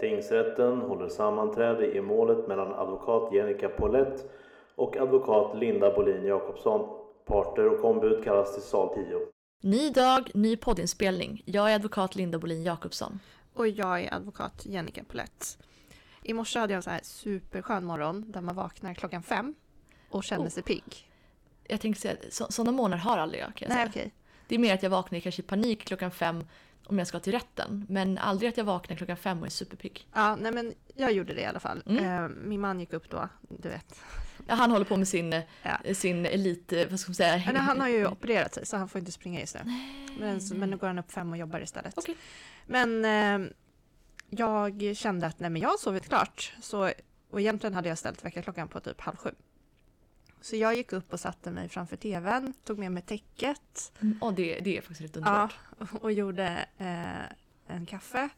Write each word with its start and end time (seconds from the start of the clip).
Tingsrätten 0.00 0.80
håller 0.80 1.08
sammanträde 1.08 1.96
i 1.96 2.00
målet 2.00 2.48
mellan 2.48 2.72
advokat 2.74 3.32
Jenica 3.34 3.68
Paulett 3.68 4.30
och 4.74 4.96
advokat 4.96 5.58
Linda 5.58 5.94
Bolin 5.94 6.24
Jakobsson. 6.26 7.00
Parter 7.26 7.66
och 7.68 7.84
ombud 7.84 8.24
kallas 8.24 8.54
till 8.54 8.62
sal 8.62 8.94
10. 8.94 9.04
Ny 9.62 9.90
dag, 9.90 10.30
ny 10.34 10.56
poddinspelning. 10.56 11.42
Jag 11.46 11.70
är 11.70 11.74
advokat 11.74 12.16
Linda 12.16 12.38
Bolin 12.38 12.62
Jakobsson. 12.62 13.20
Och 13.54 13.68
jag 13.68 14.00
är 14.04 14.14
advokat 14.14 14.66
Jennica 14.66 15.04
Polett. 15.08 15.58
I 16.22 16.32
morse 16.34 16.58
hade 16.58 16.72
jag 16.72 16.76
en 16.78 16.82
så 16.82 16.90
här 16.90 17.00
superskön 17.02 17.84
morgon 17.84 18.24
där 18.32 18.40
man 18.40 18.54
vaknar 18.54 18.94
klockan 18.94 19.22
fem 19.22 19.54
och 20.10 20.24
känner 20.24 20.44
Oh. 20.44 20.48
sig 20.50 20.62
pigg. 20.62 21.10
Jag 21.68 21.80
tänkte 21.80 22.00
säga, 22.02 22.16
så, 22.30 22.46
sådana 22.48 22.72
morgnar 22.72 22.96
har 22.96 23.18
aldrig 23.18 23.42
jag 23.42 23.54
kan 23.54 23.68
jag 23.68 23.76
Nej 23.76 23.78
säga. 23.78 23.90
okej. 23.90 24.12
Det 24.48 24.54
är 24.54 24.58
mer 24.58 24.74
att 24.74 24.82
jag 24.82 24.90
vaknar 24.90 25.20
kanske 25.20 25.42
i 25.42 25.44
panik 25.44 25.84
klockan 25.84 26.10
fem 26.10 26.44
om 26.86 26.98
jag 26.98 27.06
ska 27.06 27.20
till 27.20 27.32
rätten. 27.32 27.86
Men 27.88 28.18
aldrig 28.18 28.48
att 28.48 28.56
jag 28.56 28.64
vaknar 28.64 28.96
klockan 28.96 29.16
fem 29.16 29.40
och 29.40 29.46
är 29.46 29.50
superpigg. 29.50 30.08
Ja, 30.14 30.36
nej 30.36 30.52
men 30.52 30.74
jag 30.94 31.12
gjorde 31.12 31.34
det 31.34 31.40
i 31.40 31.44
alla 31.44 31.60
fall. 31.60 31.82
Mm. 31.86 32.04
Eh, 32.24 32.28
min 32.28 32.60
man 32.60 32.80
gick 32.80 32.92
upp 32.92 33.10
då, 33.10 33.28
du 33.48 33.68
vet. 33.68 34.00
Ja, 34.48 34.54
han 34.54 34.70
håller 34.70 34.84
på 34.84 34.96
med 34.96 35.08
sin, 35.08 35.42
Ja. 35.62 35.94
sin 35.94 36.26
elit, 36.26 36.72
eh, 36.72 36.86
vad 36.90 37.00
ska 37.00 37.10
man 37.10 37.14
säga? 37.14 37.42
Men 37.46 37.56
han 37.56 37.80
har 37.80 37.88
ju 37.88 38.06
opererat 38.06 38.54
sig 38.54 38.66
så 38.66 38.76
han 38.76 38.88
får 38.88 38.98
inte 38.98 39.12
springa 39.12 39.40
just 39.40 39.54
nu. 39.54 39.60
Men, 40.18 40.40
men 40.54 40.70
nu 40.70 40.76
går 40.76 40.86
han 40.86 40.98
upp 40.98 41.12
fem 41.12 41.30
och 41.32 41.38
jobbar 41.38 41.60
istället. 41.60 41.98
Okej. 41.98 42.16
Men 42.66 43.04
eh, 43.04 43.48
jag 44.30 44.96
kände 44.96 45.26
att 45.26 45.40
nej 45.40 45.50
men 45.50 45.62
jag 45.62 45.68
har 45.68 45.76
sovit 45.76 46.08
klart. 46.08 46.52
Så, 46.62 46.90
och 47.30 47.40
egentligen 47.40 47.74
hade 47.74 47.88
jag 47.88 47.98
ställt 47.98 48.24
väckarklockan 48.24 48.68
på 48.68 48.80
typ 48.80 49.00
halv 49.00 49.16
sju. 49.16 49.30
Så 50.44 50.56
jag 50.56 50.74
gick 50.76 50.92
upp 50.92 51.12
och 51.12 51.20
satte 51.20 51.50
mig 51.50 51.68
framför 51.68 51.96
tvn, 51.96 52.52
tog 52.64 52.78
med 52.78 52.92
mig 52.92 53.02
täcket 53.02 53.92
Mm, 54.00 54.18
Och 54.22 54.34
det, 54.34 54.60
det 54.60 54.76
är 54.78 54.80
faktiskt 54.80 55.00
rätt 55.00 55.10
ja, 55.16 55.18
underbart. 55.18 56.02
och 56.02 56.12
gjorde 56.12 56.66
eh, 56.78 57.74
en 57.76 57.86
kaffe. 57.86 58.28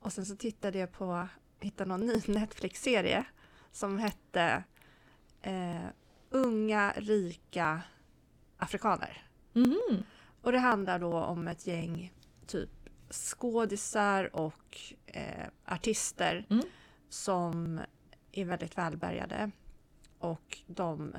Och 0.00 0.12
sen 0.12 0.26
så 0.26 0.36
tittade 0.36 0.78
jag 0.78 0.92
på, 0.92 1.28
hittade 1.60 1.88
någon 1.88 2.06
ny 2.06 2.20
Netflix-serie 2.26 3.24
som 3.72 3.98
hette 3.98 4.64
eh, 5.42 5.84
Unga 6.30 6.92
rika 6.96 7.82
afrikaner. 8.56 9.26
Mhm. 9.52 10.02
Och 10.42 10.52
det 10.52 10.58
handlar 10.58 10.98
då 10.98 11.12
om 11.18 11.48
ett 11.48 11.66
gäng 11.66 12.12
typ 12.46 12.70
skådisar 13.10 14.36
och 14.36 14.78
eh, 15.06 15.46
artister 15.64 16.46
Mm. 16.50 16.64
som 17.08 17.80
är 18.32 18.44
väldigt 18.44 18.78
välbärgade. 18.78 19.50
Och 20.18 20.58
de, 20.66 21.14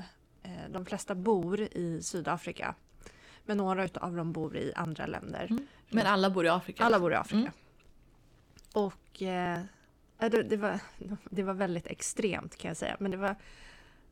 de 0.70 0.86
flesta 0.86 1.14
bor 1.14 1.60
i 1.60 2.02
Sydafrika. 2.02 2.74
Men 3.44 3.56
några 3.56 3.88
av 3.94 4.16
dem 4.16 4.32
bor 4.32 4.56
i 4.56 4.72
andra 4.76 5.06
länder. 5.06 5.46
Mm. 5.50 5.66
Men 5.88 6.06
alla 6.06 6.30
bor 6.30 6.46
i 6.46 6.48
Afrika? 6.48 6.84
Alla 6.84 7.00
bor 7.00 7.12
i 7.12 7.14
Afrika. 7.14 7.38
Mm. 7.38 7.52
Och 8.72 9.22
eh, 9.22 9.60
det, 10.18 10.42
det, 10.42 10.56
var, 10.56 10.80
det 11.30 11.42
var 11.42 11.54
väldigt 11.54 11.86
extremt 11.86 12.56
kan 12.56 12.68
jag 12.68 12.76
säga. 12.76 12.96
Men 13.00 13.10
det 13.10 13.16
var... 13.16 13.36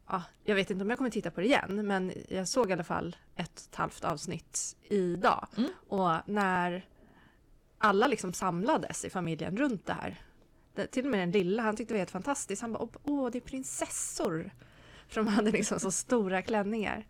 Ja, 0.07 0.23
jag 0.45 0.55
vet 0.55 0.71
inte 0.71 0.83
om 0.85 0.91
jag 0.91 0.99
kommer 0.99 1.11
titta 1.11 1.31
på 1.31 1.41
det 1.41 1.47
igen, 1.47 1.87
men 1.87 2.13
jag 2.29 2.49
såg 2.49 2.71
i 2.71 2.73
alla 2.73 2.85
fall 2.85 3.17
ett 3.37 3.51
och 3.51 3.73
ett 3.73 3.75
halvt 3.75 4.05
avsnitt 4.05 4.77
idag. 4.83 5.47
Mm. 5.57 5.71
Och 5.89 6.13
när 6.27 6.87
alla 7.79 8.07
liksom 8.07 8.33
samlades 8.33 9.05
i 9.05 9.11
familjen 9.11 9.57
runt 9.57 9.87
det 9.87 9.93
här. 9.93 10.21
Det, 10.75 10.87
till 10.87 11.05
och 11.05 11.11
med 11.11 11.21
den 11.21 11.31
lilla, 11.31 11.63
han 11.63 11.77
tyckte 11.77 11.95
det 11.95 11.97
var 11.97 12.01
helt 12.01 12.11
fantastiskt. 12.11 12.63
Han 12.63 12.73
bara, 12.73 12.89
åh 13.05 13.31
det 13.31 13.39
är 13.39 13.41
prinsessor. 13.41 14.51
För 15.15 15.25
de 15.25 15.31
hade 15.31 15.51
liksom 15.51 15.81
så 15.81 15.91
stora 15.91 16.43
klänningar. 16.43 17.07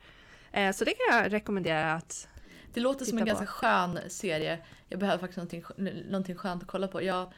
Eh, 0.53 0.73
så 0.73 0.85
det 0.85 0.91
kan 0.91 1.17
jag 1.17 1.33
rekommendera 1.33 1.93
att 1.93 2.29
Det 2.75 2.81
låter 2.81 3.05
som 3.05 3.19
en 3.19 3.25
på. 3.25 3.29
ganska 3.29 3.47
skön 3.47 3.99
serie. 4.09 4.59
Jag 4.89 5.01
behöver 5.01 5.19
faktiskt 5.19 5.37
någonting, 5.37 5.65
någonting 6.11 6.37
skönt 6.37 6.63
att 6.63 6.69
kolla 6.69 6.89
på. 6.89 7.03
Jag, 7.03 7.33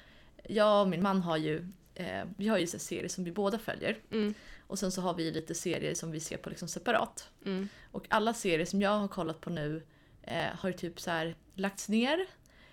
jag 0.44 0.83
och 0.83 0.89
min 0.89 1.03
man 1.03 1.22
har 1.22 1.37
ju, 1.37 1.69
eh, 1.94 2.25
vi 2.37 2.48
har 2.48 2.59
ju 2.59 2.67
så 2.67 2.78
serier 2.78 3.09
som 3.09 3.25
vi 3.25 3.33
båda 3.33 3.59
följer. 3.59 3.98
Mm. 4.11 4.34
Och 4.67 4.78
sen 4.78 4.92
så 4.92 5.00
har 5.00 5.14
vi 5.14 5.31
lite 5.31 5.55
serier 5.55 5.94
som 5.94 6.11
vi 6.11 6.20
ser 6.20 6.37
på 6.37 6.50
liksom 6.50 6.69
separat. 6.69 7.31
Mm. 7.44 7.69
Och 7.92 8.06
alla 8.10 8.34
serier 8.34 8.66
som 8.66 8.82
jag 8.82 8.99
har 8.99 9.09
kollat 9.09 9.41
på 9.41 9.50
nu 9.50 9.82
eh, 10.22 10.44
har 10.59 10.69
ju 10.69 10.72
typ 10.72 11.00
så 11.00 11.10
här 11.10 11.37
lagts 11.55 11.88
ner. 11.88 12.26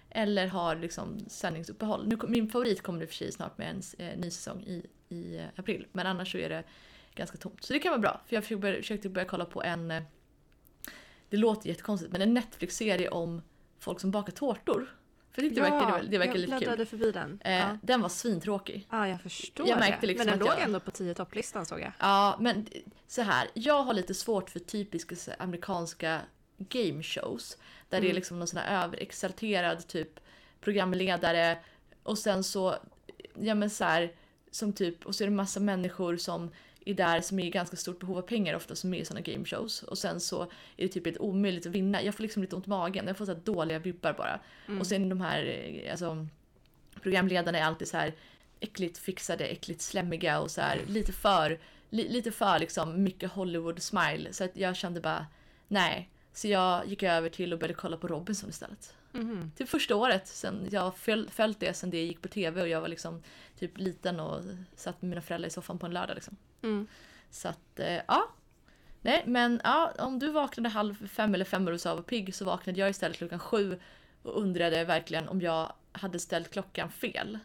Eller 0.09 0.47
har 0.47 0.75
liksom 0.75 1.19
sändningsuppehåll. 1.27 2.07
Nu, 2.07 2.17
min 2.27 2.49
favorit 2.49 2.81
kommer 2.81 3.01
i 3.01 3.05
och 3.05 3.09
för 3.09 3.15
sig 3.15 3.31
snart 3.31 3.57
med 3.57 3.69
en 3.69 4.07
eh, 4.07 4.19
ny 4.19 4.31
säsong 4.31 4.63
i, 4.63 4.85
i 5.09 5.47
april. 5.55 5.87
Men 5.91 6.07
annars 6.07 6.31
så 6.31 6.37
är 6.37 6.49
det 6.49 6.63
ganska 7.15 7.37
tomt. 7.37 7.63
Så 7.63 7.73
det 7.73 7.79
kan 7.79 7.89
vara 7.89 7.99
bra. 8.01 8.21
För 8.27 8.35
jag 8.35 8.45
försökte 8.45 9.09
börja, 9.09 9.27
kolla 9.27 9.45
på 9.45 9.63
en... 9.63 9.91
eh, 9.91 10.03
Det 11.29 11.37
låter 11.37 11.69
jättekonstigt 11.69 12.11
men 12.11 12.21
en 12.21 12.33
Netflix-serie 12.33 13.09
om 13.09 13.41
folk 13.79 13.99
som 13.99 14.11
bakar 14.11 14.31
tårtor. 14.33 14.95
För 15.31 15.41
jag 15.41 15.49
tyckte 15.49 15.63
det 15.63 15.69
verkade, 15.71 16.07
det 16.07 16.17
verkade 16.17 16.39
jag 16.39 16.41
lite 16.41 16.51
kul. 16.51 16.57
bläddrade 16.59 16.85
förbi 16.85 17.11
den. 17.11 17.39
Eh, 17.43 17.53
ja. 17.53 17.77
Den 17.81 18.01
var 18.01 18.09
svintråkig. 18.09 18.87
ja, 18.91 19.07
jag 19.07 19.21
förstår 19.21 19.67
jag 19.67 19.79
märkte 19.79 20.07
liksom 20.07 20.25
Men 20.27 20.39
den 20.39 20.47
låg 20.47 20.57
jag- 20.57 20.61
ändå 20.61 20.79
på 20.79 20.91
10 20.91 21.13
topplistan 21.13 21.65
såg 21.65 21.79
jag. 21.79 21.91
Ja, 21.99 22.37
men 22.39 22.67
så 23.07 23.21
här. 23.21 23.47
Jag 23.53 23.83
har 23.83 23.93
lite 23.93 24.13
svårt 24.13 24.49
för 24.49 24.59
typiska 24.59 25.15
amerikanska 25.39 26.21
game 26.57 27.03
shows. 27.03 27.57
Där 27.89 28.01
det 28.01 28.07
är 28.07 28.09
Mm. 28.09 28.15
liksom 28.15 28.39
någon 28.39 28.47
sån 28.47 28.59
här 28.59 28.83
överexalterad 28.85 29.87
typ 29.87 30.19
programledare. 30.61 31.57
Och 32.03 32.17
sen 32.17 32.43
så, 32.43 32.75
ja 33.39 33.55
men 33.55 33.69
så 33.69 33.83
här, 33.83 34.11
som 34.51 34.73
typ, 34.73 35.05
och 35.05 35.15
så 35.15 35.23
är 35.23 35.27
det 35.27 35.33
massa 35.35 35.59
människor 35.59 36.17
som 36.17 36.51
är 36.85 36.93
där 36.93 37.21
som 37.21 37.39
är 37.39 37.45
i 37.45 37.49
ganska 37.49 37.75
stort 37.75 37.99
behov 37.99 38.17
av 38.17 38.21
pengar 38.21 38.55
ofta 38.55 38.75
som 38.75 38.93
är 38.93 38.97
i 38.97 39.05
såna 39.05 39.21
game 39.21 39.45
shows. 39.45 39.83
Och 39.83 39.97
sen 39.97 40.19
så 40.19 40.41
är 40.43 40.49
det 40.77 40.87
typ 40.87 41.07
ett 41.07 41.19
omöjligt 41.19 41.65
att 41.65 41.71
vinna. 41.71 42.03
Jag 42.03 42.15
får 42.15 42.23
liksom 42.23 42.41
lite 42.41 42.55
ont 42.55 42.67
i 42.67 42.69
magen. 42.69 43.07
Jag 43.07 43.17
får 43.17 43.25
så 43.25 43.33
dåliga 43.33 43.79
vibbar 43.79 44.13
bara. 44.13 44.39
Mm. 44.67 44.79
Och 44.79 44.87
sen 44.87 45.09
de 45.09 45.21
här, 45.21 45.45
eh, 45.45 45.91
alltså 45.91 46.27
programledarna 47.01 47.57
är 47.57 47.63
alltid 47.63 47.87
så 47.87 47.97
här 47.97 48.13
äckligt 48.59 48.97
fixade, 48.97 49.45
äckligt 49.45 49.81
slemmiga 49.81 50.39
och 50.39 50.51
så 50.51 50.61
här 50.61 50.81
lite 50.87 51.13
för, 51.13 51.59
li, 51.89 52.09
lite 52.09 52.31
för 52.31 52.59
liksom 52.59 53.03
mycket 53.03 53.31
Hollywood 53.31 53.81
smile. 53.81 54.33
Så 54.33 54.43
att 54.43 54.57
jag 54.57 54.75
kände 54.75 55.01
bara 55.01 55.27
nej. 55.67 56.09
Så 56.33 56.47
jag 56.47 56.87
gick 56.87 57.03
över 57.03 57.29
till 57.29 57.53
och 57.53 57.59
började 57.59 57.73
kolla 57.73 57.97
på 57.97 58.07
Robinson 58.07 58.49
istället. 58.49 58.93
Mhm. 59.11 59.51
Till 59.55 59.67
första 59.67 59.95
året 59.95 60.27
sen 60.27 60.67
jag 60.71 60.97
föl, 60.97 61.29
följt 61.29 61.59
det 61.59 61.73
sen 61.73 61.89
det 61.89 62.03
gick 62.03 62.21
på 62.21 62.27
tv 62.27 62.61
och 62.61 62.67
jag 62.67 62.81
var 62.81 62.87
liksom 62.87 63.23
typ 63.59 63.77
liten 63.77 64.19
och 64.19 64.41
satt 64.75 65.01
med 65.01 65.09
mina 65.09 65.21
föräldrar 65.21 65.47
i 65.47 65.51
soffan 65.51 65.79
på 65.79 65.85
en 65.85 65.93
lördag 65.93 66.15
liksom. 66.15 66.37
Mm. 66.63 66.87
Så 67.29 67.47
att 67.47 67.79
eh, 67.79 67.93
ja. 68.07 68.29
Nej 69.01 69.23
men 69.27 69.61
ja, 69.63 69.93
om 69.99 70.19
du 70.19 70.31
vaknade 70.31 70.69
halv 70.69 71.07
fem 71.07 71.33
eller 71.35 71.45
fem 71.45 71.65
och 71.65 71.71
du 71.73 71.79
sa 71.79 71.95
var 71.95 72.01
pigg 72.01 72.35
så 72.35 72.45
vaknade 72.45 72.79
jag 72.79 72.89
istället 72.89 73.17
klockan 73.17 73.39
sju 73.39 73.79
och 74.23 74.41
undrade 74.41 74.83
verkligen 74.85 75.27
om 75.27 75.41
jag 75.41 75.73
hade 75.91 76.19
ställt 76.19 76.51
klockan 76.51 76.89
fel. 76.91 77.39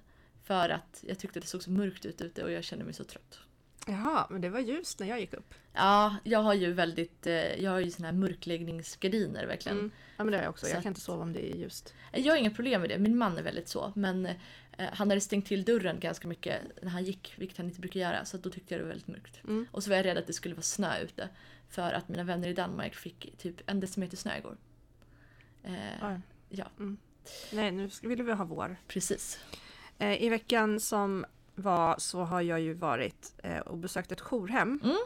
För 0.45 0.69
att 0.69 1.05
jag 1.09 1.19
tyckte 1.19 1.41
det 1.41 1.47
såg 1.47 1.63
så 1.63 1.71
mörkt 1.71 2.05
ut 2.07 2.21
ute 2.21 2.45
och 2.45 2.51
jag 2.51 2.65
kände 2.65 2.85
mig 2.85 2.95
så 2.95 3.05
trött. 3.05 3.39
Jaha, 3.87 4.27
men 4.31 4.41
det 4.41 4.49
var 4.49 4.61
ljust 4.61 5.01
när 5.01 5.07
jag 5.07 5.21
gick 5.21 5.33
upp. 5.33 5.55
Ja, 5.73 6.17
jag 6.25 6.39
har 6.43 6.55
ju 6.55 6.73
väldigt, 6.73 7.27
eh, 7.27 7.63
jag 7.63 7.71
har 7.71 7.79
ju 7.79 7.91
såna 7.91 8.09
här 8.09 8.15
mörkläggningsgardiner 8.15 9.47
verkligen. 9.47 9.79
Mm. 9.79 9.91
Ja, 10.17 10.25
men 10.25 10.33
det 10.33 10.37
har 10.39 10.43
jag 10.45 10.51
också. 10.51 10.67
Så 10.67 10.71
Jag 10.73 10.77
att- 10.77 10.83
kan 10.83 10.91
inte 10.91 11.01
sova 11.01 11.23
om 11.23 11.33
det 11.33 11.53
är 11.53 11.57
ljust. 11.57 11.95
Jag 12.13 12.33
har 12.33 12.39
inga 12.39 12.51
problem 12.51 12.81
med 12.81 12.91
det, 12.91 12.99
min 12.99 13.17
man 13.19 13.39
är 13.39 13.43
väldigt 13.43 13.69
så. 13.69 13.93
Men 13.97 14.29
han 14.93 15.09
hade 15.11 15.21
stängt 15.21 15.47
till 15.47 15.65
dörren 15.65 16.01
ganska 16.01 16.29
mycket 16.29 16.63
när 16.83 16.91
han 16.91 17.05
gick, 17.05 17.35
vilket 17.37 17.57
han 17.59 17.67
inte 17.67 17.81
brukar 17.81 18.01
göra. 18.01 18.25
Så 18.25 18.37
då 18.37 18.51
tyckte 18.51 18.75
jag 18.75 18.81
det 18.81 18.85
var 18.85 18.89
väldigt 18.89 19.09
mörkt. 19.09 19.41
Mm. 19.45 19.67
Och 19.73 19.85
så 19.85 19.91
var 19.91 19.97
jag 19.97 20.07
rädd 20.07 20.19
att 20.19 20.27
det 20.27 20.33
skulle 20.33 20.55
vara 20.55 20.63
snö 20.63 20.99
ute. 21.01 21.29
För 21.69 21.93
att 21.93 22.09
mina 22.09 22.25
vänner 22.25 22.49
i 22.49 22.53
Danmark 22.55 22.95
fick 22.95 23.35
typ 23.39 23.71
en 23.71 23.81
decimeter 23.81 24.17
snö 24.17 24.37
igår. 24.39 24.57
Eh, 25.63 25.75
Ja. 26.01 26.21
ja, 26.49 26.67
Nej, 27.53 27.71
nu 27.71 27.91
vill 28.03 28.23
vi 28.23 28.33
ha 28.33 28.45
vår. 28.45 28.77
precis. 28.89 29.41
Eh, 29.99 30.23
I 30.23 30.29
veckan 30.29 30.81
som 30.81 31.25
var 31.55 31.95
så 31.99 32.21
har 32.25 32.41
jag 32.41 32.61
ju 32.61 32.75
varit 32.75 33.35
eh, 33.43 33.59
och 33.59 33.79
besökt 33.79 34.13
ett 34.13 34.21
jourhem. 34.21 34.81
Mm. 34.85 34.97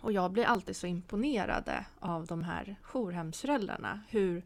Och 0.00 0.12
jag 0.12 0.30
blir 0.32 0.44
alltid 0.44 0.76
så 0.76 0.86
imponerade 0.86 1.86
av 2.00 2.26
de 2.26 2.42
här 2.44 2.76
jourhemsföräldrarna. 2.82 4.00
Hur 4.08 4.42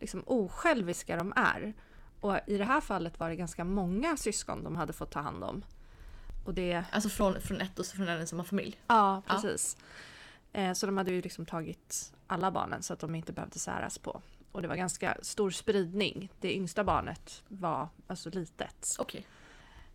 liksom 0.00 0.22
osjälviska 0.26 1.16
de 1.16 1.32
är. 1.36 1.74
Och 2.20 2.38
i 2.46 2.58
det 2.58 2.64
här 2.64 2.80
fallet 2.80 3.20
var 3.20 3.28
det 3.28 3.36
ganska 3.36 3.64
många 3.64 4.16
syskon 4.16 4.64
de 4.64 4.76
hade 4.76 4.92
fått 4.92 5.10
ta 5.10 5.20
hand 5.20 5.44
om. 5.44 5.64
Och 6.44 6.54
det... 6.54 6.84
Alltså 6.90 7.08
från, 7.08 7.40
från 7.40 7.60
ett 7.60 7.78
och 7.78 7.86
så 7.86 7.96
från 7.96 8.08
en 8.08 8.20
ensamma 8.20 8.44
familj. 8.44 8.80
Ja, 8.86 9.22
precis. 9.26 9.76
Eh, 10.52 10.72
så 10.72 10.86
de 10.86 10.96
hade 10.96 11.12
ju 11.12 11.22
liksom 11.22 11.46
tagit 11.46 12.12
alla 12.26 12.50
barnen 12.50 12.82
så 12.82 12.92
att 12.92 13.00
de 13.00 13.14
inte 13.14 13.32
behövde 13.32 13.58
säras 13.58 13.98
på. 13.98 14.22
Och 14.52 14.62
det 14.62 14.68
var 14.68 14.76
ganska 14.76 15.16
stor 15.22 15.50
spridning. 15.50 16.32
Det 16.40 16.54
yngsta 16.54 16.84
barnet 16.84 17.42
var 17.48 17.88
alltså 18.06 18.30
litet. 18.30 18.96
Okej. 18.98 19.26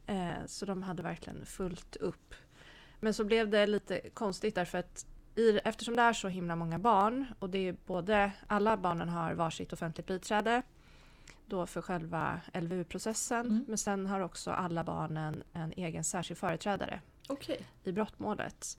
Eh, 0.05 0.45
så 0.45 0.65
de 0.65 0.83
hade 0.83 1.03
verkligen 1.03 1.45
fullt 1.45 1.95
upp. 1.95 2.35
Men 2.99 3.13
så 3.13 3.23
blev 3.23 3.49
det 3.49 3.67
lite 3.67 4.09
konstigt 4.13 4.55
därför 4.55 4.77
att 4.77 5.05
i, 5.35 5.59
eftersom 5.63 5.95
det 5.95 6.01
är 6.01 6.13
så 6.13 6.27
himla 6.27 6.55
många 6.55 6.79
barn 6.79 7.25
och 7.39 7.49
det 7.49 7.67
är 7.67 7.75
både 7.85 8.31
alla 8.47 8.77
barnen 8.77 9.09
har 9.09 9.33
varsitt 9.33 9.73
offentligt 9.73 10.07
biträde 10.07 10.61
då 11.51 11.65
för 11.65 11.81
själva 11.81 12.41
LVU-processen 12.53 13.45
Mm. 13.45 13.65
men 13.67 13.77
sen 13.77 14.05
har 14.05 14.19
också 14.19 14.51
alla 14.51 14.83
barnen 14.83 15.43
en 15.53 15.71
egen 15.77 16.03
särskild 16.03 16.37
företrädare 16.37 17.01
Okej. 17.29 17.61
i 17.83 17.91
brottmålet. 17.91 18.77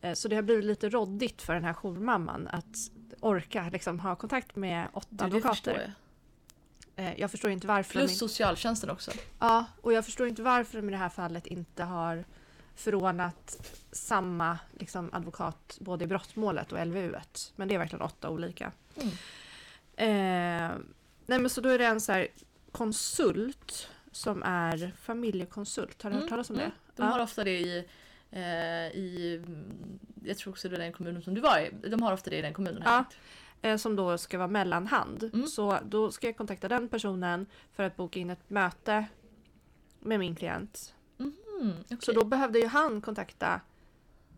Eh, 0.00 0.12
Så 0.14 0.28
det 0.28 0.34
har 0.36 0.42
blivit 0.42 0.64
lite 0.64 0.88
råddigt 0.88 1.42
för 1.42 1.54
den 1.54 1.64
här 1.64 1.74
jourmamman 1.74 2.48
att 2.48 2.76
orka 3.20 3.68
liksom, 3.72 4.00
ha 4.00 4.16
kontakt 4.16 4.56
med 4.56 4.88
åtta 4.92 5.06
Du, 5.10 5.16
det 5.16 5.40
förstår 5.40 5.70
advokater. 5.72 5.94
jag. 6.96 7.06
Eh, 7.06 7.20
jag 7.20 7.30
förstår 7.30 7.50
inte 7.50 7.66
varför 7.66 7.92
Plus 7.92 8.06
de, 8.10 8.12
in- 8.12 8.18
socialtjänsten 8.18 8.90
också. 8.90 9.10
ja, 9.38 9.64
och 9.82 9.92
jag 9.92 10.04
förstår 10.04 10.28
inte 10.28 10.42
varför 10.42 10.76
de 10.82 10.88
i 10.88 10.92
det 10.92 10.98
här 10.98 11.08
fallet 11.08 11.46
inte 11.46 11.84
har 11.84 12.24
förordnat 12.74 13.72
samma 13.92 14.58
liksom, 14.72 15.10
advokat 15.12 15.78
både 15.80 16.04
i 16.04 16.06
brottmålet 16.06 16.72
och 16.72 16.86
LVU. 16.86 17.12
-et. 17.12 17.52
Men 17.56 17.68
det 17.68 17.74
är 17.74 17.78
verkligen 17.78 18.02
åtta 18.02 18.30
olika. 18.30 18.72
Mm. 18.96 19.10
Eh, 19.96 20.76
nej 21.26 21.38
men 21.38 21.50
så 21.50 21.60
då 21.60 21.68
är 21.68 21.78
det 21.78 21.86
en 21.86 22.00
så 22.00 22.12
här 22.12 22.28
konsult 22.72 23.88
som 24.12 24.42
är 24.42 24.92
familjekonsult. 25.00 26.02
Har 26.02 26.10
du 26.10 26.14
hört 26.16 26.22
Mm, 26.22 26.30
talas 26.30 26.50
om 26.50 26.56
mm. 26.56 26.68
det? 26.70 27.02
De 27.02 27.02
har 27.08 27.20
ofta 27.20 27.44
det 27.44 27.58
i, 27.60 27.84
eh, 28.30 28.40
i, 29.00 29.42
jag 30.24 30.38
tror 30.38 30.52
också 30.52 30.68
det 30.68 30.76
är 30.76 30.80
den 30.80 30.92
kommunen 30.92 31.22
som 31.22 31.34
du 31.34 31.40
var 31.40 31.58
i. 31.58 31.88
De 31.88 32.02
har 32.02 32.12
ofta 32.12 32.30
det 32.30 32.36
i 32.38 32.42
den 32.42 32.54
kommunen. 32.54 32.82
Ja. 32.84 33.04
Här. 33.62 33.70
eh, 33.72 33.76
som 33.76 33.96
då 33.96 34.18
ska 34.18 34.38
vara 34.38 34.48
mellanhand. 34.48 35.30
Mm. 35.34 35.46
Så 35.46 35.78
då 35.84 36.10
ska 36.10 36.26
jag 36.26 36.36
kontakta 36.36 36.68
den 36.68 36.88
personen 36.88 37.46
för 37.72 37.82
att 37.82 37.96
boka 37.96 38.20
in 38.20 38.30
ett 38.30 38.50
möte 38.50 39.06
med 40.00 40.18
min 40.18 40.36
klient. 40.36 40.94
Mm, 41.18 41.72
okej. 41.84 41.98
Så 42.00 42.12
då 42.12 42.24
behövde 42.24 42.58
ju 42.58 42.66
han 42.66 43.00
kontakta 43.00 43.60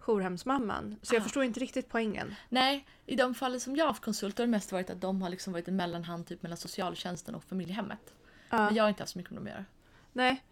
jourhemsmamman. 0.09 0.97
Så 1.03 1.15
jag 1.15 1.21
Ah. 1.21 1.23
förstår 1.25 1.45
inte 1.45 1.61
riktigt 1.61 1.89
poängen. 1.89 2.35
Nej, 2.49 2.87
i 3.07 3.17
de 3.17 3.35
fallen 3.35 3.61
som 3.61 3.77
jag 3.77 3.85
har 3.85 3.89
haft 3.89 4.03
konsulter 4.05 4.43
har 4.43 4.47
det 4.47 4.51
mest 4.51 4.73
varit 4.73 4.91
att 4.91 5.01
de 5.01 5.23
har 5.23 5.29
liksom 5.31 5.53
varit 5.53 5.69
en 5.69 5.77
mellanhand 5.77 6.27
typ 6.27 6.43
mellan 6.43 6.57
socialtjänsten 6.59 7.35
och 7.35 7.45
familjehemmet. 7.45 8.15
Ja. 8.51 8.65
Men 8.65 8.75
jag 8.75 8.85
har 8.85 8.89
inte 8.89 9.03
haft 9.03 9.13
så 9.13 9.19
mycket 9.19 9.31
med 9.33 9.41
dem 9.43 9.47
att 9.47 9.53
göra. 9.53 9.65
Nej, 10.13 10.43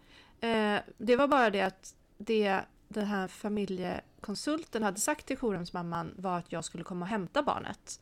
eh, 0.75 0.81
det 0.97 1.15
var 1.15 1.27
bara 1.27 1.49
det 1.49 1.61
att 1.61 1.95
det 2.17 2.61
den 2.87 3.05
här 3.05 3.27
familjekonsulten 3.27 4.83
hade 4.83 4.99
sagt 4.99 5.25
till 5.25 5.37
jourhemsmamman 5.37 6.13
var 6.17 6.37
att 6.37 6.51
jag 6.51 6.65
skulle 6.65 6.83
komma 6.83 7.05
och 7.05 7.09
hämta 7.09 7.43
barnet. 7.43 7.99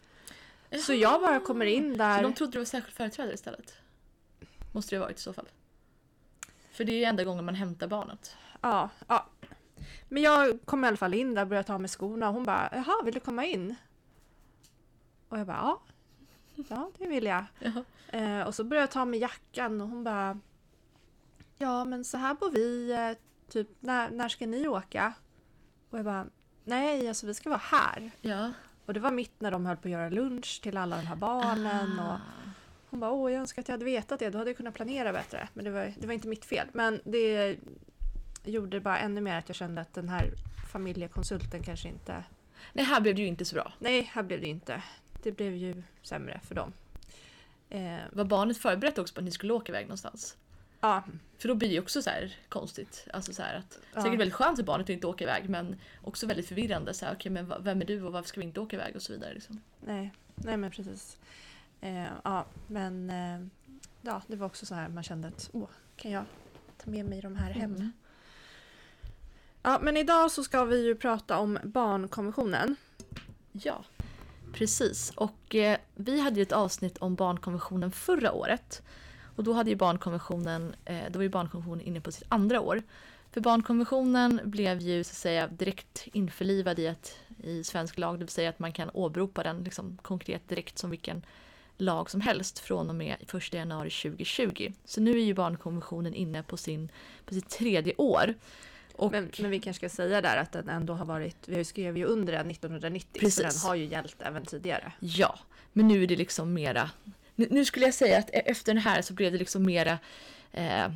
Så 0.86 0.94
jag 0.94 1.22
bara 1.22 1.40
kommer 1.40 1.66
in 1.66 1.92
Så 1.92 1.98
där. 1.98 2.24
de 2.24 2.34
trodde 2.34 2.52
det 2.52 2.58
var 2.58 2.66
särskild 2.66 2.96
företrädare 2.96 3.34
istället? 3.34 3.74
Måste 4.72 4.96
det 4.96 5.00
ha 5.00 5.06
varit 5.06 5.18
i 5.20 5.22
så 5.22 5.34
fall. 5.34 5.48
För 6.72 6.84
det 6.84 6.92
är 6.92 6.98
ju 6.98 7.04
enda 7.04 7.24
gången 7.24 7.46
man 7.46 7.56
hämtar 7.56 7.88
barnet. 7.88 8.36
Ja, 8.62 8.90
ja. 9.08 9.26
Men 10.10 10.24
jag 10.24 10.60
kom 10.66 10.86
i 10.86 10.88
alla 10.88 10.98
fall 10.98 11.14
in 11.14 11.34
där, 11.34 11.46
började 11.46 11.68
ta 11.68 11.74
av 11.74 11.82
mig 11.82 11.90
skorna 11.90 12.28
och 12.28 12.34
hon 12.34 12.44
bara 12.44 12.70
“Jaha, 12.72 13.04
vill 13.06 13.14
du 13.14 13.20
komma 13.20 13.46
in?” 13.46 13.76
Och 15.30 15.40
jag 15.40 15.48
bara 15.48 15.58
“Ja, 15.58 15.82
ja 16.70 16.92
det 16.98 17.08
vill 17.08 17.26
jag”. 17.26 17.46
Eh, 18.10 18.42
och 18.42 18.56
så 18.56 18.64
började 18.64 18.84
jag 18.84 18.92
ta 18.92 19.02
av 19.02 19.08
mig 19.08 19.20
jackan 19.20 19.82
och 19.82 19.88
hon 19.88 20.04
bara 20.04 20.40
“Ja, 21.58 21.86
men 21.86 22.04
så 22.06 22.18
här 22.18 22.34
bor 22.34 22.52
vi, 22.52 22.92
eh, 22.92 23.18
typ 23.50 23.68
när, 23.80 24.10
när 24.10 24.30
ska 24.30 24.48
ni 24.48 24.68
åka?” 24.68 25.14
Och 25.90 25.98
jag 25.98 26.06
bara 26.06 26.26
“Nej, 26.64 27.08
alltså 27.08 27.28
vi 27.28 27.34
ska 27.34 27.50
vara 27.50 27.62
här”. 27.64 28.12
Ja. 28.22 28.52
Och 28.86 28.94
det 28.94 29.00
var 29.00 29.12
mitt 29.12 29.42
när 29.42 29.52
de 29.52 29.66
höll 29.66 29.78
på 29.78 29.88
att 29.88 29.92
göra 29.92 30.10
lunch 30.10 30.60
till 30.64 30.78
alla 30.78 30.96
de 30.98 31.06
här 31.06 31.16
barnen. 31.16 32.00
Ah. 32.00 32.14
Och 32.14 32.20
hon 32.90 33.00
bara, 33.00 33.12
åh 33.12 33.32
jag 33.32 33.40
önskar 33.40 33.62
att 33.62 33.68
jag 33.68 33.74
hade 33.74 33.86
vetat 33.86 34.20
det, 34.20 34.30
då 34.30 34.38
hade 34.38 34.50
jag 34.50 34.58
kunnat 34.58 34.74
planera 34.74 35.14
bättre. 35.14 35.50
Men 35.54 35.66
det 35.66 35.72
var, 35.72 35.94
det 36.00 36.08
var 36.08 36.14
inte 36.14 36.28
mitt 36.28 36.46
fel. 36.46 36.68
Men 36.74 37.02
det 37.04 37.58
gjorde 38.46 38.80
bara 38.80 39.00
ännu 39.00 39.22
mer 39.22 39.38
att 39.38 39.50
jag 39.50 39.56
kände 39.56 39.82
att 39.82 39.94
den 39.94 40.10
här 40.10 40.32
familjekonsulten 40.72 41.64
kanske 41.64 41.90
inte... 41.90 42.24
Nej, 42.74 42.86
här 42.86 43.02
blev 43.02 43.16
det 43.16 43.22
ju 43.22 43.28
inte 43.28 43.46
så 43.46 43.56
bra. 43.56 43.74
Nej, 43.80 44.10
här 44.14 44.24
blev 44.24 44.42
det 44.42 44.48
inte. 44.48 44.84
Det 45.24 45.32
blev 45.32 45.56
ju 45.56 45.84
sämre 46.02 46.40
för 46.44 46.56
dem. 46.56 46.74
Eh, 47.70 47.98
Var 48.12 48.24
barnet 48.26 48.58
förberett 48.58 48.98
också 48.98 49.14
på 49.14 49.20
att 49.20 49.26
ni 49.26 49.32
skulle 49.32 49.54
åka 49.54 49.72
iväg 49.72 49.86
någonstans? 49.86 50.38
ja, 50.82 51.04
För 51.38 51.48
då 51.48 51.56
blir 51.56 51.70
det 51.70 51.74
ju 51.76 51.82
också 51.82 52.02
så 52.02 52.10
här 52.10 52.36
konstigt. 52.50 53.08
Alltså 53.14 53.34
så 53.34 53.44
att, 53.44 53.80
Ja. 53.94 54.02
Säkert 54.02 54.20
väldigt 54.20 54.34
skönt 54.34 54.58
för 54.58 54.64
barnet 54.64 54.86
att 54.86 54.90
inte 54.90 55.08
åka 55.08 55.24
iväg 55.24 55.50
men 55.50 55.76
också 56.04 56.28
väldigt 56.28 56.48
förvirrande. 56.48 56.94
Så 56.94 57.06
här, 57.06 57.14
okej, 57.14 57.32
men 57.32 57.54
vem 57.60 57.82
är 57.82 57.86
du 57.86 58.02
och 58.04 58.12
varför 58.12 58.30
ska 58.30 58.40
vi 58.40 58.46
inte 58.46 58.60
åka 58.60 58.76
iväg 58.76 58.96
och 58.96 59.02
så 59.02 59.14
vidare. 59.14 59.34
Liksom. 59.34 59.62
nej, 59.86 60.12
nej 60.36 60.58
men 60.58 60.72
precis. 60.72 61.18
Eh, 61.82 62.08
ja, 62.24 62.46
men 62.68 63.10
eh, 63.10 63.48
ja, 64.02 64.22
det 64.28 64.36
var 64.36 64.46
också 64.48 64.66
så 64.66 64.76
här 64.76 64.90
man 64.90 65.04
kände 65.04 65.28
att, 65.28 65.50
åh, 65.54 65.70
kan 65.96 66.12
jag 66.12 66.26
ta 66.78 66.92
med 66.92 67.06
mig 67.06 67.22
de 67.22 67.36
här 67.36 67.52
hem? 67.52 67.76
Mm. 67.76 67.92
Ja, 69.68 69.80
men 69.82 69.98
idag 69.98 70.32
så 70.32 70.44
ska 70.44 70.66
vi 70.66 70.86
ju 70.86 70.96
prata 70.96 71.38
om 71.38 71.60
barnkonventionen. 71.64 72.76
Ja, 73.52 73.84
precis. 74.54 75.12
Och 75.16 75.56
eh, 75.56 75.78
vi 75.96 76.20
hade 76.20 76.36
ju 76.36 76.42
ett 76.42 76.52
avsnitt 76.52 76.98
om 76.98 77.16
barnkonventionen 77.16 77.92
förra 77.92 78.32
året. 78.32 78.82
Och 79.36 79.44
då 79.44 79.54
hade 79.54 79.70
ju 79.70 79.76
barnkonventionen, 79.76 80.76
eh, 80.86 81.04
då 81.10 81.20
var 81.20 81.24
ju 81.24 81.30
barnkonventionen 81.30 81.82
inne 81.82 82.02
på 82.02 82.12
sitt 82.12 82.26
andra 82.30 82.62
år. 82.62 82.84
För 83.32 83.42
barnkonventionen 83.42 84.42
blev 84.44 84.82
ju 84.82 85.04
så 85.04 85.10
att 85.10 85.16
säga 85.16 85.48
direkt 85.48 86.08
införlivad 86.14 86.80
i, 86.80 86.86
ett, 86.86 87.18
i 87.44 87.64
svensk 87.64 87.98
lag, 87.98 88.16
det 88.16 88.26
vill 88.26 88.30
säga 88.30 88.50
att 88.50 88.60
man 88.60 88.72
kan 88.72 88.90
åberopa 88.94 89.44
den 89.44 89.64
liksom, 89.64 89.98
konkret 90.02 90.50
direkt 90.50 90.78
som 90.78 90.90
vilken 90.90 91.26
lag 91.78 92.10
som 92.10 92.22
helst 92.22 92.60
från 92.60 92.90
och 92.90 92.96
med 92.96 93.16
1 93.34 93.54
januari 93.54 93.90
2020. 93.90 94.74
Så 94.86 95.02
nu 95.02 95.12
är 95.12 95.26
ju 95.26 95.34
barnkonventionen 95.34 96.14
inne 96.14 96.44
på, 96.44 96.58
sin, 96.58 96.92
på 97.26 97.34
sitt 97.34 97.50
tredje 97.50 97.94
år. 97.98 98.34
Och, 98.98 99.12
Men, 99.12 99.32
men 99.40 99.52
vi 99.52 99.60
kanske 99.60 99.90
ska 99.90 99.96
säga 99.96 100.22
där 100.22 100.38
att 100.38 100.52
den 100.52 100.70
ändå 100.70 100.94
har 100.94 101.06
varit, 101.06 101.38
vi 101.46 101.66
skrev 101.66 101.98
ju 101.98 102.06
under 102.06 102.34
den 102.34 102.52
1990 102.52 103.10
så 103.14 103.20
Precis. 103.20 103.62
den 103.62 103.70
har 103.70 103.76
ju 103.76 103.86
gällt 103.86 104.16
även 104.22 104.46
tidigare. 104.46 104.92
Ja, 105.00 105.40
men 105.74 105.88
nu 105.88 106.04
är 106.04 106.08
det 106.08 106.16
liksom 106.16 106.54
mera... 106.54 106.90
Nu, 107.36 107.48
nu 107.52 107.66
skulle 107.66 107.86
jag 107.86 107.94
säga 107.94 108.18
att 108.20 108.30
e- 108.30 108.42
efter 108.46 108.74
den 108.74 108.82
här 108.84 109.02
så 109.02 109.14
blev 109.14 109.32
det 109.32 109.38
liksom 109.38 109.64
mera 109.64 110.00
eh, 110.52 110.92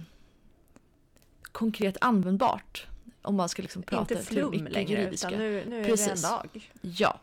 konkret 1.51 1.97
användbart. 2.01 2.87
Om 3.21 3.35
man 3.35 3.49
ska 3.49 3.61
liksom 3.61 3.83
prata 3.83 4.13
Inte 4.13 4.25
flum 4.25 4.67
längre 4.67 4.91
juridiska. 5.01 5.27
utan 5.27 5.39
nu, 5.39 5.63
nu 5.67 5.79
är 5.81 5.85
Precis. 5.85 6.21
det 6.21 6.27
en 6.27 6.31
dag. 6.33 6.69
Ja. 6.81 7.19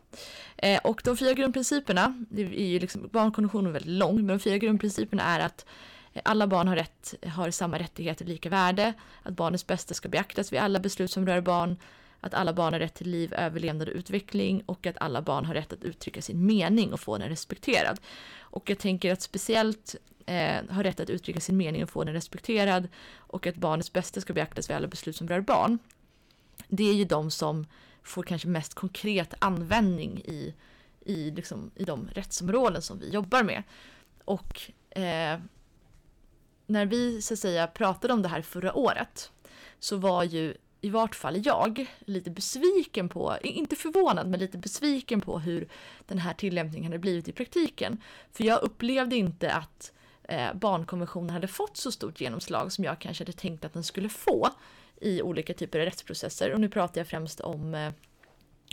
Eh, 0.57 0.79
och 0.83 1.01
de 1.03 1.17
fyra 1.17 1.33
grundprinciperna, 1.33 2.23
det 2.29 2.41
är 2.41 2.67
ju 2.67 2.79
liksom, 2.79 3.09
barnkonventionen 3.11 3.67
är 3.67 3.71
väldigt 3.71 3.91
lång, 3.91 4.15
men 4.15 4.27
de 4.27 4.39
fyra 4.39 4.57
grundprinciperna 4.57 5.23
är 5.23 5.39
att 5.39 5.65
alla 6.25 6.47
barn 6.47 6.67
har, 6.67 6.75
rätt, 6.75 7.13
har 7.25 7.51
samma 7.51 7.79
rättigheter 7.79 8.25
och 8.25 8.29
lika 8.29 8.49
värde, 8.49 8.93
att 9.23 9.33
barnets 9.33 9.67
bästa 9.67 9.93
ska 9.93 10.09
beaktas 10.09 10.53
vid 10.53 10.59
alla 10.59 10.79
beslut 10.79 11.11
som 11.11 11.25
rör 11.25 11.41
barn, 11.41 11.77
att 12.19 12.33
alla 12.33 12.53
barn 12.53 12.73
har 12.73 12.79
rätt 12.79 12.93
till 12.93 13.09
liv, 13.09 13.33
överlevnad 13.33 13.87
och 13.89 13.95
utveckling 13.95 14.63
och 14.65 14.85
att 14.85 14.97
alla 14.99 15.21
barn 15.21 15.45
har 15.45 15.53
rätt 15.53 15.73
att 15.73 15.83
uttrycka 15.83 16.21
sin 16.21 16.45
mening 16.45 16.93
och 16.93 16.99
få 16.99 17.17
den 17.17 17.29
respekterad. 17.29 17.99
Och 18.39 18.69
jag 18.69 18.79
tänker 18.79 19.13
att 19.13 19.21
speciellt 19.21 19.95
eh, 20.25 20.57
har 20.69 20.83
rätt 20.83 20.99
att 20.99 21.09
uttrycka 21.09 21.39
sin 21.39 21.57
mening 21.57 21.83
och 21.83 21.89
få 21.89 22.03
den 22.03 22.13
respekterad 22.13 22.87
och 23.15 23.47
att 23.47 23.55
barnets 23.55 23.93
bästa 23.93 24.21
ska 24.21 24.33
beaktas 24.33 24.69
vid 24.69 24.77
alla 24.77 24.87
beslut 24.87 25.15
som 25.15 25.27
rör 25.27 25.41
barn. 25.41 25.79
Det 26.67 26.83
är 26.89 26.93
ju 26.93 27.05
de 27.05 27.31
som 27.31 27.65
får 28.03 28.23
kanske 28.23 28.47
mest 28.47 28.73
konkret 28.73 29.33
användning 29.39 30.21
i, 30.25 30.53
i, 31.05 31.31
liksom, 31.31 31.71
i 31.75 31.83
de 31.83 32.07
rättsområden 32.13 32.81
som 32.81 32.99
vi 32.99 33.09
jobbar 33.09 33.43
med. 33.43 33.63
Och 34.25 34.61
eh, 34.89 35.39
när 36.67 36.85
vi 36.85 37.21
så 37.21 37.33
att 37.33 37.39
säga 37.39 37.67
pratade 37.67 38.13
om 38.13 38.21
det 38.21 38.29
här 38.29 38.41
förra 38.41 38.73
året 38.73 39.31
så 39.79 39.97
var 39.97 40.23
ju 40.23 40.53
i 40.81 40.89
vart 40.89 41.15
fall 41.15 41.45
jag 41.45 41.85
lite 41.99 42.29
besviken 42.29 43.09
på, 43.09 43.37
inte 43.41 43.75
förvånad, 43.75 44.27
men 44.27 44.39
lite 44.39 44.57
besviken 44.57 45.21
på 45.21 45.39
hur 45.39 45.69
den 46.05 46.17
här 46.17 46.33
tillämpningen 46.33 46.91
hade 46.91 46.99
blivit 46.99 47.27
i 47.27 47.31
praktiken. 47.31 48.01
För 48.31 48.43
jag 48.43 48.63
upplevde 48.63 49.15
inte 49.15 49.53
att 49.53 49.93
eh, 50.23 50.53
barnkonventionen 50.53 51.29
hade 51.29 51.47
fått 51.47 51.77
så 51.77 51.91
stort 51.91 52.21
genomslag 52.21 52.71
som 52.71 52.83
jag 52.83 52.99
kanske 52.99 53.23
hade 53.23 53.37
tänkt 53.37 53.65
att 53.65 53.73
den 53.73 53.83
skulle 53.83 54.09
få 54.09 54.49
i 55.01 55.21
olika 55.21 55.53
typer 55.53 55.79
av 55.79 55.85
rättsprocesser. 55.85 56.53
Och 56.53 56.59
nu 56.59 56.69
pratar 56.69 57.01
jag 57.01 57.07
främst 57.07 57.39
om 57.39 57.75
eh, 57.75 57.91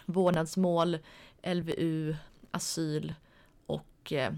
vårdnadsmål, 0.06 0.98
LVU, 1.42 2.16
asyl 2.50 3.14
och 3.66 4.12
eh, 4.12 4.32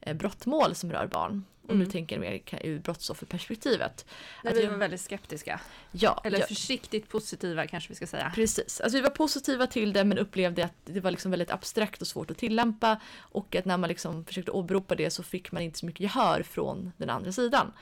eh, 0.00 0.16
brottmål 0.16 0.74
som 0.74 0.92
rör 0.92 1.06
barn. 1.06 1.44
Nu 1.70 1.74
Mm. 1.76 1.90
tänker 1.90 2.16
jag 2.16 2.20
mer 2.20 2.60
ur 2.66 2.78
brottsofferperspektivet. 2.78 4.06
Att 4.44 4.56
vi 4.56 4.62
jag- 4.62 4.70
var 4.70 4.76
väldigt 4.78 5.00
skeptiska. 5.00 5.60
Ja, 5.92 6.20
Eller 6.24 6.40
ja, 6.40 6.46
försiktigt 6.46 7.08
positiva 7.08 7.66
kanske 7.66 7.88
vi 7.88 7.94
ska 7.94 8.06
säga. 8.06 8.32
precis. 8.34 8.80
Alltså 8.80 8.96
vi 8.98 9.02
var 9.02 9.10
positiva 9.10 9.66
till 9.66 9.92
det 9.92 10.04
men 10.04 10.18
upplevde 10.18 10.64
att 10.64 10.72
det 10.84 11.00
var 11.00 11.10
liksom 11.10 11.30
väldigt 11.30 11.50
abstrakt 11.50 12.00
och 12.00 12.06
svårt 12.06 12.30
att 12.30 12.38
tillämpa. 12.38 13.00
Och 13.18 13.56
att 13.56 13.64
när 13.64 13.76
man 13.76 13.88
liksom 13.88 14.24
försökte 14.24 14.50
åberopa 14.50 14.94
det 14.94 15.10
så 15.10 15.22
fick 15.22 15.52
man 15.52 15.62
inte 15.62 15.78
så 15.78 15.86
mycket 15.86 16.00
gehör 16.00 16.42
från 16.42 16.92
den 16.96 17.10
andra 17.10 17.32
sidan. 17.32 17.72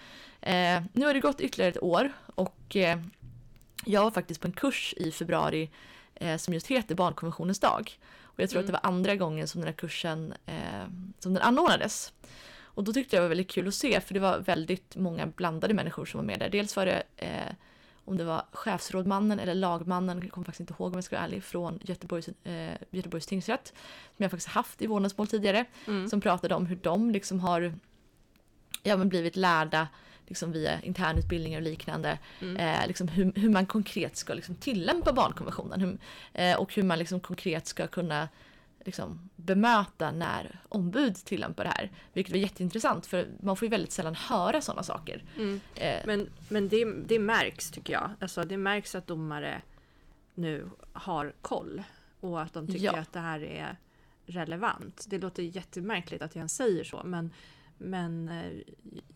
Eh, 0.40 0.82
nu 0.92 1.06
har 1.06 1.14
det 1.14 1.20
gått 1.20 1.40
ytterligare 1.40 1.70
ett 1.70 1.82
år 1.82 2.12
och 2.34 2.76
eh, 2.76 2.98
jag 3.84 4.02
var 4.04 4.10
faktiskt 4.10 4.40
på 4.40 4.46
en 4.46 4.52
kurs 4.52 4.94
i 4.96 5.10
februari 5.12 5.70
eh, 6.14 6.36
som 6.36 6.54
just 6.54 6.66
heter 6.66 6.94
Barnkonventionens 6.94 7.60
dag. 7.60 7.98
Och 8.22 8.40
jag 8.42 8.50
tror 8.50 8.58
Mm. 8.60 8.64
att 8.64 8.82
det 8.82 8.88
var 8.88 8.94
andra 8.94 9.16
gången 9.16 9.48
som 9.48 9.60
den 9.60 9.68
här 9.68 9.74
kursen 9.74 10.34
eh, 10.46 10.54
som 11.18 11.34
den 11.34 11.42
anordnades. 11.42 12.12
Och 12.78 12.84
då 12.84 12.92
tyckte 12.92 13.16
jag 13.16 13.20
det 13.20 13.24
var 13.24 13.28
väldigt 13.28 13.50
kul 13.50 13.68
att 13.68 13.74
se 13.74 14.00
för 14.00 14.14
det 14.14 14.20
var 14.20 14.38
väldigt 14.38 14.96
många 14.96 15.26
blandade 15.26 15.74
människor 15.74 16.04
som 16.04 16.18
var 16.18 16.24
med 16.24 16.38
där. 16.38 16.48
Dels 16.48 16.76
var 16.76 16.86
det 16.86 17.02
eh, 17.16 17.54
om 18.04 18.16
det 18.16 18.24
var 18.24 18.44
chefsrådmannen 18.52 19.38
eller 19.38 19.54
lagmannen, 19.54 20.20
jag 20.22 20.30
kommer 20.30 20.44
faktiskt 20.44 20.60
inte 20.60 20.72
ihåg 20.72 20.86
om 20.86 20.94
jag 20.94 21.04
ska 21.04 21.16
vara 21.16 21.24
ärlig, 21.24 21.44
från 21.44 21.78
Göteborgs, 21.82 22.28
eh, 22.44 22.72
Göteborgs 22.90 23.26
tingsrätt. 23.26 23.72
Som 24.16 24.22
jag 24.22 24.30
faktiskt 24.30 24.48
haft 24.48 24.82
i 24.82 24.86
vårdnadsmål 24.86 25.26
tidigare. 25.26 25.64
Mm. 25.86 26.08
Som 26.08 26.20
pratade 26.20 26.54
om 26.54 26.66
hur 26.66 26.76
de 26.76 27.10
liksom 27.10 27.40
har 27.40 27.74
ja, 28.82 28.96
men 28.96 29.08
blivit 29.08 29.36
lärda 29.36 29.88
liksom 30.26 30.52
via 30.52 30.80
internutbildningar 30.80 31.58
och 31.58 31.64
liknande. 31.64 32.18
Mm. 32.40 32.56
Eh, 32.56 32.86
liksom 32.86 33.08
hur, 33.08 33.32
hur 33.34 33.50
man 33.50 33.66
konkret 33.66 34.16
ska 34.16 34.34
liksom 34.34 34.54
tillämpa 34.54 35.12
barnkonventionen. 35.12 35.80
Hur, 35.80 35.98
eh, 36.32 36.56
och 36.56 36.74
hur 36.74 36.82
man 36.82 36.98
liksom 36.98 37.20
konkret 37.20 37.66
ska 37.66 37.86
kunna 37.86 38.28
liksom, 38.84 39.30
bemöta 39.36 40.10
när 40.10 40.60
ombud 40.68 41.14
tillämpar 41.16 41.64
det 41.64 41.70
här. 41.70 41.90
Vilket 42.12 42.32
var 42.32 42.38
jätteintressant 42.38 43.06
för 43.06 43.28
man 43.42 43.56
får 43.56 43.66
ju 43.66 43.70
väldigt 43.70 43.92
sällan 43.92 44.14
höra 44.14 44.60
sådana 44.60 44.82
saker. 44.82 45.24
Mm. 45.36 45.60
Eh, 45.74 46.00
Men, 46.06 46.28
men 46.48 46.68
det, 46.68 46.84
det 47.06 47.18
märks 47.18 47.70
tycker 47.70 47.92
jag. 47.92 48.10
Alltså, 48.20 48.42
det 48.44 48.56
märks 48.56 48.94
att 48.94 49.06
domare 49.06 49.62
nu 50.34 50.70
har 50.92 51.32
koll 51.42 51.82
och 52.20 52.42
att 52.42 52.52
de 52.52 52.66
tycker 52.66 52.84
Ja. 52.84 52.98
att 52.98 53.12
det 53.12 53.20
här 53.20 53.40
är 53.42 53.76
relevant. 54.26 55.06
Det 55.08 55.18
låter 55.18 55.42
jättemärkligt 55.42 56.22
att 56.22 56.34
jag 56.34 56.40
ens 56.40 56.56
säger 56.56 56.84
så 56.84 57.02
men, 57.04 57.30
men 57.78 58.28
eh, 58.28 58.52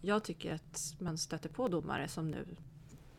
jag 0.01 0.25
tycker 0.25 0.55
att 0.55 0.95
man 0.99 1.19
stöter 1.19 1.49
på 1.49 1.69
domare 1.69 2.09
som 2.09 2.31
nu 2.31 2.47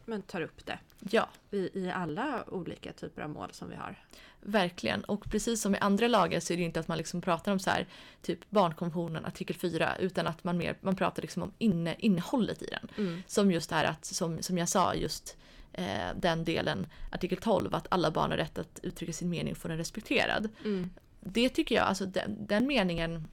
men, 0.05 0.21
tar 0.21 0.41
upp 0.41 0.65
det 0.65 0.79
ja, 1.09 1.29
i, 1.51 1.79
i 1.79 1.91
alla 1.91 2.43
olika 2.47 2.93
typer 2.93 3.21
av 3.21 3.29
mål 3.29 3.49
som 3.51 3.69
vi 3.69 3.75
har. 3.75 3.95
verkligen. 4.41 5.03
Och 5.03 5.25
precis 5.25 5.61
som 5.61 5.75
i 5.75 5.77
andra 5.77 6.07
lagar 6.07 6.39
så 6.39 6.53
är 6.53 6.57
det 6.57 6.63
inte 6.63 6.79
att 6.79 6.87
man 6.87 6.97
liksom 6.97 7.21
pratar 7.21 7.51
om 7.51 7.59
så 7.59 7.69
här, 7.69 7.87
typ 8.21 8.49
barnkonventionen 8.49 9.25
artikel 9.25 9.55
4 9.55 9.97
utan 9.97 10.27
att 10.27 10.43
man 10.43 10.57
mer 10.57 10.77
man 10.81 10.95
pratar 10.95 11.21
liksom 11.21 11.43
om 11.43 11.51
inne, 11.57 11.95
innehållet 11.99 12.61
i 12.61 12.65
den. 12.65 12.89
Som 13.27 13.51
just 13.51 13.69
det 13.69 13.75
här 13.75 13.85
att, 13.85 14.05
som, 14.05 14.41
som 14.41 14.57
jag 14.57 14.69
sa, 14.69 14.95
just 14.95 15.37
eh, 15.73 16.15
den 16.15 16.43
delen, 16.43 16.87
artikel 17.11 17.37
12, 17.37 17.75
att 17.75 17.87
alla 17.89 18.11
barn 18.11 18.31
har 18.31 18.37
rätt 18.37 18.57
att 18.57 18.79
uttrycka 18.83 19.13
sin 19.13 19.29
mening 19.29 19.51
och 19.51 19.57
få 19.57 19.67
den 19.67 19.77
respekterad. 19.77 20.49
Mm. 20.65 20.89
Det 21.19 21.49
tycker 21.49 21.75
jag, 21.75 21.85
alltså 21.85 22.05
den, 22.05 22.45
den 22.45 22.67
meningen 22.67 23.27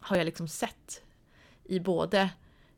har 0.00 0.16
jag 0.16 0.24
liksom 0.24 0.48
sett 0.48 1.02
i 1.64 1.80
både 1.80 2.30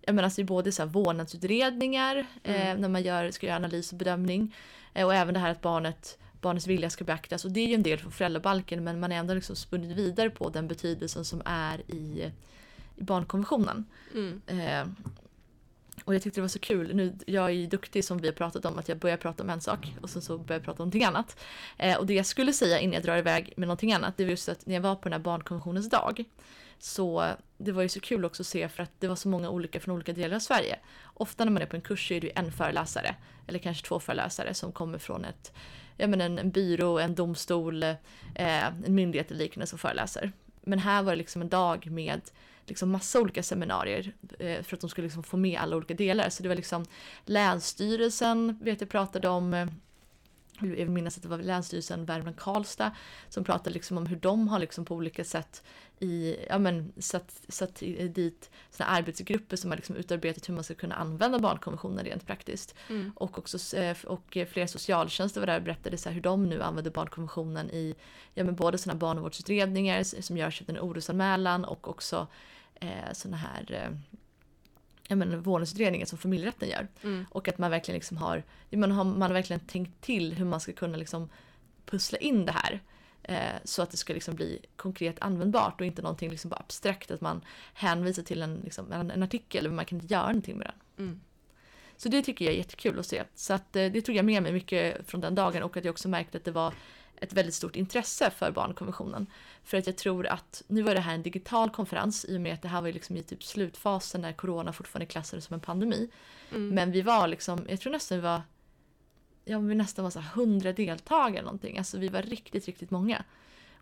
jag 0.09 0.15
menar, 0.15 0.27
alltså 0.27 0.45
både 0.45 0.73
så 0.73 0.83
här 0.83 0.89
vårdnadsutredningar, 0.89 2.27
eh, 2.43 2.77
när 2.77 2.89
man 2.89 3.03
gör, 3.03 3.31
ska 3.31 3.47
göra 3.47 3.57
analys 3.57 3.93
och 3.93 3.99
bedömning, 3.99 4.55
eh, 4.95 5.07
och 5.07 5.15
även 5.15 5.35
det 5.35 5.41
här 5.41 5.51
att 5.51 5.61
barnet, 5.61 6.19
barnets 6.41 6.67
vilja 6.67 6.91
ska 6.91 7.05
beaktas. 7.05 7.45
Och 7.45 7.51
det 7.51 7.61
är 7.61 7.67
ju 7.67 7.75
en 7.75 7.83
del 7.83 7.99
från 7.99 8.13
föräldrabalken, 8.13 8.85
men 8.85 9.01
man 9.01 9.13
är 9.13 9.17
ändå 9.17 9.35
liksom 9.35 9.57
spunnit 9.57 9.97
vidare 9.97 10.31
på 10.31 10.49
den 10.49 10.69
betydelsen 10.69 11.25
som 11.25 11.43
är 11.45 11.91
i, 11.91 12.33
i 12.97 13.03
barnkonventionen. 13.03 13.85
Mm. 14.15 14.41
Eh, 14.47 14.89
och 16.05 16.15
jag 16.15 16.23
tyckte 16.23 16.41
det 16.41 16.43
var 16.43 16.49
så 16.49 16.59
kul. 16.59 16.97
Nu, 16.97 17.19
jag 17.27 17.45
är 17.45 17.51
ju 17.51 17.67
duktig 17.67 18.05
som 18.05 18.19
vi 18.19 18.29
har 18.29 18.35
pratat 18.35 18.65
om, 18.65 18.79
att 18.79 18.89
jag 18.89 18.99
börjar 18.99 19.17
prata 19.17 19.43
om 19.43 19.51
en 19.51 19.61
sak 19.61 19.95
och 20.03 20.11
sen 20.11 20.23
så 20.23 20.39
börjar 20.39 20.61
jag 20.61 20.65
prata 20.65 20.83
om 20.83 20.87
någonting 20.87 21.05
annat. 21.05 21.41
Eh, 21.79 21.99
och 21.99 22.07
det 22.07 22.15
jag 22.15 22.27
skulle 22.27 22.53
säga 22.53 22.81
innan 22.81 22.95
jag 22.95 23.03
drar 23.03 23.17
iväg 23.17 23.53
med 23.57 23.69
någonting 23.69 23.93
annat, 23.93 24.17
det 24.17 24.25
var 24.25 24.31
just 24.31 24.49
att 24.49 24.67
när 24.67 24.75
jag 24.75 24.83
var 24.83 24.95
på 24.95 25.03
den 25.03 25.13
här 25.13 25.21
barnkonventionens 25.21 25.91
dag, 25.91 26.25
så 26.79 27.25
det 27.59 27.73
var 27.73 27.83
ju 27.83 27.89
så 27.89 28.01
kul 28.01 28.25
också 28.25 28.43
att 28.43 28.47
se 28.47 28.69
för 28.69 28.83
att 28.83 28.93
det 28.99 29.09
var 29.09 29.17
så 29.17 29.29
många 29.29 29.51
olika 29.51 29.81
från 29.81 29.95
olika 29.95 30.13
delar 30.13 30.37
av 30.37 30.41
Sverige. 30.41 30.79
Ofta 31.05 31.45
när 31.45 31.53
man 31.53 31.63
är 31.63 31.67
på 31.67 31.77
en 31.77 31.83
kurs 31.83 32.09
så 32.09 32.15
är 32.15 32.21
det 32.21 32.27
ju 32.27 32.33
en 32.37 32.53
föreläsare, 32.53 33.15
eller 33.47 33.59
kanske 33.59 33.87
två 33.87 34.01
föreläsare 34.01 34.55
som 34.55 34.73
kommer 34.73 34.99
från 34.99 35.25
ett, 35.25 35.53
jag 35.97 36.11
menar 36.11 36.25
en, 36.25 36.39
en 36.39 36.51
byrå, 36.51 36.99
en 36.99 37.15
domstol, 37.15 37.83
eh, 37.83 37.97
en 38.35 38.95
myndighet 38.95 39.31
eller 39.31 39.39
liknande 39.39 39.67
som 39.67 39.79
föreläser. 39.79 40.33
Men 40.63 40.79
här 40.79 41.03
var 41.03 41.13
det 41.13 41.17
liksom 41.17 41.43
en 41.43 41.49
dag 41.49 41.91
med 41.91 42.21
liksom 42.67 42.91
massa 42.91 43.21
olika 43.21 43.43
seminarier 43.43 44.13
eh, 44.39 44.63
för 44.63 44.77
att 44.77 44.81
de 44.81 44.91
skulle 44.91 45.07
liksom 45.07 45.23
få 45.23 45.37
med 45.37 45.61
alla 45.61 45.77
olika 45.77 45.95
delar. 45.95 46.29
Så 46.29 46.43
det 46.43 46.49
var 46.49 46.57
liksom 46.57 46.85
Länsstyrelsen, 47.25 48.59
vet 48.63 48.81
jag 48.81 48.91
pratade 48.91 49.29
om, 49.29 49.55
eh, 49.55 49.67
jag 50.61 50.69
vill 50.69 50.91
minnas 50.91 51.17
att 51.17 51.23
det 51.23 51.29
var 51.29 51.39
Länsstyrelsen 51.39 52.07
Värmland-Karlstad 52.07 52.91
som 53.29 53.45
pratade 53.45 53.71
liksom 53.71 53.99
om 53.99 54.07
hur 54.07 54.17
de 54.17 54.49
har 54.49 54.59
liksom 54.59 54.85
på 54.85 54.95
olika 54.95 55.25
sätt 55.25 55.63
i, 56.01 56.37
ja 56.49 56.59
men, 56.59 56.93
satt, 56.99 57.41
satt 57.49 57.83
dit 58.15 58.51
såna 58.71 58.89
arbetsgrupper 58.89 59.57
som 59.57 59.71
har 59.71 59.77
liksom 59.77 59.97
utarbetat 59.97 60.49
hur 60.49 60.55
man 60.55 60.65
ska 60.65 60.75
kunna 60.75 60.95
använda 60.95 61.39
barnkonventionen 61.39 62.05
rent 62.05 62.27
praktiskt. 62.27 62.75
Mm. 62.89 63.13
Och, 63.17 63.39
också, 63.39 63.77
eh, 63.77 63.97
och 64.07 64.39
flera 64.53 64.69
socialtjänster 64.69 65.41
var 65.41 65.47
där 65.47 65.57
och 65.57 65.63
berättade 65.63 65.99
så 65.99 66.11
hur 66.11 66.21
de 66.21 66.45
nu 66.45 66.63
använder 66.63 66.91
barnkonventionen 66.91 67.71
i 67.71 67.95
ja, 68.35 68.45
men 68.45 68.55
både 68.55 68.79
sådana 68.79 68.99
barnavårdsutredningar 68.99 70.23
som 70.23 70.37
görs 70.37 70.61
efter 70.61 70.73
en 70.73 70.81
orosanmälan 70.81 71.65
och 71.65 71.89
också 71.89 72.27
eh, 72.75 73.13
sådana 73.13 73.37
här 73.37 73.73
eh, 73.73 74.19
ja, 75.09 75.17
men, 75.17 75.43
vårdnadsutredningar 75.43 76.07
som 76.07 76.19
familjerätten 76.19 76.69
gör. 76.69 76.89
Mm. 77.03 77.27
Och 77.31 77.49
att 77.49 77.59
man 77.59 77.71
verkligen 77.71 77.97
liksom 77.97 78.17
har, 78.17 78.43
man 78.71 78.91
har, 78.91 79.05
man 79.05 79.23
har 79.23 79.35
verkligen 79.35 79.61
tänkt 79.61 80.01
till 80.01 80.35
hur 80.35 80.45
man 80.45 80.61
ska 80.61 80.73
kunna 80.73 80.97
liksom 80.97 81.29
pussla 81.87 82.19
in 82.19 82.47
det 82.47 82.53
här. 82.53 82.81
Eh, 83.23 83.55
så 83.65 83.83
att 83.83 83.91
det 83.91 83.97
ska 83.97 84.13
liksom 84.13 84.35
bli 84.35 84.59
konkret 84.77 85.17
användbart 85.21 85.81
och 85.81 85.87
inte 85.87 86.03
någonting 86.03 86.31
liksom 86.31 86.51
bara 86.51 86.61
abstrakt 86.61 87.11
att 87.11 87.21
man 87.21 87.45
hänvisar 87.75 88.23
till 88.23 88.43
en, 88.43 88.61
liksom, 88.65 88.93
en, 88.93 89.11
en 89.11 89.23
artikel 89.23 89.65
men 89.65 89.77
man 89.77 89.85
kan 89.85 90.01
inte 90.01 90.15
göra 90.15 90.27
någonting 90.27 90.59
med 90.59 90.67
den. 90.67 91.07
Mm. 91.07 91.21
Så 91.97 92.09
det 92.09 92.23
tycker 92.23 92.45
jag 92.45 92.55
är 92.55 92.59
jättekul 92.59 92.99
att 92.99 93.07
se. 93.07 93.25
Så 93.35 93.55
att, 93.55 93.77
eh, 93.77 93.87
det 93.87 94.01
tog 94.01 94.15
jag 94.15 94.25
med 94.25 94.43
mig 94.43 94.53
mycket 94.53 95.11
från 95.11 95.21
den 95.21 95.35
dagen 95.35 95.63
och 95.63 95.77
att 95.77 95.85
jag 95.85 95.93
också 95.93 96.09
märkte 96.09 96.39
att 96.39 96.45
det 96.45 96.51
var 96.51 96.75
ett 97.21 97.33
väldigt 97.33 97.55
stort 97.55 97.77
intresse 97.77 98.31
för 98.31 98.51
barnkonventionen. 98.51 99.27
För 99.65 99.79
att 99.79 99.87
jag 99.87 99.97
tror 99.97 100.27
att, 100.27 100.63
nu 100.69 100.83
var 100.83 100.95
det 100.95 101.01
här 101.01 101.15
en 101.15 101.23
digital 101.23 101.71
konferens 101.71 102.25
i 102.29 102.37
och 102.37 102.41
med 102.41 102.55
att 102.55 102.63
det 102.63 102.69
här 102.69 102.83
var 102.83 102.93
liksom 102.93 103.17
i 103.17 103.23
typ 103.23 103.43
slutfasen 103.43 104.21
när 104.21 104.33
corona 104.33 104.73
fortfarande 104.73 105.07
klassades 105.07 105.45
som 105.45 105.55
en 105.55 105.61
pandemi. 105.61 106.11
Mm. 106.51 106.69
Men 106.69 106.93
vi 106.93 107.03
var 107.03 107.29
liksom, 107.29 107.67
jag 107.69 107.81
tror 107.81 107.93
nästan 107.93 108.19
vi 108.19 108.23
var, 108.23 108.43
ja 109.49 109.59
vi 109.59 109.75
nästan 109.75 110.03
var 110.03 110.11
så 110.11 110.19
100 110.19 110.73
deltagare 110.73 111.31
eller 111.31 111.43
någonting. 111.43 111.79
Alltså 111.79 111.99
vi 111.99 112.09
var 112.09 112.23
riktigt, 112.23 112.67
riktigt 112.67 112.91
många. 112.91 113.25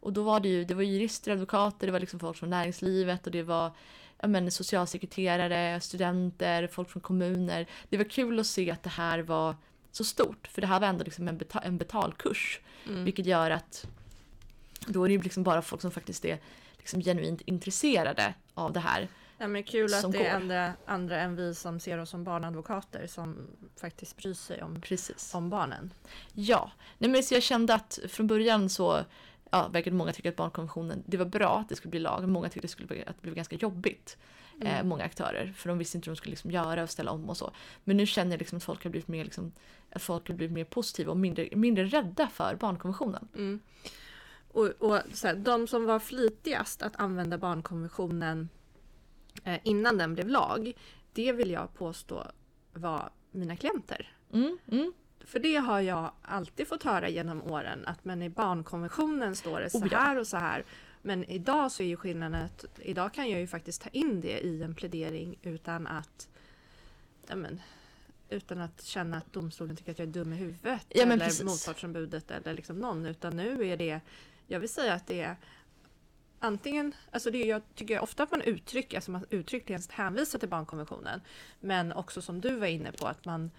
Och 0.01 0.13
då 0.13 0.23
var 0.23 0.41
det 0.41 0.49
ju, 0.49 0.65
det 0.65 0.75
var 0.75 0.83
jurister, 0.83 1.33
advokater, 1.33 1.87
det 1.87 1.93
var 1.93 2.01
liksom 2.01 2.21
folk 2.21 2.37
från 2.37 2.51
näringslivet 2.51 3.27
och 3.27 3.33
det 3.33 3.43
var 3.43 3.73
ja, 4.19 4.29
men, 4.29 4.51
socialsekreterare, 4.51 5.81
studenter, 5.81 6.67
folk 6.67 6.91
från 6.91 7.03
kommuner. 7.03 7.67
Det 7.89 7.97
var 7.97 8.05
kul 8.05 8.41
att 8.41 8.47
se 8.47 8.71
att 8.71 8.83
det 8.83 8.91
här 8.91 9.19
var 9.19 9.57
så 9.93 10.05
stort, 10.05 10.47
för 10.47 10.61
det 10.61 10.67
här 10.67 10.81
var 10.81 10.87
ändå 10.87 11.05
liksom 11.05 11.29
en, 11.29 11.39
beta- 11.39 11.65
en 11.65 11.79
betalkurs. 11.79 12.61
Mm. 12.87 13.05
Vilket 13.05 13.27
gör 13.27 13.51
att 13.51 13.87
då 14.87 15.05
är 15.05 15.09
det 15.09 15.15
ju 15.15 15.23
liksom 15.23 15.43
bara 15.43 15.63
folk 15.63 15.83
som 15.83 15.91
faktiskt 15.91 16.25
är 16.25 16.39
liksom 16.79 17.01
genuint 17.01 17.41
intresserade 17.41 18.35
av 18.55 18.73
det 18.73 18.81
här. 18.81 19.09
Ja, 19.39 19.49
men 19.49 19.63
kul 19.63 19.95
att 19.95 20.13
det 20.13 20.19
är 20.19 20.31
går. 20.31 20.37
andra, 20.37 20.73
andra 20.87 21.21
än 21.21 21.37
vi 21.37 21.55
som 21.55 21.81
ser 21.81 21.99
oss 21.99 22.11
som 22.11 22.25
barnadvokater 22.25 23.07
som 23.07 23.37
faktiskt 23.81 24.17
bryr 24.17 24.35
sig 24.35 24.63
om, 24.63 24.81
Precis. 24.81 25.35
om 25.35 25.51
barnen. 25.51 25.93
Ja, 26.33 26.71
nej 26.99 27.11
men 27.11 27.23
så 27.23 27.35
jag 27.35 27.43
kände 27.43 27.75
att 27.75 27.99
från 28.09 28.27
början 28.27 28.69
så 28.69 29.05
ja, 29.51 29.69
verkade 29.69 29.97
många 29.97 30.13
tycka 30.13 30.29
att 30.29 30.37
barnkonventionen, 30.37 31.03
det 31.07 31.17
var 31.17 31.27
bra 31.27 31.59
att 31.59 31.69
det 31.69 31.77
skulle 31.77 31.91
bli 31.91 32.01
lag. 32.01 32.29
Många 32.29 32.49
tyckte 32.49 32.61
det 32.61 32.71
skulle 32.71 32.89
bli, 32.89 33.01
att 33.01 33.17
det 33.17 33.23
blev 33.23 33.35
ganska 33.35 33.57
jobbigt. 33.57 34.17
Eh, 34.61 34.85
många 34.85 35.05
aktörer, 35.05 35.53
för 35.57 35.69
de 35.69 35.79
visste 35.79 35.99
inte 35.99 36.11
hur 36.11 36.15
de 36.15 36.17
skulle 36.17 36.31
liksom 36.31 36.51
göra 36.51 36.83
och 36.83 36.91
ställa 36.91 37.11
om 37.11 37.29
och 37.29 37.37
så. 37.37 37.53
Men 37.85 37.97
nu 37.97 38.07
känner 38.07 38.31
jag 38.31 38.39
liksom 38.39 38.57
att 38.57 38.65
folk 38.65 38.85
har 38.85 38.91
blivit 38.91 39.09
mer, 39.09 39.25
liksom, 39.25 39.53
att 39.91 40.03
folk 40.03 40.29
har 40.29 40.35
blivit 40.35 40.55
mer 40.55 40.65
positiva 40.65 41.11
och 41.11 41.17
mindre, 41.17 41.49
mindre 41.53 41.85
rädda 41.85 42.29
för 42.29 42.57
barnkonventionen. 42.61 43.29
Mm. 43.35 43.61
Och, 44.53 44.67
och 44.67 45.01
så 45.13 45.27
här, 45.27 45.35
de 45.35 45.67
som 45.67 45.87
var 45.87 45.99
flitigast 45.99 46.83
att 46.83 46.97
använda 46.97 47.39
barnkonventionen 47.39 48.41
eh, 48.41 48.47
innan 49.63 49.99
den 49.99 50.15
blev 50.15 50.29
lag, 50.29 50.73
det 51.13 51.33
vill 51.33 51.51
jag 51.51 51.75
påstå 51.75 52.27
var 52.73 53.11
mina 53.31 53.57
klienter. 53.57 54.13
Mm, 54.33 54.59
mm. 54.73 54.93
För 55.25 55.39
det 55.39 55.57
har 55.57 55.81
jag 55.81 56.13
alltid 56.23 56.69
fått 56.69 56.83
höra 56.83 57.09
genom 57.09 57.43
åren 57.43 57.87
att 57.87 58.05
men 58.05 58.23
i 58.23 58.29
barnkonventionen 58.29 59.37
står 59.37 59.61
det 59.61 59.71
så 59.71 59.79
Oh 59.79 59.89
ja. 59.91 59.99
här 59.99 60.19
och 60.19 60.27
så 60.27 60.37
här. 60.37 60.65
Men 61.03 61.25
idag 61.25 61.73
så 61.73 61.83
är 61.83 61.87
ju 61.87 61.97
skillnaden 61.97 62.43
att 62.43 62.65
idag 62.79 63.15
kan 63.15 63.31
jag 63.31 63.41
ju 63.41 63.47
faktiskt 63.47 63.83
ta 63.83 63.89
in 63.89 64.21
det 64.21 64.41
i 64.41 64.63
en 64.63 64.75
plädering 64.75 65.39
utan 65.43 65.87
att 65.87 66.29
ja, 67.29 67.37
men, 67.37 67.61
utan 68.29 68.61
att 68.61 68.85
känna 68.85 69.17
att 69.17 69.33
domstolen 69.33 69.77
tycker 69.77 69.93
att 69.93 69.99
jag 69.99 70.09
är 70.09 70.13
dum 70.13 70.33
i 70.33 70.37
huvudet 70.37 70.87
Ja, 70.89 71.03
eller 71.03 71.19
precis. 71.19 71.43
motpartsombudet 71.43 72.31
eller 72.31 72.55
liksom 72.55 72.79
någon. 72.79 73.07
Utan 73.07 73.37
nu 73.37 73.67
är 73.69 73.77
det, 73.77 74.01
jag 74.47 74.61
vill 74.61 74.69
säga 74.69 74.95
att 74.95 75.07
det 75.07 75.21
är 75.21 75.37
antingen, 76.39 76.95
alltså 77.11 77.31
det 77.31 77.45
jag 77.45 77.63
tycker 77.75 78.01
ofta 78.01 78.23
att 78.23 78.31
man 78.31 78.43
uttrycker, 78.43 78.97
alltså 78.97 79.11
man 79.11 79.25
uttryckligen 79.31 79.83
hänvisar 79.91 80.39
till 80.39 80.49
barnkonventionen. 80.49 81.21
Men 81.61 81.93
också 81.93 82.23
som 82.23 82.41
du 82.41 82.57
var 82.57 82.67
inne 82.67 82.93
på 82.93 83.07
att 83.07 83.25
man 83.25 83.51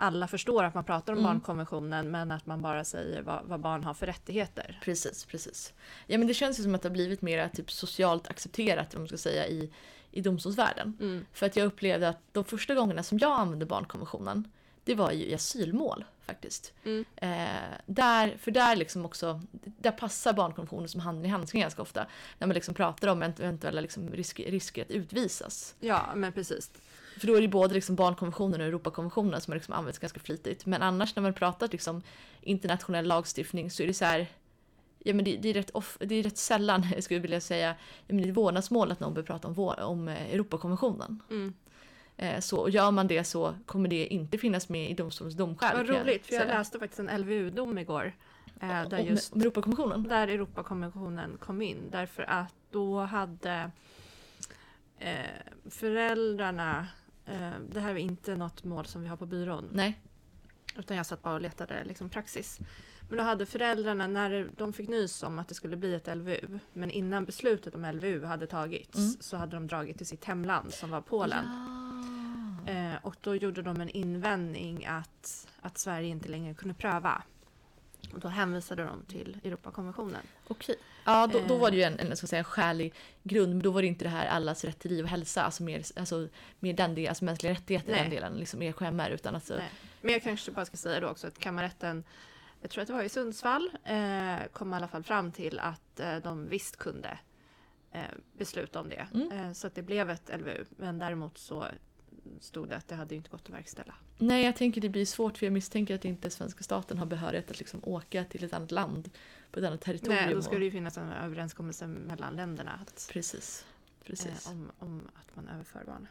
alla 0.00 0.28
förstår 0.28 0.64
att 0.64 0.74
man 0.74 0.84
pratar 0.84 1.12
om 1.12 1.18
Mm. 1.18 1.30
barnkonventionen 1.30 2.10
men 2.10 2.30
att 2.30 2.46
man 2.46 2.62
bara 2.62 2.84
säger 2.84 3.22
vad, 3.22 3.44
vad 3.44 3.60
barn 3.60 3.84
har 3.84 3.94
för 3.94 4.06
rättigheter. 4.06 4.80
Precis, 4.84 5.24
precis. 5.24 5.74
Ja 6.06 6.18
men 6.18 6.26
det 6.26 6.34
känns 6.34 6.58
ju 6.58 6.62
som 6.62 6.74
att 6.74 6.82
det 6.82 6.88
har 6.88 6.94
blivit 6.94 7.22
mer 7.22 7.48
typ 7.48 7.70
socialt 7.70 8.28
accepterat, 8.28 8.94
om 8.94 9.00
man 9.00 9.08
ska 9.08 9.16
säga, 9.16 9.46
i, 9.48 9.70
i 10.10 10.20
domstolsvärlden. 10.20 10.96
Mm. 11.00 11.26
För 11.32 11.46
att 11.46 11.56
jag 11.56 11.66
upplevde 11.66 12.08
att 12.08 12.20
de 12.32 12.44
första 12.44 12.74
gångerna 12.74 13.02
som 13.02 13.18
jag 13.18 13.32
använde 13.32 13.66
barnkonventionen, 13.66 14.48
det 14.88 14.94
var 14.94 15.12
ju 15.12 15.26
i 15.26 15.34
asylmål 15.34 16.04
faktiskt. 16.26 16.72
Mm. 16.84 17.04
Eh, 17.16 17.78
där, 17.86 18.36
för 18.38 18.50
där 18.50 18.76
liksom 18.76 19.04
också, 19.04 19.40
där 19.52 19.90
passar 19.90 20.32
barnkonventionen 20.32 20.88
som 20.88 21.00
handen 21.00 21.24
i 21.26 21.28
handsken 21.28 21.60
ganska 21.60 21.82
ofta. 21.82 22.06
När 22.38 22.46
man 22.46 22.54
liksom 22.54 22.74
pratar 22.74 23.08
om 23.08 23.22
eventuella 23.22 23.80
liksom 23.80 24.10
risk, 24.10 24.40
risker 24.40 24.82
att 24.82 24.90
utvisas. 24.90 25.74
Ja, 25.80 26.12
men 26.14 26.32
precis. 26.32 26.70
För 27.18 27.26
då 27.26 27.34
är 27.34 27.40
det 27.40 27.48
både 27.48 27.74
liksom 27.74 27.96
barnkonventionen 27.96 28.60
och 28.60 28.66
Europakonventionen 28.66 29.40
som 29.40 29.52
har 29.52 29.56
liksom 29.56 29.74
använts 29.74 29.98
ganska 29.98 30.20
flitigt. 30.20 30.66
Men 30.66 30.82
annars 30.82 31.16
när 31.16 31.22
man 31.22 31.34
pratar 31.34 31.68
liksom 31.72 32.02
internationell 32.40 33.06
lagstiftning 33.06 33.70
så 33.70 33.82
är 33.82 33.86
det 33.86 33.94
så 33.94 34.04
här 34.04 34.26
Ja 34.98 35.14
men 35.14 35.24
det, 35.24 35.36
det, 35.36 35.48
är 35.48 35.54
rätt 35.54 35.70
off, 35.70 35.98
det 36.00 36.14
är 36.14 36.22
rätt 36.22 36.38
sällan, 36.38 36.86
jag 36.94 37.04
skulle 37.04 37.20
vilja 37.20 37.40
säga, 37.40 37.68
ja, 38.06 38.14
men 38.14 38.24
är 38.24 38.32
vårdnadsmål 38.32 38.92
att 38.92 39.00
någon 39.00 39.14
börjar 39.14 39.26
prata 39.26 39.48
om, 39.48 39.54
vår, 39.54 39.80
om 39.80 40.08
eh, 40.08 40.34
Europakonventionen. 40.34 41.22
Mm. 41.30 41.54
Eh, 42.20 42.40
så 42.40 42.58
och 42.60 42.70
gör 42.70 42.90
man 42.90 43.06
det 43.06 43.24
så 43.24 43.54
kommer 43.66 43.88
det 43.88 44.06
inte 44.06 44.38
finnas 44.38 44.68
med 44.68 44.90
i 44.90 44.94
domstolens 44.94 45.34
domskäl. 45.36 45.76
Vad 45.76 45.88
roligt, 45.88 46.26
för 46.26 46.34
jag 46.34 46.42
säga. 46.42 46.58
läste 46.58 46.78
faktiskt 46.78 47.00
en 47.00 47.20
LVU-dom 47.20 47.78
igår. 47.78 48.12
Eh, 48.60 48.88
där 48.88 48.98
just 48.98 49.32
om 49.32 49.40
Europakonventionen? 49.40 50.02
där 50.02 50.28
Europakonventionen 50.28 51.36
kom 51.40 51.62
in. 51.62 51.78
Därför 51.90 52.22
att 52.22 52.54
då 52.70 53.00
hade 53.00 53.70
eh, 54.98 55.12
föräldrarna, 55.70 56.86
eh, 57.26 57.50
det 57.70 57.80
här 57.80 57.90
är 57.90 57.96
inte 57.98 58.36
något 58.36 58.64
mål 58.64 58.86
som 58.86 59.02
vi 59.02 59.08
har 59.08 59.16
på 59.16 59.26
byrån, 59.26 59.68
Nej. 59.72 60.00
utan 60.76 60.96
jag 60.96 61.06
satt 61.06 61.22
bara 61.22 61.34
och 61.34 61.40
letade 61.40 61.84
liksom 61.84 62.10
praxis. 62.10 62.58
Men 63.08 63.18
då 63.18 63.24
hade 63.24 63.46
föräldrarna, 63.46 64.06
när 64.06 64.50
de 64.56 64.72
fick 64.72 64.88
nys 64.88 65.22
om 65.22 65.38
att 65.38 65.48
det 65.48 65.54
skulle 65.54 65.76
bli 65.76 65.94
ett 65.94 66.16
LVU, 66.16 66.58
men 66.72 66.90
innan 66.90 67.24
beslutet 67.24 67.74
om 67.74 67.84
LVU 67.84 68.24
hade 68.24 68.46
tagits, 68.46 68.96
Mm. 68.98 69.10
så 69.20 69.36
hade 69.36 69.56
de 69.56 69.66
dragit 69.66 69.96
till 69.96 70.06
sitt 70.06 70.24
hemland 70.24 70.72
som 70.74 70.90
var 70.90 71.00
Polen. 71.00 71.44
Ja. 71.44 71.77
Och 73.02 73.16
då 73.20 73.34
gjorde 73.34 73.62
de 73.62 73.80
en 73.80 73.88
invändning 73.88 74.86
att, 74.86 75.48
att 75.60 75.78
Sverige 75.78 76.08
inte 76.08 76.28
längre 76.28 76.54
kunde 76.54 76.74
pröva. 76.74 77.22
Och 78.12 78.20
då 78.20 78.28
hänvisade 78.28 78.84
de 78.84 79.04
till 79.04 79.40
Europakonventionen. 79.44 80.22
Okej. 80.48 80.76
Ja, 81.04 81.26
då, 81.26 81.40
då 81.48 81.56
var 81.56 81.70
det 81.70 81.76
ju 81.76 81.82
en, 81.82 81.98
en, 81.98 82.16
ska 82.16 82.26
säga, 82.26 82.44
skälig 82.44 82.94
grund, 83.22 83.48
men 83.48 83.62
då 83.62 83.70
var 83.70 83.82
det 83.82 83.88
inte 83.88 84.04
det 84.04 84.08
här 84.08 84.26
allas 84.26 84.64
rätt 84.64 84.78
till 84.78 84.90
liv 84.90 85.04
och 85.04 85.10
hälsa, 85.10 85.42
alltså 85.42 85.62
mer, 85.62 85.82
alltså, 85.96 86.28
mer 86.58 86.72
den 86.72 86.94
delen, 86.94 87.08
alltså 87.08 87.24
mänskliga 87.24 87.52
rättigheter 87.52 87.88
i 87.88 87.92
Nej. 87.92 88.02
den 88.02 88.10
delen, 88.10 88.36
liksom 88.36 88.62
EKMR, 88.62 89.10
utan 89.10 89.34
alltså, 89.34 89.56
Nej. 89.56 89.70
Men 90.00 90.12
jag 90.12 90.22
kanske 90.22 90.50
bara 90.50 90.64
ska 90.64 90.76
säga 90.76 91.00
då 91.00 91.08
också 91.08 91.26
att 91.26 91.38
kammarrätten, 91.38 92.04
jag 92.60 92.70
tror 92.70 92.82
att 92.82 92.88
det 92.88 92.94
var 92.94 93.02
i 93.02 93.08
Sundsvall, 93.08 93.70
eh, 93.84 94.36
kom 94.52 94.72
i 94.72 94.76
alla 94.76 94.88
fall 94.88 95.02
fram 95.02 95.32
till 95.32 95.58
att 95.58 96.00
eh, 96.00 96.16
de 96.16 96.48
visst 96.48 96.76
kunde 96.76 97.18
eh, 97.92 98.00
besluta 98.38 98.80
om 98.80 98.88
det. 98.88 99.06
Mm. 99.14 99.32
Eh, 99.32 99.52
så 99.52 99.66
att 99.66 99.74
det 99.74 99.82
blev 99.82 100.10
ett 100.10 100.30
LVU. 100.38 100.64
Men 100.76 100.98
däremot 100.98 101.38
så 101.38 101.66
stod 102.40 102.68
det 102.68 102.76
att 102.76 102.88
det 102.88 102.94
hade 102.94 103.14
inte 103.14 103.30
gått 103.30 103.42
att 103.44 103.50
verkställa. 103.54 103.94
Nej, 104.18 104.44
jag 104.44 104.56
tänker 104.56 104.80
det 104.80 104.88
blir 104.88 105.06
svårt 105.06 105.38
för 105.38 105.46
jag 105.46 105.52
misstänker 105.52 105.94
att 105.94 106.04
inte 106.04 106.30
svenska 106.30 106.64
staten 106.64 106.98
har 106.98 107.06
behörighet 107.06 107.50
att 107.50 107.58
liksom 107.58 107.80
åka 107.82 108.24
till 108.24 108.44
ett 108.44 108.52
annat 108.52 108.70
land 108.70 109.10
på 109.50 109.60
ett 109.60 109.66
annat 109.66 109.80
territorium. 109.80 110.24
Nej, 110.24 110.34
då 110.34 110.42
skulle 110.42 110.60
det 110.60 110.64
ju 110.64 110.70
finnas 110.70 110.98
en 110.98 111.12
överenskommelse 111.12 111.86
mellan 111.86 112.36
länderna 112.36 112.80
att, 112.82 113.10
Precis. 113.12 113.66
Precis. 114.04 114.46
eh, 114.46 114.52
om, 114.52 114.70
om 114.78 115.02
att 115.14 115.36
man 115.36 115.48
överför 115.48 115.84
barn. 115.86 116.06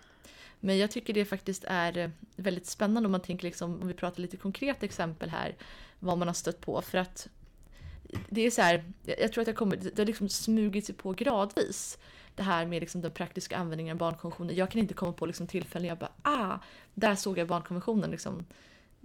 Men 0.59 0.77
jag 0.77 0.91
tycker 0.91 1.13
det 1.13 1.25
faktiskt 1.25 1.63
är 1.67 1.97
eh, 1.97 2.09
väldigt 2.36 2.65
spännande 2.65 3.07
om 3.07 3.12
man 3.12 3.21
tänker 3.21 3.43
liksom, 3.43 3.81
om 3.81 3.88
vi 3.88 3.93
pratar 3.93 4.21
lite 4.21 4.38
konkreta 4.38 4.86
exempel 4.86 5.29
här, 5.29 5.55
vad 6.00 6.17
man 6.17 6.27
har 6.27 6.36
stött 6.36 6.62
på. 6.62 6.81
För 6.81 6.97
att 6.97 7.27
det 8.29 8.41
är 8.41 8.51
så 8.51 8.62
här, 8.62 8.83
jag 9.03 9.33
tror 9.33 9.41
att 9.41 9.45
det, 9.45 9.53
kommer, 9.53 9.77
det 9.77 9.97
har 9.97 10.05
liksom 10.05 10.29
smugit 10.29 10.86
sig 10.86 10.95
på 10.95 11.12
gradvis. 11.12 11.97
Det 12.38 12.44
här 12.44 12.65
med 12.65 12.82
liksom 12.82 13.01
den 13.01 13.12
praktiska 13.12 13.58
användningen 13.58 13.96
av 13.96 13.98
barnkonventionen. 13.98 14.56
Jag 14.56 14.72
kan 14.72 14.82
inte 14.82 14.94
komma 14.94 15.13
på 15.13 15.25
liksom 15.25 15.48
tillfällen 15.48 15.88
jag 15.88 15.98
bara 15.98 16.12
ah, 16.22 16.60
där 16.94 17.15
såg 17.15 17.38
jag 17.38 17.48
barnkonventionen 17.48 18.12
liksom 18.12 18.46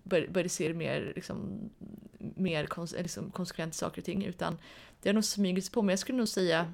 bör, 0.02 0.26
började 0.28 0.48
se 0.48 0.74
mer, 0.74 1.12
liksom, 1.16 1.70
mer 2.18 2.66
kons, 2.66 2.94
liksom, 2.98 3.30
konsekvent 3.30 3.74
saker 3.74 4.00
och 4.00 4.04
ting. 4.04 4.24
Utan 4.24 4.58
det 5.02 5.08
har 5.08 5.14
nog 5.14 5.24
smugit 5.24 5.64
sig 5.64 5.72
på. 5.72 5.82
Men 5.82 5.88
jag 5.88 5.98
skulle 5.98 6.18
nog 6.18 6.28
säga, 6.28 6.72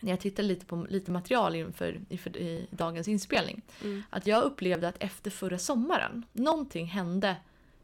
när 0.00 0.10
jag 0.12 0.20
tittade 0.20 0.48
lite 0.48 0.66
på 0.66 0.86
lite 0.88 1.10
material 1.10 1.54
inför, 1.54 2.00
inför 2.08 2.36
i 2.36 2.66
dagens 2.70 3.08
inspelning, 3.08 3.62
Mm. 3.82 4.02
att 4.10 4.26
jag 4.26 4.42
upplevde 4.42 4.88
att 4.88 4.96
efter 5.02 5.30
förra 5.30 5.58
sommaren, 5.58 6.24
någonting 6.32 6.86
hände 6.86 7.36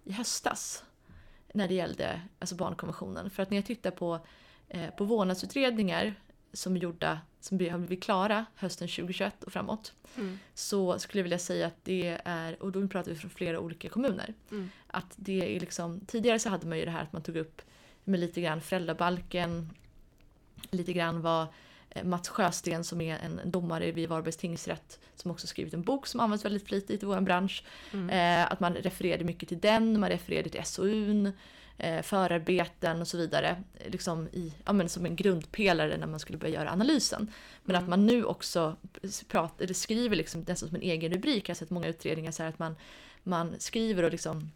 i 0.04 0.12
höstas 0.12 0.84
när 1.52 1.68
det 1.68 1.75
gällde 1.75 2.20
alltså 2.38 2.54
barnkonventionen. 2.54 3.30
För 3.30 3.42
att 3.42 3.50
när 3.50 3.58
jag 3.58 3.66
tittar 3.66 3.90
på, 3.90 4.20
eh, 4.68 4.90
på 4.90 5.04
vårdnadsutredningar 5.04 6.14
som 6.52 6.76
är 6.76 6.80
gjorda, 6.80 7.20
som 7.40 7.59
blir- 7.59 7.70
har 7.70 7.78
blivit 7.78 8.02
klara 8.04 8.47
hösten 8.56 8.88
2021 8.88 9.44
och 9.44 9.52
framåt, 9.52 9.92
Mm. 10.16 10.38
så 10.54 10.99
skulle 10.99 11.18
jag 11.20 11.23
vilja 11.25 11.38
säga 11.38 11.66
att 11.66 11.85
det 11.85 12.18
är, 12.25 12.62
och 12.62 12.73
då 12.73 12.88
pratar 12.88 13.11
vi 13.12 13.16
från 13.18 13.30
flera 13.30 13.61
olika 13.61 13.88
kommuner, 13.88 14.35
Mm. 14.50 14.70
att 14.87 15.12
det 15.16 15.56
är 15.56 15.61
liksom, 15.61 16.00
tidigare 16.06 16.38
så 16.38 16.49
hade 16.49 16.66
man 16.66 16.78
ju 16.78 16.85
det 16.85 16.90
här 16.90 17.02
att 17.02 17.12
man 17.12 17.23
tog 17.23 17.37
upp 17.37 17.62
med 18.04 18.20
lite 18.20 18.40
grann 18.40 18.61
föräldrabalken, 18.61 19.70
lite 20.70 20.92
grann 20.92 21.23
vad 21.23 21.47
Mats 22.04 22.28
Sjösten 22.28 22.85
som 22.85 23.00
är 23.00 23.18
en 23.18 23.40
domare 23.44 23.92
vid 23.92 24.09
Varbergs 24.09 24.37
tingsrätt 24.37 24.99
som 25.14 25.30
också 25.30 25.47
skrivit 25.47 25.75
en 25.75 25.82
bok 25.82 26.06
som 26.06 26.20
används 26.20 26.44
väldigt 26.44 26.66
flitigt 26.66 27.02
i 27.02 27.06
vår 27.06 27.20
bransch. 27.20 27.64
Mm. 27.92 28.11
Eh, 28.11 28.52
att 28.52 28.61
man 28.61 28.75
refererade 28.75 29.25
mycket 29.25 29.49
till 29.49 29.61
den, 29.61 30.00
man 30.00 30.11
refererade 30.11 30.49
till 30.49 30.64
SOUn, 30.64 31.32
eh, 31.78 32.02
förarbeten 32.02 33.00
och 33.00 33.08
så 33.08 33.17
vidare. 33.17 33.62
eh, 33.75 33.91
Liksom 33.91 34.28
i, 34.32 34.52
ja, 34.67 34.73
men 34.73 34.88
som 34.88 35.06
en 35.06 35.17
grundpelare 35.17 35.97
när 35.97 36.06
man 36.06 36.21
skulle 36.21 36.38
börja 36.38 36.54
göra 36.54 36.71
analysen. 36.73 37.32
Men 37.64 37.76
Mm. 37.76 37.84
att 37.84 37.88
man 37.91 38.06
nu 38.06 38.25
också 38.25 38.76
pratar, 39.28 39.64
eller 39.64 39.75
skriver 39.75 40.17
liksom, 40.17 40.41
nästan 40.49 40.69
som 40.69 40.76
en 40.76 40.82
egen 40.82 41.12
rubrik. 41.12 41.49
Jag 41.49 41.54
har 41.54 41.58
sett 41.58 41.71
många 41.71 41.88
utredningar 41.88 42.32
så 42.32 42.43
här 42.43 42.50
att 42.50 42.58
man, 42.58 42.76
man 43.23 43.54
skriver 43.58 44.02
och 44.02 44.10
liksom, 44.10 44.50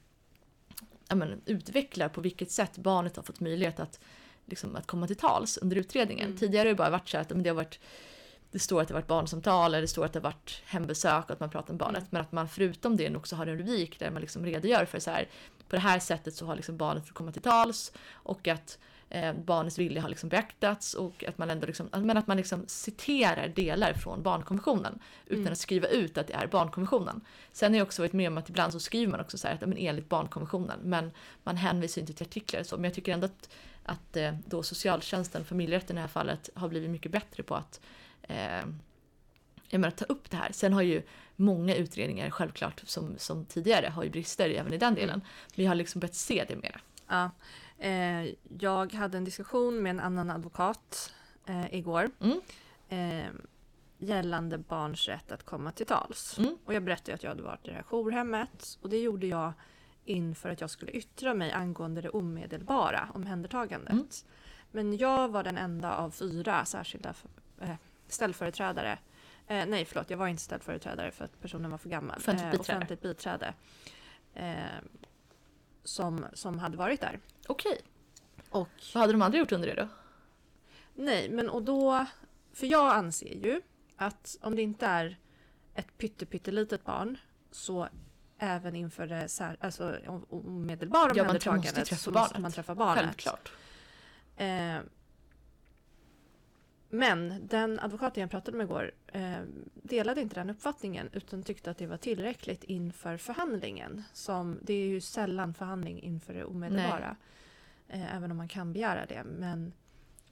ja, 1.09 1.15
men, 1.15 1.41
utvecklar 1.47 2.09
på 2.09 2.21
vilket 2.21 2.51
sätt 2.51 2.77
barnet 2.79 3.17
har 3.17 3.23
fått 3.23 3.41
möjlighet 3.41 3.81
att, 3.81 4.01
liksom, 4.47 4.77
att 4.77 4.87
komma 4.87 5.07
till 5.07 5.17
tals 5.17 5.57
under 5.57 5.77
utredningen. 5.77 6.27
Mm. 6.27 6.39
Tidigare 6.39 6.67
har 6.67 6.71
det 6.71 6.75
bara 6.75 6.91
varit 6.91 7.09
så 7.09 7.19
att 7.19 7.31
men 7.31 7.43
det 7.43 7.51
har 7.51 7.57
varit 7.57 7.79
det 8.51 8.59
står 8.59 8.81
att 8.83 8.89
det 8.89 8.95
har 8.95 9.01
varit 9.01 9.09
barnsamtal 9.09 9.75
eller 9.75 9.81
det 9.81 9.89
står 9.89 10.05
att 10.05 10.13
det 10.13 10.19
har 10.19 10.25
varit 10.25 10.63
hembesök 10.65 11.25
och 11.25 11.31
att 11.31 11.41
man 11.41 11.51
pratar 11.51 11.73
om 11.73 11.79
barnet. 11.79 11.99
Mm. 11.99 12.09
Men 12.11 12.23
att 12.23 12.33
man 12.33 12.49
förutom 12.49 12.97
det 12.97 13.17
också 13.17 13.37
har 13.37 13.47
en 13.47 13.59
rubrik 13.59 13.99
där 13.99 14.11
man 14.11 14.21
liksom 14.21 14.45
redogör 14.47 14.85
för 14.85 14.99
så 14.99 15.11
här 15.11 15.29
på 15.69 15.77
det 15.77 15.83
här 15.83 15.99
sättet 15.99 16.35
så 16.35 16.47
har 16.47 16.57
liksom 16.57 16.77
barnet 16.77 17.07
fått 17.07 17.15
komma 17.15 17.33
till 17.33 17.43
tals 17.43 17.93
och 18.13 18.49
att 18.49 18.79
eh, 19.11 19.33
barnets 19.33 19.79
vilja 19.79 20.03
har 20.03 20.09
liksom 20.09 20.29
beaktats 20.29 20.95
och 20.95 21.25
att 21.29 21.39
man 21.39 21.51
ändå 21.51 21.67
liksom, 21.67 21.89
men 21.93 22.17
att 22.17 22.27
man 22.27 22.37
liksom 22.37 22.65
citerar 22.67 23.49
delar 23.49 23.93
från 23.93 24.23
barnkonventionen 24.23 24.99
utan 25.27 25.41
Mm. 25.41 25.53
att 25.53 25.59
skriva 25.59 25.89
ut 25.89 26.19
att 26.19 26.27
det 26.27 26.35
är 26.35 26.47
barnkonventionen. 26.47 27.21
Sen 27.53 27.73
har 27.73 27.79
jag 27.79 27.87
också 27.87 28.03
varit 28.03 28.13
med 28.13 28.29
om 28.29 28.39
att 28.39 28.49
ibland 28.49 28.73
så 28.73 28.81
skriver 28.81 29.11
man 29.11 29.21
också 29.21 29.39
så 29.39 29.49
här 29.49 29.55
att 29.55 29.61
men 29.61 29.79
enligt 29.79 30.09
barnkonventionen 30.09 30.81
men 30.83 31.11
man 31.43 31.57
hänvisar 31.57 32.01
inte 32.01 32.13
till 32.13 32.27
artiklar 32.27 32.61
och 32.61 32.67
så. 32.67 32.77
Men 32.77 32.85
jag 32.85 32.95
tycker 32.95 33.13
ändå 33.13 33.27
att, 33.27 33.49
att 33.85 34.17
eh, 34.17 34.35
då 34.47 34.63
socialtjänsten, 34.63 35.45
familjerätten 35.45 35.97
i 35.97 35.99
det 35.99 36.01
här 36.01 36.09
fallet 36.09 36.51
har 36.55 36.69
blivit 36.69 36.91
mycket 36.91 37.13
bättre 37.13 37.43
på 37.43 37.55
att 37.55 37.81
eh, 38.23 38.67
menar, 39.71 39.91
ta 39.91 40.05
upp 40.05 40.31
det 40.31 40.37
här. 40.37 40.53
Sen 40.53 40.73
har 40.73 40.83
ju 40.83 41.03
många 41.37 41.75
utredningar 41.75 42.31
självklart 42.31 42.83
som, 42.85 43.19
som 43.19 43.45
tidigare 43.45 43.87
har 43.87 44.05
ju 44.05 44.11
brister 44.11 44.51
även 44.51 44.73
i 44.73 44.79
den 44.79 44.95
delen. 44.95 45.21
Men 45.57 45.65
jag 45.65 45.71
har 45.71 45.77
liksom 45.77 46.01
börjat 46.01 46.15
se 46.15 46.45
det 46.49 46.57
mera. 46.57 46.81
Ja. 47.09 47.31
Eh, 47.79 48.35
jag 48.59 48.93
hade 48.93 49.19
en 49.19 49.25
diskussion 49.25 49.83
med 49.83 49.91
en 49.91 50.01
annan 50.01 50.31
advokat 50.31 51.15
eh, 51.47 51.75
igår 51.75 52.11
Mm. 52.21 52.41
eh, 52.89 53.31
gällande 53.99 54.59
barns 54.59 55.09
rätt 55.09 55.33
att 55.33 55.45
komma 55.45 55.73
till 55.73 55.87
tals. 55.87 56.39
Mm. 56.39 56.59
Och 56.65 56.75
jag 56.75 56.83
berättade 56.83 57.15
att 57.15 57.23
jag 57.23 57.31
hade 57.31 57.43
varit 57.43 57.67
i 57.67 57.69
det 57.69 57.75
här 57.75 57.83
jourhemmet 57.83 58.79
och 58.83 58.89
det 58.89 58.99
gjorde 58.99 59.27
jag 59.27 59.53
inför 60.05 60.51
att 60.51 60.61
jag 60.61 60.71
skulle 60.71 60.93
yttra 60.93 61.35
mig 61.35 61.53
angående 61.53 62.01
det 62.01 62.11
omedelbara 62.11 63.09
omhändertagandet. 63.15 63.93
Mm. 63.93 64.07
Men 64.71 64.97
jag 64.97 65.29
var 65.29 65.45
den 65.45 65.59
enda 65.59 65.97
av 65.97 66.11
fyra 66.11 66.65
särskilda 66.65 67.15
eh, 67.61 67.75
ställföreträdare 68.09 68.99
Eh, 69.47 69.67
nej, 69.67 69.85
förlåt, 69.85 70.11
jag 70.11 70.19
var 70.19 70.29
inte 70.29 70.43
ställföreträdare 70.43 71.11
för 71.11 71.25
att 71.25 71.41
personen 71.41 71.71
var 71.71 71.79
för 71.79 71.89
gammal. 71.89 72.17
Offentligt 72.17 72.45
Eh, 72.45 72.51
biträde. 72.51 72.79
offentligt 72.79 73.01
biträde. 73.01 73.55
Eh, 74.35 74.55
som, 75.85 76.27
som 76.33 76.59
hade 76.59 76.77
varit 76.77 77.01
där. 77.01 77.21
Okej. 77.47 77.81
Och 78.51 78.69
Vad 78.95 79.01
hade 79.01 79.13
de 79.13 79.23
andra 79.23 79.39
gjort 79.39 79.53
under 79.53 79.69
det 79.69 79.75
då? 79.75 79.89
Nej, 80.95 81.29
men 81.31 81.49
och 81.51 81.63
då... 81.63 82.07
För 82.53 82.67
jag 82.67 82.95
anser 82.95 83.35
ju 83.35 83.63
att 83.97 84.39
om 84.41 84.57
det 84.57 84.63
inte 84.63 84.87
är 84.87 85.19
ett 85.75 85.99
pytte, 85.99 86.27
pyttelitet 86.27 86.85
barn 86.85 87.19
så 87.51 87.89
även 88.45 88.77
inför 88.77 89.07
det 89.07 89.29
sär, 89.29 89.57
alltså, 89.61 89.97
om- 90.07 90.27
omedelbara 90.31 91.13
Ja, 91.15 91.25
man 91.25 91.35
måste 91.35 91.49
omhändertagandet 91.51 91.75
träffa 91.89 91.97
så 91.97 92.11
måste 92.11 92.41
man 92.41 92.53
träffa 92.53 92.75
barnet. 92.75 93.05
Självklart. 93.05 93.53
Eh, 94.37 94.79
men 96.89 97.47
den 97.47 97.81
advokaten 97.81 98.21
jag 98.21 98.31
pratade 98.31 98.57
med 98.57 98.65
igår 98.65 98.93
eh, 99.07 99.33
delade 99.75 100.21
inte 100.21 100.35
den 100.35 100.51
uppfattningen 100.51 101.09
utan 101.13 101.43
tyckte 101.43 101.71
att 101.71 101.79
det 101.79 101.87
var 101.87 101.97
tillräckligt 101.97 102.65
inför 102.65 103.17
förhandlingen. 103.17 104.03
Som, 104.13 104.59
det 104.63 104.75
är 104.75 104.87
ju 104.87 105.01
sällan 105.01 105.55
förhandling 105.55 106.01
inför 106.03 106.35
det 106.35 106.45
omedelbara. 106.45 107.17
Eh, 107.89 108.17
även 108.17 108.31
om 108.31 108.37
man 108.37 108.49
kan 108.49 108.73
begära 108.73 109.07
det. 109.07 109.25
Men, 109.25 109.73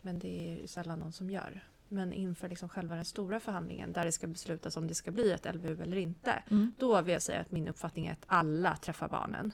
men 0.03 0.18
det 0.18 0.48
är 0.48 0.61
ju 0.61 0.66
sällan 0.66 0.98
någon 0.98 1.12
som 1.12 1.31
gör. 1.31 1.64
Men 1.92 2.12
inför 2.12 2.48
liksom 2.48 2.68
själva 2.68 2.94
den 2.94 3.05
stora 3.05 3.40
förhandlingen 3.40 3.92
där 3.92 4.05
det 4.05 4.12
ska 4.12 4.26
beslutas 4.26 4.76
om 4.76 4.87
det 4.87 4.94
ska 4.94 5.11
bli 5.11 5.33
ett 5.33 5.55
LVU 5.55 5.83
eller 5.83 5.96
inte. 5.96 6.42
Mm. 6.50 6.72
Då 6.78 7.02
vill 7.02 7.12
jag 7.12 7.22
säga 7.22 7.40
att 7.40 7.50
min 7.50 7.68
uppfattning 7.68 8.07
är 8.07 8.12
att 8.12 8.24
alla 8.26 8.76
träffar 8.76 9.09
barnen. 9.09 9.52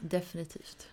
Definitivt. 0.00 0.88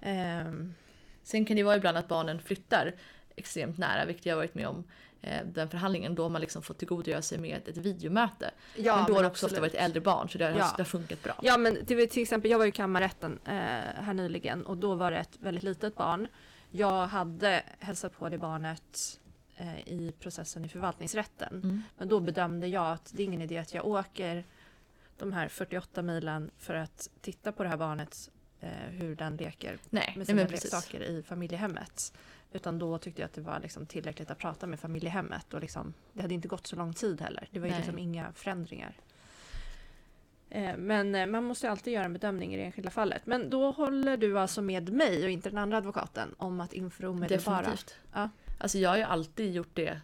Ehm, 0.00 0.74
Sen 1.22 1.44
kan 1.44 1.56
det 1.56 1.62
vara 1.62 1.76
ibland 1.76 1.96
att 1.98 2.08
barnen 2.08 2.40
flyttar 2.40 2.94
extremt 3.36 3.78
nära, 3.78 4.04
vilket 4.04 4.26
jag 4.26 4.36
varit 4.36 4.54
med 4.54 4.68
om. 4.68 4.84
Eh, 5.22 5.46
den 5.46 5.68
förhandlingen, 5.70 6.14
då 6.14 6.22
har 6.22 6.30
man 6.30 6.40
liksom 6.40 6.62
fått 6.62 6.78
tillgodogöra 6.78 7.22
sig 7.22 7.38
med 7.38 7.68
ett 7.68 7.76
videomöte. 7.76 8.50
ja, 8.76 8.96
men 8.96 9.06
då 9.06 9.14
har 9.14 9.22
det 9.22 9.28
också 9.28 9.46
ofta 9.46 9.60
varit 9.60 9.74
äldre 9.74 10.00
barn, 10.00 10.28
så 10.28 10.38
det 10.38 10.44
har, 10.44 10.50
Ja. 10.50 10.56
det 10.76 10.82
har 10.82 10.84
funkat 10.84 11.22
bra. 11.22 11.34
Ja 11.42 11.56
men 11.58 11.78
det 11.86 11.94
var 11.94 12.06
till 12.06 12.22
exempel, 12.22 12.50
jag 12.50 12.58
var 12.58 12.66
i 12.66 12.72
kammarrätten 12.72 13.38
eh, 13.44 13.52
här 14.02 14.14
nyligen 14.14 14.66
och 14.66 14.76
då 14.76 14.94
var 14.94 15.10
det 15.10 15.18
ett 15.18 15.36
väldigt 15.40 15.64
litet 15.64 15.96
barn. 15.96 16.26
Jag 16.70 17.06
hade 17.06 17.62
hälsat 17.78 18.18
på 18.18 18.28
det 18.28 18.38
barnet 18.38 19.20
i 19.86 20.12
processen 20.18 20.64
i 20.64 20.68
förvaltningsrätten. 20.68 21.60
Mm. 21.62 21.82
Men 21.98 22.08
då 22.08 22.20
bedömde 22.20 22.66
jag 22.66 22.92
att 22.92 23.12
det 23.14 23.22
är 23.22 23.24
ingen 23.24 23.42
idé 23.42 23.58
att 23.58 23.74
jag 23.74 23.86
åker 23.86 24.44
de 25.18 25.32
här 25.32 25.48
48 25.48 26.02
milen 26.02 26.50
för 26.58 26.74
att 26.74 27.10
titta 27.20 27.52
på 27.52 27.62
det 27.62 27.68
här 27.68 27.76
barnet 27.76 28.30
eh, 28.60 28.70
hur 28.70 29.16
den 29.16 29.36
leker 29.36 29.78
Nej, 29.90 30.14
med 30.16 30.26
sina 30.26 30.46
leksaker 30.46 31.00
i 31.00 31.22
familjehemmet. 31.22 32.12
Utan 32.52 32.78
då 32.78 32.98
tyckte 32.98 33.22
jag 33.22 33.26
att 33.26 33.34
det 33.34 33.40
var 33.40 33.60
liksom 33.60 33.86
tillräckligt 33.86 34.30
att 34.30 34.38
prata 34.38 34.66
med 34.66 34.80
familjehemmet. 34.80 35.54
Och 35.54 35.60
liksom, 35.60 35.94
det 36.12 36.22
hade 36.22 36.34
inte 36.34 36.48
gått 36.48 36.66
så 36.66 36.76
lång 36.76 36.92
tid 36.92 37.20
heller. 37.20 37.48
Det 37.50 37.60
var 37.60 37.68
ju 37.68 37.74
liksom 37.76 37.98
inga 37.98 38.32
förändringar. 38.32 38.96
Eh, 40.50 40.76
Men 40.76 41.14
eh, 41.14 41.26
man 41.26 41.44
måste 41.44 41.66
ju 41.66 41.70
alltid 41.70 41.92
göra 41.92 42.04
en 42.04 42.12
bedömning 42.12 42.54
i 42.54 42.56
det 42.56 42.62
enskilda 42.62 42.90
fallet. 42.90 43.26
Men 43.26 43.50
då 43.50 43.70
håller 43.70 44.16
du 44.16 44.38
alltså 44.38 44.62
med 44.62 44.92
mig 44.92 45.24
och 45.24 45.30
inte 45.30 45.48
den 45.48 45.58
andra 45.58 45.76
advokaten 45.76 46.34
om 46.38 46.60
att 46.60 46.72
införa 46.72 47.10
omedelbara... 47.10 47.56
Definitivt. 47.56 47.94
Ja. 48.12 48.28
Alltså 48.60 48.78
jag 48.78 48.90
har 48.90 48.96
ju 48.96 49.02
alltid 49.02 49.54
gjort 49.54 49.74
det. 49.76 50.00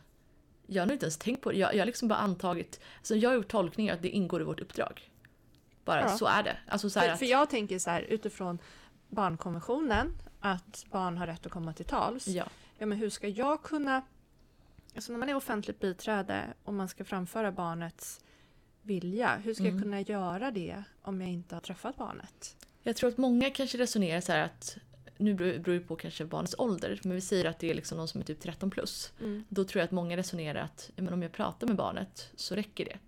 Jag 0.66 0.82
har 0.82 0.86
nog 0.86 0.94
inte 0.94 1.06
ens 1.06 1.18
tänkt 1.18 1.40
på 1.42 1.52
det. 1.52 1.58
Jag, 1.58 1.74
jag 1.74 1.80
har 1.80 1.86
liksom 1.86 2.08
bara 2.08 2.18
antagit. 2.18 2.80
Alltså 2.98 3.14
jag 3.16 3.30
har 3.30 3.34
gjort 3.34 3.48
tolkningar 3.48 3.94
att 3.94 4.02
det 4.02 4.08
ingår 4.08 4.40
i 4.40 4.44
vårt 4.44 4.60
uppdrag. 4.60 5.10
Bara 5.84 6.00
Ja. 6.00 6.08
så 6.16 6.26
är 6.26 6.42
det. 6.42 6.56
Alltså 6.68 6.90
så 6.90 7.00
För, 7.00 7.08
att, 7.08 7.18
för 7.18 7.26
jag 7.26 7.50
tänker 7.50 7.78
så 7.78 7.90
här 7.90 8.02
utifrån 8.02 8.58
barnkonventionen 9.08 10.12
att 10.40 10.86
barn 10.90 11.18
har 11.18 11.26
rätt 11.26 11.46
att 11.46 11.52
komma 11.52 11.72
till 11.72 11.84
tals. 11.84 12.28
ja. 12.28 12.44
Ja, 12.78 12.86
men 12.86 12.98
hur 12.98 13.10
ska 13.10 13.28
jag 13.28 13.62
kunna... 13.62 14.02
Alltså 14.94 15.12
när 15.12 15.18
man 15.18 15.28
är 15.28 15.34
offentligt 15.34 15.80
biträde 15.80 16.44
och 16.64 16.74
man 16.74 16.88
ska 16.88 17.04
framföra 17.04 17.52
barnets 17.52 18.20
vilja, 18.82 19.36
hur 19.44 19.54
ska 19.54 19.62
Mm. 19.64 19.74
jag 19.74 19.82
kunna 19.82 20.00
göra 20.00 20.50
det 20.50 20.82
om 21.02 21.20
jag 21.20 21.30
inte 21.30 21.54
har 21.56 21.60
träffat 21.60 21.96
barnet? 21.96 22.56
Jag 22.82 22.96
tror 22.96 23.10
att 23.10 23.18
många 23.18 23.50
kanske 23.50 23.78
resonerar 23.78 24.20
så 24.20 24.32
här 24.32 24.44
att 24.44 24.76
nu 25.16 25.34
beror 25.34 25.74
det 25.74 25.80
på 25.80 25.96
kanske 25.96 26.24
barnets 26.24 26.54
ålder, 26.58 27.00
men 27.04 27.14
vi 27.14 27.20
säger 27.20 27.44
att 27.44 27.58
det 27.58 27.70
är 27.70 27.74
liksom 27.74 27.98
någon 27.98 28.08
som 28.08 28.20
är 28.20 28.24
typ 28.24 28.40
13 28.40 28.70
plus. 28.70 29.12
Då 29.48 29.64
tror 29.64 29.80
jag 29.80 29.84
att 29.84 29.90
många 29.90 30.16
resonerar 30.16 30.60
att 30.60 30.90
men 30.96 31.12
om 31.12 31.22
jag 31.22 31.32
pratar 31.32 31.66
med 31.66 31.76
barnet 31.76 32.30
så 32.36 32.54
räcker 32.54 32.84
det. 32.84 32.98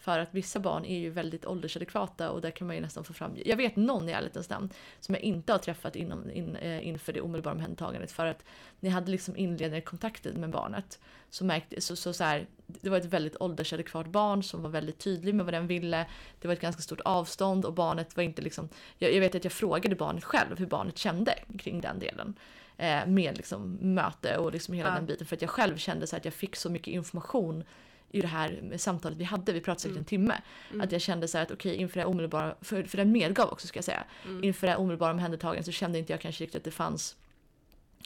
För 0.00 0.18
att 0.18 0.28
vissa 0.34 0.60
barn 0.60 0.84
är 0.84 0.98
ju 0.98 1.10
väldigt 1.10 1.46
åldersadekvata 1.46 2.30
och 2.30 2.40
där 2.40 2.50
kan 2.50 2.66
man 2.66 2.76
ju 2.76 2.82
nästan 2.82 3.04
få 3.04 3.12
fram... 3.12 3.36
Jag 3.44 3.56
vet 3.56 3.76
någon 3.76 4.08
i 4.08 4.12
ärlighetens 4.12 4.50
namn 4.50 4.70
som 5.00 5.14
jag 5.14 5.24
inte 5.24 5.52
har 5.52 5.58
träffat 5.58 5.96
inom, 5.96 6.30
in, 6.30 6.56
eh, 6.56 6.88
inför 6.88 7.12
det 7.12 7.20
omedelbara 7.20 7.54
omhändertagandet 7.54 8.12
för 8.12 8.26
att 8.26 8.44
ni 8.80 8.88
hade 8.88 9.10
liksom 9.10 9.36
inledande 9.36 9.80
kontakter 9.80 10.32
med 10.32 10.50
barnet 10.50 11.00
så 11.30 11.44
märkte 11.44 11.80
så, 11.80 11.96
så, 11.96 12.12
så 12.12 12.24
här, 12.24 12.46
det 12.80 12.90
var 12.90 12.96
ett 12.98 13.04
väldigt 13.04 13.36
åldersadekvat 13.40 14.06
barn 14.06 14.42
som 14.42 14.62
var 14.62 14.70
väldigt 14.70 14.98
tydlig 14.98 15.34
med 15.34 15.44
vad 15.44 15.54
den 15.54 15.66
ville. 15.66 16.06
Det 16.40 16.48
var 16.48 16.52
ett 16.52 16.60
ganska 16.60 16.82
stort 16.82 17.00
avstånd 17.00 17.64
och 17.64 17.72
barnet 17.72 18.16
var 18.16 18.24
inte 18.24 18.42
liksom... 18.42 18.68
Jag, 18.98 19.14
jag 19.14 19.20
vet 19.20 19.34
att 19.34 19.44
jag 19.44 19.52
frågade 19.52 19.96
barnet 19.96 20.24
själv 20.24 20.58
hur 20.58 20.66
barnet 20.66 20.98
kände 20.98 21.34
kring 21.58 21.80
den 21.80 21.98
delen. 21.98 22.34
Eh, 22.76 23.06
med 23.06 23.36
liksom 23.36 23.72
möte 23.80 24.36
och 24.36 24.52
liksom 24.52 24.74
hela 24.74 24.88
Ja. 24.88 24.94
den 24.94 25.06
biten 25.06 25.26
för 25.26 25.36
att 25.36 25.42
jag 25.42 25.50
själv 25.50 25.76
kände 25.76 26.06
så 26.06 26.16
att 26.16 26.24
jag 26.24 26.34
fick 26.34 26.56
så 26.56 26.70
mycket 26.70 26.94
information 26.94 27.64
i 28.10 28.20
det 28.20 28.26
här 28.26 28.72
samtalet 28.76 29.18
vi 29.18 29.24
hade, 29.24 29.52
vi 29.52 29.60
pratade 29.60 29.80
säkert 29.80 29.98
en 29.98 30.04
timme. 30.04 30.34
Att 30.82 30.92
jag 30.92 31.00
kände 31.00 31.28
så 31.28 31.38
här 31.38 31.44
att 31.44 31.50
okej, 31.50 31.76
inför 31.76 32.00
det 32.00 32.06
omedelbara, 32.06 32.54
för, 32.60 32.82
för 32.82 32.96
den 32.96 33.12
medgav 33.12 33.48
också 33.52 33.66
ska 33.66 33.76
jag 33.76 33.84
säga, 33.84 34.04
inför 34.42 34.66
det 34.66 34.76
omedelbara 34.76 35.10
omhändertagandet 35.10 35.66
så 35.66 35.72
kände 35.72 35.98
inte 35.98 36.12
jag 36.12 36.20
kanske 36.20 36.44
riktigt 36.44 36.58
att 36.58 36.64
det 36.64 36.70
fanns 36.70 37.16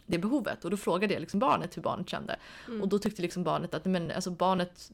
det 0.07 0.19
behovet. 0.19 0.65
Och 0.65 0.71
då 0.71 0.77
frågade 0.77 1.15
jag 1.15 1.21
liksom 1.21 1.41
barnet 1.41 1.77
hur 1.77 1.83
barnet 1.83 2.09
kände. 2.09 2.37
Och 2.83 2.89
då 2.89 2.99
tyckte 2.99 3.23
liksom 3.23 3.45
barnet 3.45 3.75
att 3.75 3.85
men, 3.85 4.11
alltså 4.11 4.31
barnet 4.31 4.93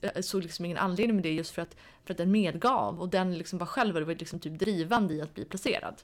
t- 0.00 0.22
såg 0.22 0.42
liksom 0.42 0.64
ingen 0.64 0.78
anledning 0.78 1.16
med 1.16 1.22
det 1.22 1.32
just 1.32 1.50
för 1.54 1.62
att, 1.62 1.76
för 2.04 2.14
att 2.14 2.18
den 2.18 2.30
medgav 2.30 3.00
och 3.00 3.08
den 3.08 3.38
liksom 3.38 3.58
var 3.58 3.66
själv 3.66 3.94
varit 3.94 4.20
liksom 4.20 4.38
typ 4.40 4.58
drivande 4.58 5.14
i 5.14 5.22
att 5.22 5.34
bli 5.34 5.44
placerad. 5.44 5.94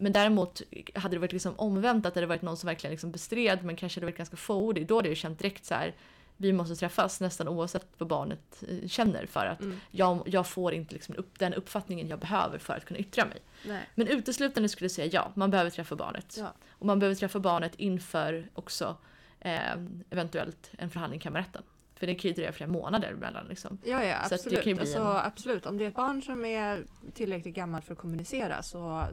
Men 0.00 0.12
däremot 0.12 0.62
hade 0.94 1.14
det 1.14 1.20
varit 1.20 1.32
liksom 1.32 1.54
omvänt 1.56 2.06
att 2.06 2.14
det 2.14 2.20
hade 2.20 2.26
varit 2.26 2.42
någon 2.42 2.56
som 2.56 2.66
verkligen 2.66 2.90
liksom 2.90 3.10
bestred 3.10 3.64
men 3.64 3.76
kanske 3.76 4.00
hade 4.00 4.06
varit 4.06 4.16
ganska 4.18 4.36
fåordig. 4.36 4.86
Då 4.86 4.96
hade 4.96 5.08
jag 5.08 5.16
känt 5.16 5.38
direkt 5.38 5.64
så 5.64 5.74
här 5.74 5.94
vi 6.42 6.52
måste 6.52 6.76
träffas 6.76 7.20
nästan 7.20 7.48
oavsett 7.48 7.86
vad 7.98 8.08
barnet 8.08 8.64
eh, 8.68 8.88
känner 8.88 9.26
för 9.26 9.46
att 9.46 9.60
jag, 9.90 10.22
jag 10.26 10.46
får 10.46 10.74
inte 10.74 10.94
liksom 10.94 11.14
upp, 11.14 11.38
den 11.38 11.54
uppfattningen 11.54 12.08
jag 12.08 12.18
behöver 12.18 12.58
för 12.58 12.74
att 12.74 12.84
kunna 12.84 13.00
yttra 13.00 13.24
mig. 13.26 13.38
Nej. 13.66 13.88
Men 13.94 14.06
uteslutande 14.08 14.68
skulle 14.68 14.84
jag 14.84 14.90
säga 14.92 15.06
ja, 15.12 15.32
man 15.34 15.50
behöver 15.50 15.70
träffa 15.70 15.96
barnet. 15.96 16.34
Ja. 16.38 16.52
Och 16.70 16.86
man 16.86 16.98
behöver 16.98 17.14
träffa 17.16 17.38
barnet 17.38 17.74
inför 17.76 18.48
också 18.54 18.96
eh, 19.40 19.72
eventuellt 20.10 20.70
en 20.78 20.90
förhandling 20.90 21.20
i 21.20 21.22
kammarrätten. 21.22 21.62
För 21.94 22.06
det 22.06 22.14
kan 22.14 22.28
ju 22.28 22.34
dröja 22.34 22.52
flera 22.52 22.70
månader 22.70 23.12
emellan. 23.12 23.46
Liksom. 23.46 23.78
Ja, 23.84 24.04
ja 24.04 24.18
Så 24.18 24.24
att 24.24 24.30
det 24.30 24.34
absolut. 24.34 24.64
kan 24.64 24.72
bli 24.72 24.80
alltså, 24.80 24.98
en- 24.98 25.06
absolut. 25.06 25.66
Om 25.66 25.78
det 25.78 25.84
är 25.84 25.88
ett 25.88 25.94
barn 25.94 26.22
som 26.22 26.44
är 26.44 26.84
tillräckligt 27.14 27.54
gammalt 27.54 27.84
för 27.84 27.92
att 27.92 27.98
kommunicera 27.98 28.62
så 28.62 29.04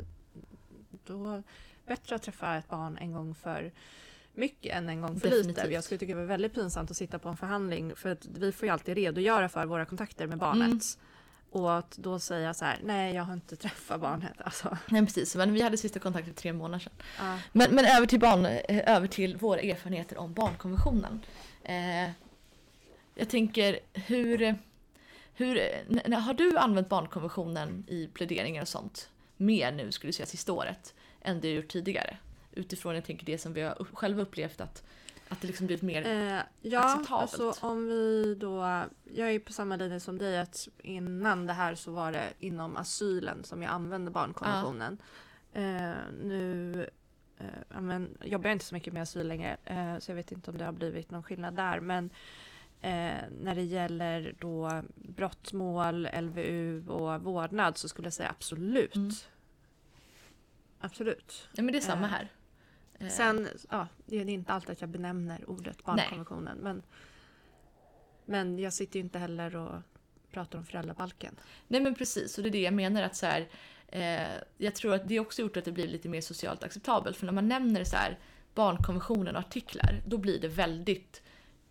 då 1.06 1.44
bättre 1.88 2.16
att 2.16 2.22
träffa 2.24 2.56
ett 2.56 2.70
barn 2.70 2.98
en 2.98 3.12
gång 3.14 3.36
för 3.36 3.72
mycket 4.40 4.76
än 4.76 4.90
en 4.90 5.02
gång 5.02 5.20
för 5.20 5.28
lite. 5.28 5.38
Definitivt. 5.38 5.74
Jag 5.74 5.84
skulle 5.84 5.98
tycka 5.98 6.14
det 6.14 6.20
var 6.20 6.28
väldigt 6.28 6.54
pinsamt 6.54 6.92
att 6.92 6.98
sitta 6.98 7.20
på 7.20 7.30
en 7.30 7.38
förhandling 7.38 7.96
för 7.96 8.10
att 8.10 8.26
vi 8.26 8.52
får 8.52 8.66
ju 8.66 8.72
alltid 8.74 8.96
redogöra 8.96 9.50
för 9.50 9.66
våra 9.66 9.86
kontakter 9.86 10.28
med 10.28 10.38
barnet. 10.38 10.70
Mm. 10.70 10.80
Och 11.52 11.78
att 11.78 11.98
då 11.98 12.20
säga 12.20 12.54
så 12.54 12.66
här, 12.66 12.80
nej 12.84 13.16
jag 13.16 13.24
har 13.24 13.34
inte 13.34 13.56
träffat 13.56 14.02
barnet. 14.02 14.42
Alltså, 14.42 14.78
Nej 14.88 15.06
precis, 15.06 15.36
men 15.36 15.54
vi 15.54 15.62
hade 15.62 15.78
sista 15.78 16.00
kontakt 16.00 16.28
för 16.28 16.34
tre 16.34 16.54
månader 16.54 16.80
sedan. 16.84 16.94
ja. 17.18 17.40
Men, 17.52 17.76
men 17.76 17.86
över, 17.86 18.06
till 18.06 18.20
barn, 18.20 18.46
eh, 18.46 18.96
över 18.96 19.08
till 19.08 19.38
våra 19.38 19.60
erfarenheter 19.60 20.18
om 20.18 20.34
barnkonventionen. 20.34 21.22
Eh, 21.64 22.10
jag 23.16 23.30
tänker, 23.30 23.80
hur, 23.94 24.56
hur, 25.34 26.16
har 26.16 26.34
du 26.34 26.58
använt 26.58 26.90
barnkonventionen 26.90 27.86
i 27.88 28.08
pläderingar 28.08 28.62
och 28.62 28.68
sånt 28.68 29.10
mer 29.38 29.72
nu, 29.72 29.92
skulle 29.92 30.10
du 30.10 30.14
säga, 30.14 30.26
sista 30.26 30.54
året, 30.54 30.94
än 31.22 31.40
du 31.40 31.50
gjort 31.50 31.68
tidigare? 31.68 32.18
Utifrån 32.60 32.96
jag 32.96 33.04
tänker 33.04 33.26
det 33.26 33.38
som 33.38 33.54
vi 33.54 33.62
har 33.62 33.88
själva 33.94 34.22
upplevt 34.22 34.62
att, 34.62 34.84
att 35.30 35.42
det 35.42 35.48
liksom 35.48 35.66
blivit 35.66 35.84
mer... 35.84 36.06
Eh, 36.06 36.42
ja, 36.62 36.80
acceptabelt. 36.80 37.34
alltså 37.34 37.66
om 37.66 37.88
vi 37.88 38.36
då... 38.36 38.84
Jag 39.14 39.32
är 39.32 39.40
på 39.40 39.54
samma 39.54 39.76
linje 39.76 40.00
som 40.00 40.18
dig 40.18 40.40
att 40.40 40.68
innan 40.84 41.48
det 41.48 41.54
här 41.54 41.76
så 41.76 41.92
var 41.92 42.12
det 42.12 42.34
inom 42.40 42.78
asylen 42.78 43.44
som 43.44 43.62
jag 43.62 43.72
använde 43.72 44.12
barnkonventionen. 44.12 44.98
Eh, 45.54 45.92
nu 46.24 46.90
eh, 47.38 47.82
men, 47.82 48.18
jobbar 48.24 48.50
jag 48.50 48.56
inte 48.56 48.66
så 48.66 48.76
mycket 48.76 48.94
med 48.94 49.04
asyl 49.04 49.28
längre 49.28 49.58
eh, 49.66 50.00
så 50.00 50.12
jag 50.12 50.16
vet 50.16 50.32
inte 50.32 50.52
om 50.52 50.58
det 50.58 50.66
har 50.66 50.72
blivit 50.72 51.12
någon 51.12 51.24
skillnad 51.24 51.54
där. 51.54 51.80
Men 51.80 52.10
eh, 52.82 53.24
när 53.42 53.56
det 53.56 53.64
gäller 53.64 54.36
då 54.40 54.84
brottmål, 54.96 56.08
LVU 56.22 56.88
och 56.88 57.22
vårdnad 57.24 57.78
så 57.78 57.90
skulle 57.90 58.06
jag 58.06 58.14
säga 58.14 58.30
absolut. 58.30 58.96
Mm. 58.96 59.12
Absolut. 60.80 61.50
Ja 61.52 61.64
men 61.64 61.72
det 61.72 61.80
är 61.80 61.82
samma 61.82 62.06
eh, 62.06 62.12
här. 62.12 62.32
Eh, 63.00 63.08
Sen, 63.08 63.48
ja, 63.70 63.88
det 64.06 64.18
är 64.18 64.30
inte 64.30 64.54
alltid 64.54 64.70
att 64.70 64.82
jag 64.82 64.90
benämner 64.90 65.50
ordet 65.50 65.84
barnkonventionen. 65.84 66.58
Men, 66.58 66.84
men 68.26 68.60
jag 68.60 68.74
sitter 68.74 69.00
ju 69.00 69.04
inte 69.04 69.20
heller 69.20 69.56
och 69.56 69.82
pratar 70.32 70.60
om 70.60 70.66
föräldrabalken. 70.66 71.36
Nej 71.68 71.82
men 71.82 71.96
precis, 71.96 72.38
och 72.38 72.44
det 72.44 72.50
är 72.50 72.52
det 72.52 72.62
jag 72.62 72.74
menar 72.74 73.04
att 73.04 73.16
så 73.16 73.26
här, 73.26 73.48
eh, 73.88 74.42
jag 74.58 74.76
tror 74.76 74.94
att 74.94 75.08
det 75.08 75.20
också 75.20 75.42
gjort 75.42 75.58
att 75.58 75.66
det 75.66 75.72
blir 75.72 75.88
lite 75.88 76.10
mer 76.10 76.22
socialt 76.22 76.64
acceptabelt. 76.64 77.18
För 77.18 77.26
när 77.26 77.34
man 77.34 77.48
nämner 77.48 77.84
så 77.84 77.96
här, 77.96 78.20
barnkonventionen 78.54 79.36
och 79.36 79.42
artiklar, 79.42 80.02
då 80.08 80.18
blir 80.18 80.42
det 80.42 80.48
väldigt 80.48 81.22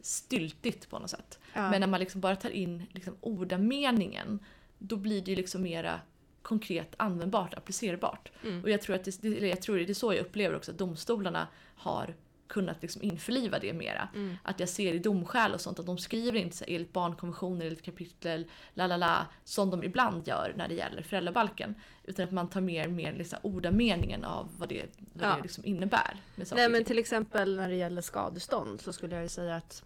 styltigt 0.01 0.91
på 0.91 0.99
något 0.99 1.11
sätt. 1.11 1.39
Ja. 1.55 1.71
Men 1.71 1.81
när 1.81 1.87
man 1.87 2.01
liksom 2.01 2.21
bara 2.21 2.37
tar 2.37 2.51
in 2.51 2.87
liksom 2.91 3.17
ordameningen, 3.21 4.39
då 4.79 4.97
blir 4.97 5.23
det 5.23 5.31
ju 5.31 5.37
liksom 5.37 5.63
mera 5.63 6.01
konkret 6.49 6.95
användbart, 6.97 7.55
applicerbart. 7.55 8.33
Mm. 8.43 8.63
Och 8.63 8.71
jag 8.71 8.83
tror 8.83 8.97
att 8.97 9.05
det, 9.05 9.23
det, 9.23 9.49
jag 9.49 9.63
tror 9.63 9.77
det 9.77 9.91
är 9.91 9.95
så 9.95 10.15
jag 10.15 10.21
upplever 10.21 10.57
också 10.57 10.71
att 10.71 10.79
domstolarna 10.79 11.49
har 11.77 12.15
kunnat 12.47 12.83
liksom 12.83 13.03
införliva 13.03 13.59
det 13.59 13.73
mera. 13.73 14.09
Mm. 14.15 14.37
Att 14.43 14.61
jag 14.61 14.69
ser 14.69 14.95
i 14.95 14.99
domskäl 14.99 15.55
och 15.55 15.61
sånt 15.61 15.79
att 15.79 15.87
de 15.87 15.99
skriver 15.99 16.39
inte 16.39 16.57
så 16.57 16.65
här, 16.65 16.73
enligt 16.73 16.93
barnkonventionen 16.93 17.73
ett 17.73 17.83
kapitel, 17.83 18.47
la 18.75 18.87
la 18.87 18.97
la, 18.97 19.27
som 19.45 19.71
de 19.71 19.85
ibland 19.85 20.29
gör 20.29 20.53
när 20.57 20.69
det 20.69 20.75
gäller 20.75 21.03
föräldrabalken. 21.03 21.75
Utan 22.05 22.25
att 22.25 22.33
man 22.33 22.49
tar 22.49 22.61
mer, 22.61 22.89
mer 22.89 23.13
liksom 23.13 23.39
ordameningen 23.43 24.25
av 24.25 24.49
vad 24.59 24.69
det, 24.69 24.87
vad 25.13 25.31
Ja. 25.31 25.37
det 25.37 25.43
liksom 25.43 25.65
innebär. 25.65 26.17
Nej 26.57 26.69
men 26.69 26.85
till 26.85 26.99
exempel 26.99 27.57
när 27.57 27.69
det 27.69 27.77
gäller 27.77 28.03
skadestånd 28.03 28.81
så 28.81 28.93
skulle 28.93 29.15
jag 29.15 29.23
ju 29.23 29.29
säga 29.29 29.57
att 29.57 29.85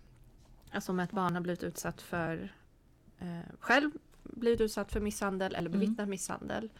alltså 0.72 0.92
om 0.92 1.00
ett 1.00 1.10
barn 1.12 1.34
har 1.34 1.40
blivit 1.40 1.62
utsatt 1.62 2.02
för 2.02 2.52
eh, 3.18 3.26
själv 3.60 3.90
blivit 4.22 4.60
utsatt 4.60 4.92
för 4.92 5.00
misshandel 5.00 5.54
eller 5.54 5.68
Mm. 5.68 5.80
bevittnat 5.80 6.08
misshandel. 6.08 6.70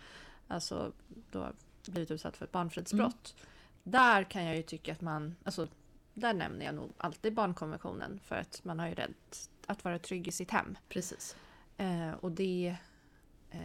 Alltså 0.49 0.93
då 1.31 1.53
blivit 1.87 2.11
utsatt 2.11 2.37
för 2.37 2.45
ett 2.45 2.53
barnfridsbrott. 2.53 3.35
Där 3.83 4.25
kan 4.25 4.45
jag 4.45 4.57
ju 4.57 4.63
tycka 4.63 4.93
att 4.93 5.01
man, 5.01 5.35
alltså 5.45 5.69
där 6.15 6.35
nämner 6.35 6.67
jag 6.67 6.75
nog 6.75 6.93
alltid 6.97 7.35
barnkonventionen 7.35 8.21
för 8.25 8.37
att 8.37 8.61
man 8.65 8.79
har 8.79 8.89
ju 8.89 8.95
rätt 8.95 9.51
att 9.67 9.85
vara 9.85 9.99
trygg 9.99 10.29
i 10.29 10.33
sitt 10.33 10.51
hem. 10.51 10.77
Precis. 10.89 11.37
Eh, 11.77 12.11
och 12.11 12.33
det, 12.33 12.77
eh, 13.51 13.61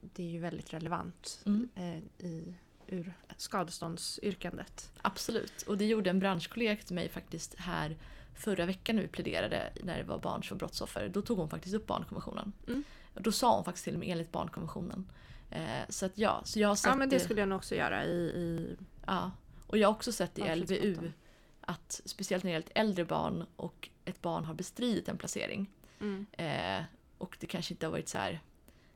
det 0.00 0.22
är 0.22 0.30
ju 0.30 0.38
väldigt 0.38 0.72
relevant 0.72 1.42
Mm. 1.46 1.68
eh, 1.74 2.26
i, 2.26 2.54
ur 2.86 3.12
skadeståndsyrkandet. 3.36 4.92
Absolut. 5.02 5.62
Och 5.62 5.78
det 5.78 5.84
gjorde 5.86 6.10
en 6.10 6.18
branschkollega 6.18 6.82
till 6.82 6.94
mig 6.94 7.08
faktiskt 7.08 7.54
här 7.54 7.96
förra 8.34 8.66
veckan 8.66 8.96
vi 8.96 9.08
pläderade 9.08 9.72
när 9.82 9.98
det 9.98 10.04
var 10.04 10.18
barn 10.18 10.44
som 10.44 10.58
brottsoffer. 10.58 11.08
Då 11.08 11.22
tog 11.22 11.38
hon 11.38 11.48
faktiskt 11.50 11.74
upp 11.74 11.86
barnkonventionen. 11.86 12.52
Mm. 12.68 12.84
Då 13.14 13.32
sa 13.32 13.54
hon 13.54 13.64
faktiskt 13.64 13.84
till 13.84 13.98
med 13.98 14.08
enligt 14.08 14.32
barnkonventionen. 14.32 15.12
Eh, 15.50 15.60
så 15.88 16.06
att 16.06 16.18
ja, 16.18 16.42
så 16.44 16.60
jag 16.60 16.68
har 16.68 16.76
sett 16.76 16.90
Ja 16.90 16.94
men 16.96 17.08
det 17.08 17.20
skulle 17.20 17.40
jag 17.40 17.48
nog 17.48 17.56
också 17.58 17.74
göra 17.74 18.04
i, 18.04 18.18
i 18.18 18.76
Ja, 19.06 19.30
och 19.66 19.78
jag 19.78 19.88
har 19.88 19.94
också 19.94 20.12
sett 20.12 20.38
i. 20.38 20.54
LVU 20.56 21.12
att 21.60 22.00
speciellt 22.04 22.44
när 22.44 22.50
det 22.50 22.52
gäller 22.52 22.66
ett 22.66 22.72
äldre 22.78 23.04
barn 23.04 23.46
och 23.56 23.88
ett 24.04 24.22
barn 24.22 24.44
har 24.44 24.54
bestridit 24.54 25.08
en 25.08 25.18
placering 25.18 25.70
mm. 26.00 26.26
eh, 26.32 26.84
och 27.18 27.36
det 27.40 27.46
kanske 27.46 27.74
inte 27.74 27.86
har 27.86 27.90
varit 27.90 28.08
så 28.08 28.18
här 28.18 28.40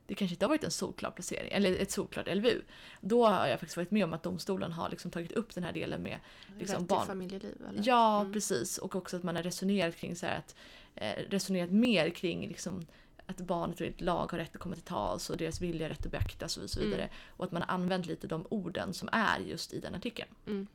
det 0.07 0.15
kanske 0.15 0.33
inte 0.33 0.45
har 0.45 0.49
varit 0.49 0.63
en 0.63 0.71
solklar 0.71 1.11
placering, 1.11 1.51
eller 1.51 1.75
ett 1.75 1.91
solklart 1.91 2.27
LVU. 2.35 2.61
Då 3.01 3.27
har 3.27 3.47
jag 3.47 3.59
faktiskt 3.59 3.77
varit 3.77 3.91
med 3.91 4.03
om 4.03 4.13
att 4.13 4.23
domstolen 4.23 4.71
har 4.71 4.89
liksom 4.89 5.11
tagit 5.11 5.31
upp 5.31 5.55
den 5.55 5.63
här 5.63 5.73
delen 5.73 6.01
med 6.01 6.19
liksom 6.59 6.79
Rätt 6.79 6.87
barn. 6.87 6.99
till 6.99 7.07
familjeliv 7.07 7.61
eller? 7.69 7.81
Ja, 7.85 8.19
Mm. 8.21 8.33
precis. 8.33 8.77
Och 8.77 8.95
också 8.95 9.17
att 9.17 9.23
man 9.23 9.35
har 9.35 9.43
resonerat 9.43 9.95
kring 9.95 10.15
så 10.15 10.25
här 10.25 10.37
att 10.37 10.55
eh, 10.95 11.23
resonerat 11.29 11.71
mer 11.71 12.09
kring 12.09 12.47
liksom 12.47 12.85
att 13.27 13.37
barnet 13.37 13.81
och 13.81 13.87
ett 13.87 14.01
lag 14.01 14.31
har 14.31 14.37
rätt 14.37 14.55
att 14.55 14.61
komma 14.61 14.75
till 14.75 14.83
tals 14.83 15.29
och 15.29 15.37
deras 15.37 15.61
vilja 15.61 15.85
har 15.85 15.89
rätt 15.89 16.05
att 16.05 16.11
beaktas 16.11 16.57
och 16.57 16.69
så 16.69 16.79
vidare. 16.79 17.01
Mm. 17.01 17.15
Och 17.27 17.45
att 17.45 17.51
man 17.51 17.61
har 17.61 17.75
använt 17.75 18.05
lite 18.05 18.27
de 18.27 18.47
orden 18.49 18.93
som 18.93 19.09
är 19.11 19.39
just 19.39 19.73
i 19.73 19.79
den 19.79 19.95
artikeln. 19.95 20.29
Mm. 20.47 20.67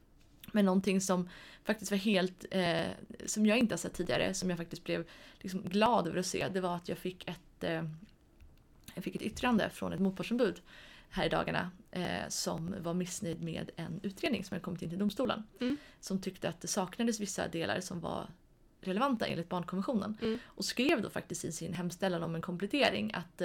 Men 0.53 0.65
någonting 0.65 1.01
som 1.01 1.29
faktiskt 1.65 1.91
var 1.91 1.99
helt, 1.99 2.45
eh, 2.51 2.87
som 3.27 3.47
jag 3.47 3.59
inte 3.59 3.73
har 3.73 3.79
sett 3.79 3.95
tidigare, 3.95 4.35
som 4.35 4.51
jag 4.51 4.59
faktiskt 4.59 4.85
blev 4.85 5.07
liksom 5.41 5.63
glad 5.63 6.07
över 6.07 6.19
att 6.19 6.27
se, 6.27 6.49
det 6.49 6.61
var 6.61 6.77
att 6.77 6.89
jag 6.89 6.99
fick 6.99 7.29
ett, 7.29 7.65
eh, 7.65 7.85
jag 8.95 9.05
fick 9.05 9.17
ett 9.17 9.23
yttrande 9.23 9.71
från 9.71 9.93
ett 9.93 10.01
motpartsombud 10.01 10.61
här 11.11 11.27
i 11.27 11.29
dagarna 11.29 11.71
eh, 11.91 12.29
som 12.29 12.75
var 12.83 12.95
missnöjd 12.95 13.43
med 13.43 13.71
en 13.77 14.01
utredning 14.03 14.45
som 14.45 14.55
hade 14.55 14.65
kommit 14.65 14.83
in 14.83 14.89
till 14.89 14.99
domstolen. 14.99 15.43
Mm. 15.61 15.77
Som 16.01 16.21
tyckte 16.21 16.49
att 16.49 16.61
det 16.61 16.69
saknades 16.69 17.21
vissa 17.21 17.49
delar 17.49 17.81
som 17.81 18.01
var 18.01 18.29
relevanta 18.87 19.27
enligt 19.27 19.49
barnkonventionen. 19.49 20.19
Mm. 20.23 20.39
Och 20.45 20.65
skrev 20.65 21.03
då 21.03 21.11
faktiskt 21.11 21.45
i 21.45 21.53
sin 21.53 21.75
hemställan 21.75 22.23
om 22.23 22.35
en 22.35 22.43
komplettering 22.43 23.13
att, 23.15 23.41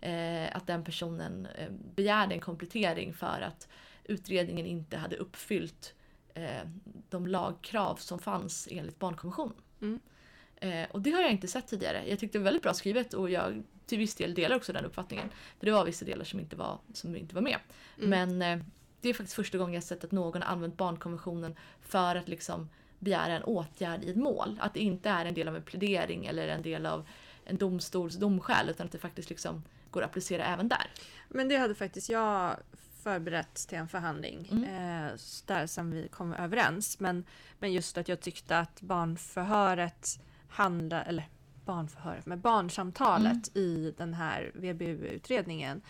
eh, 0.00 0.56
att 0.56 0.66
den 0.66 0.84
personen 0.84 1.46
eh, 1.46 1.70
begärde 1.94 2.34
en 2.34 2.40
komplettering 2.40 3.14
för 3.14 3.40
att 3.40 3.68
utredningen 4.04 4.66
inte 4.66 4.96
hade 4.96 5.16
uppfyllt 5.16 5.94
eh, 6.34 6.68
de 7.10 7.26
lagkrav 7.26 7.96
som 7.96 8.18
fanns 8.18 8.68
enligt 8.70 8.98
barnkonventionen. 8.98 9.56
Mm. 9.80 10.00
Eh, 10.56 10.90
och 10.90 11.02
det 11.02 11.10
har 11.10 11.22
jag 11.22 11.30
inte 11.30 11.48
sett 11.48 11.66
tidigare. 11.66 12.04
Jag 12.08 12.18
tyckte 12.18 12.38
det 12.38 12.42
var 12.42 12.44
väldigt 12.44 12.62
bra 12.62 12.74
skrivet 12.74 13.14
och 13.14 13.30
jag 13.30 13.62
till 13.86 13.98
viss 13.98 14.14
del 14.14 14.34
delar 14.34 14.56
också 14.56 14.72
den 14.72 14.84
uppfattningen. 14.84 15.28
För 15.58 15.66
det 15.66 15.72
var 15.72 15.84
vissa 15.84 16.04
delar 16.04 16.24
som 16.24 16.40
inte 16.40 16.56
var, 16.56 16.78
som 16.92 17.16
inte 17.16 17.34
var 17.34 17.42
med. 17.42 17.58
Mm. 17.98 18.10
Men 18.10 18.60
eh, 18.60 18.66
det 19.00 19.08
är 19.08 19.14
faktiskt 19.14 19.36
första 19.36 19.58
gången 19.58 19.74
jag 19.74 19.82
sett 19.82 20.04
att 20.04 20.12
någon 20.12 20.42
har 20.42 20.48
använt 20.48 20.76
barnkonventionen 20.76 21.54
för 21.80 22.16
att 22.16 22.28
liksom 22.28 22.68
begära 23.02 23.32
en 23.36 23.42
åtgärd 23.44 24.04
i 24.04 24.10
ett 24.10 24.16
mål. 24.16 24.58
Att 24.60 24.74
det 24.74 24.80
inte 24.80 25.08
är 25.10 25.24
en 25.24 25.34
del 25.34 25.48
av 25.48 25.56
en 25.56 25.62
plädering 25.62 26.26
eller 26.26 26.48
en 26.48 26.62
del 26.62 26.86
av 26.86 27.06
en 27.44 27.56
domstols 27.56 28.14
domskäl 28.16 28.68
utan 28.68 28.86
att 28.86 28.92
det 28.92 28.98
faktiskt 28.98 29.30
liksom 29.30 29.62
går 29.90 30.02
att 30.02 30.10
applicera 30.10 30.44
även 30.44 30.68
där. 30.68 30.90
Men 31.28 31.48
det 31.48 31.56
hade 31.56 31.74
faktiskt 31.74 32.08
jag 32.08 32.56
förberett 33.02 33.54
till 33.54 33.78
en 33.78 33.88
förhandling 33.88 34.48
Mm. 34.52 34.64
eh, 34.64 35.12
där 35.46 35.66
som 35.66 35.90
vi 35.90 36.08
kom 36.08 36.32
överens. 36.34 37.00
Men, 37.00 37.24
men 37.58 37.72
just 37.72 37.98
att 37.98 38.08
jag 38.08 38.20
tyckte 38.20 38.58
att 38.58 38.80
barnförhöret 38.80 40.20
handlade, 40.48 41.02
eller 41.02 41.28
barnförhöret, 41.64 42.26
men 42.26 42.40
barnsamtalet 42.40 43.56
i 43.56 43.94
den 43.98 44.14
här 44.14 44.50
VBU-utredningen 44.54 45.82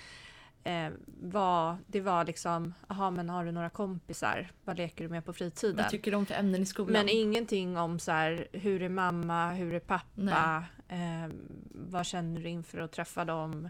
eh, 0.64 0.90
var, 1.20 1.76
det 1.86 2.00
var 2.00 2.24
liksom, 2.24 2.74
jaha 2.88 3.10
men 3.10 3.28
har 3.28 3.44
du 3.44 3.52
några 3.52 3.70
kompisar? 3.70 4.50
Vad 4.64 4.76
leker 4.76 5.04
du 5.04 5.10
med 5.10 5.24
på 5.24 5.32
fritiden? 5.32 5.76
Vad 5.76 5.88
tycker 5.88 6.12
de 6.12 6.26
för 6.26 6.34
ämnen 6.34 6.62
i 6.62 6.66
skolan? 6.66 6.92
Men 6.92 7.08
ingenting 7.08 7.76
om 7.76 7.98
så 7.98 8.12
här, 8.12 8.48
hur 8.52 8.82
är 8.82 8.88
mamma, 8.88 9.52
hur 9.52 9.74
är 9.74 9.80
pappa, 9.80 10.64
eh, 10.88 11.32
vad 11.70 12.06
känner 12.06 12.40
du 12.40 12.48
inför 12.48 12.78
att 12.78 12.92
träffa 12.92 13.24
dem? 13.24 13.68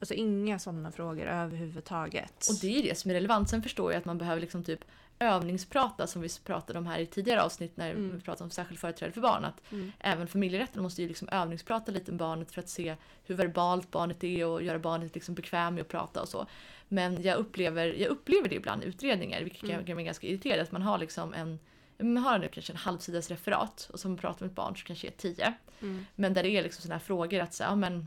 Alltså 0.00 0.14
inga 0.14 0.58
sådana 0.58 0.92
frågor 0.92 1.26
överhuvudtaget. 1.26 2.46
Och 2.50 2.58
det 2.60 2.78
är 2.78 2.82
det 2.82 2.98
som 2.98 3.10
är 3.10 3.14
relevant. 3.14 3.50
Sen 3.50 3.62
förstår 3.62 3.92
jag 3.92 3.98
att 3.98 4.04
man 4.04 4.18
behöver 4.18 4.40
liksom 4.40 4.64
typ 4.64 4.84
övningsprata 5.20 6.06
som 6.06 6.22
vi 6.22 6.28
pratade 6.44 6.78
om 6.78 6.86
här 6.86 6.98
i 6.98 7.06
tidigare 7.06 7.42
avsnitt 7.42 7.76
när 7.76 7.90
Mm. 7.90 8.16
vi 8.16 8.20
pratade 8.20 8.44
om 8.44 8.50
särskild 8.50 8.80
företrädare 8.80 9.12
för 9.12 9.20
barn. 9.20 9.44
Att 9.44 9.72
Mm. 9.72 9.92
även 9.98 10.26
familjerätten 10.26 10.82
måste 10.82 11.02
ju 11.02 11.08
liksom 11.08 11.28
övningsprata 11.32 11.92
lite 11.92 12.10
med 12.10 12.18
barnet 12.18 12.52
för 12.52 12.60
att 12.60 12.68
se 12.68 12.96
hur 13.24 13.34
verbalt 13.34 13.90
barnet 13.90 14.24
är 14.24 14.46
och 14.46 14.62
göra 14.62 14.78
barnet 14.78 15.14
liksom 15.14 15.34
bekväm 15.34 15.74
med 15.74 15.80
att 15.82 15.88
prata 15.88 16.22
och 16.22 16.28
så. 16.28 16.46
Men 16.88 17.22
jag 17.22 17.36
upplever, 17.38 17.86
jag 17.86 18.08
upplever 18.08 18.48
det 18.48 18.54
ibland 18.54 18.82
i 18.84 18.86
utredningar, 18.86 19.42
vilket 19.42 19.62
Mm. 19.62 19.84
kan 19.84 19.96
mig 19.96 20.04
ganska 20.04 20.26
irriterad, 20.26 20.60
att 20.60 20.72
man 20.72 20.82
har 20.82 20.98
liksom 20.98 21.34
en 21.34 21.58
man 22.02 22.16
har 22.22 22.38
nu 22.38 22.48
kanske 22.48 22.72
en 22.72 22.76
halvsidas 22.76 23.30
referat 23.30 23.88
och 23.92 24.00
som 24.00 24.16
pratar 24.16 24.40
med 24.44 24.50
ett 24.50 24.56
barn 24.56 24.76
som 24.76 24.84
kanske 24.86 25.06
är 25.06 25.10
tio. 25.10 25.54
Mm. 25.80 26.06
Men 26.14 26.34
där 26.34 26.42
det 26.42 26.48
är 26.50 26.62
liksom 26.62 26.82
sådana 26.82 26.94
här 26.98 27.04
frågor 27.04 27.40
att 27.40 27.54
säga, 27.54 27.68
ja, 27.68 27.76
men 27.76 28.06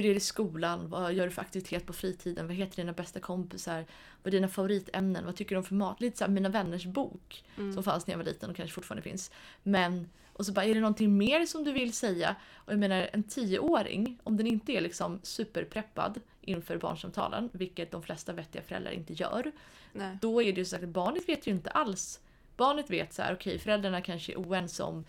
hur 0.00 0.04
är 0.04 0.10
det 0.10 0.16
i 0.16 0.20
skolan? 0.20 0.88
Vad 0.88 1.12
gör 1.12 1.24
du 1.24 1.30
för 1.30 1.42
aktivitet 1.42 1.86
på 1.86 1.92
fritiden? 1.92 2.46
Vad 2.46 2.56
heter 2.56 2.76
dina 2.76 2.92
bästa 2.92 3.20
kompisar? 3.20 3.84
Vad 4.22 4.26
är 4.34 4.38
dina 4.38 4.48
favoritämnen? 4.48 5.24
Vad 5.24 5.36
tycker 5.36 5.54
du 5.54 5.58
om 5.58 5.64
för 5.64 5.74
mat? 5.74 6.00
Lite 6.00 6.18
såhär 6.18 6.30
Mina 6.30 6.48
vänners 6.48 6.84
bok 6.84 7.44
Mm. 7.56 7.74
som 7.74 7.82
fanns 7.82 8.06
när 8.06 8.12
jag 8.14 8.18
var 8.18 8.24
liten 8.24 8.50
och 8.50 8.56
kanske 8.56 8.74
fortfarande 8.74 9.02
finns. 9.02 9.30
Men, 9.62 10.08
och 10.32 10.46
så 10.46 10.52
bara, 10.52 10.64
är 10.64 10.74
det 10.74 10.80
någonting 10.80 11.16
mer 11.18 11.46
som 11.46 11.64
du 11.64 11.72
vill 11.72 11.92
säga? 11.92 12.36
Och 12.54 12.72
jag 12.72 12.78
menar 12.80 13.08
en 13.12 13.22
tioåring, 13.22 14.18
om 14.22 14.36
den 14.36 14.46
inte 14.46 14.72
är 14.72 14.80
liksom 14.80 15.20
superpreppad 15.22 16.20
inför 16.40 16.76
barnsamtalen, 16.78 17.50
vilket 17.52 17.90
de 17.90 18.02
flesta 18.02 18.32
vettiga 18.32 18.62
föräldrar 18.62 18.90
inte 18.92 19.12
gör, 19.12 19.52
Nej. 19.92 20.18
då 20.20 20.42
är 20.42 20.52
det 20.52 20.58
ju 20.58 20.64
så 20.64 20.76
att 20.76 20.82
barnet 20.82 21.28
vet 21.28 21.46
ju 21.46 21.50
inte 21.50 21.70
alls. 21.70 22.20
Barnet 22.56 22.90
vet 22.90 23.12
så 23.12 23.22
här, 23.22 23.34
okej 23.34 23.58
föräldrarna 23.58 24.00
kanske 24.00 24.32
är 24.32 24.36
oense 24.36 24.82
om 24.82 25.04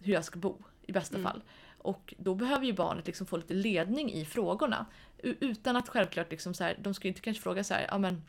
hur 0.00 0.12
jag 0.12 0.24
ska 0.24 0.38
bo 0.38 0.56
i 0.86 0.92
bästa 0.92 1.16
Mm. 1.16 1.30
fall. 1.32 1.42
Och 1.84 2.14
då 2.18 2.34
behöver 2.34 2.66
ju 2.66 2.72
barnet 2.72 3.06
liksom 3.06 3.26
få 3.26 3.36
lite 3.36 3.54
ledning 3.54 4.12
i 4.12 4.24
frågorna. 4.24 4.86
Utan 5.18 5.76
att 5.76 5.88
självklart 5.88 6.30
liksom 6.30 6.54
så 6.54 6.64
här, 6.64 6.76
de 6.80 6.94
ska 6.94 7.04
ju 7.04 7.08
inte 7.08 7.20
kanske 7.20 7.42
fråga 7.42 7.64
så 7.64 7.74
här, 7.74 7.86
ja 7.90 7.98
men 7.98 8.22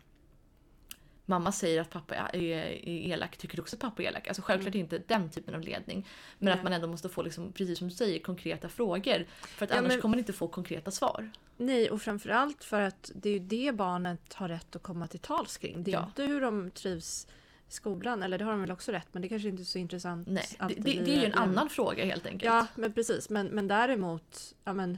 Mamma 1.25 1.51
säger 1.51 1.81
att 1.81 1.89
pappa 1.89 2.15
är, 2.15 2.35
är 2.35 2.87
elak, 2.87 3.37
tycker 3.37 3.55
du 3.55 3.61
också 3.61 3.75
att 3.75 3.79
pappa 3.81 4.03
är 4.03 4.07
elak? 4.07 4.27
Alltså 4.27 4.41
självklart 4.41 4.75
inte 4.75 4.97
den 5.07 5.29
typen 5.29 5.55
av 5.55 5.61
ledning. 5.61 6.07
Men 6.37 6.45
Nej. 6.45 6.53
att 6.53 6.63
man 6.63 6.73
ändå 6.73 6.87
måste 6.87 7.09
få, 7.09 7.21
liksom, 7.23 7.51
precis 7.51 7.77
som 7.79 7.87
du 7.89 7.95
säger, 7.95 8.19
konkreta 8.19 8.69
frågor. 8.69 9.25
För 9.41 9.65
att 9.65 9.71
Ja, 9.71 9.77
annars 9.77 9.91
men- 9.91 10.01
kommer 10.01 10.13
man 10.15 10.19
inte 10.19 10.33
få 10.33 10.47
konkreta 10.47 10.91
svar. 10.91 11.29
Nej, 11.57 11.89
och 11.91 12.01
framförallt 12.01 12.63
för 12.63 12.81
att 12.81 13.11
det 13.15 13.29
är 13.29 13.33
ju 13.33 13.39
det 13.39 13.71
barnet 13.75 14.33
har 14.33 14.47
rätt 14.49 14.75
att 14.75 14.83
komma 14.83 15.07
till 15.07 15.19
tals 15.19 15.57
kring. 15.57 15.83
Det 15.83 15.91
är 15.91 15.95
Ja. 15.95 16.05
inte 16.05 16.23
hur 16.23 16.41
de 16.41 16.71
trivs 16.71 17.27
skolan, 17.67 18.23
eller 18.23 18.37
det 18.37 18.43
har 18.45 18.51
de 18.51 18.61
väl 18.61 18.71
också 18.71 18.91
rätt, 18.91 19.07
men 19.11 19.21
det 19.21 19.29
kanske 19.29 19.49
inte 19.49 19.63
är 19.63 19.65
så 19.65 19.77
intressant. 19.77 20.27
Nej, 20.27 20.45
det, 20.59 20.73
det, 20.75 20.97
är 21.15 21.19
ju 21.19 21.25
en 21.25 21.33
annan 21.33 21.69
fråga 21.69 22.05
helt 22.05 22.25
enkelt. 22.25 22.43
Ja, 22.43 22.67
men 22.75 22.93
precis. 22.93 23.29
Men, 23.29 23.47
men 23.47 23.67
däremot, 23.67 24.55
ja, 24.63 24.73
men, 24.73 24.97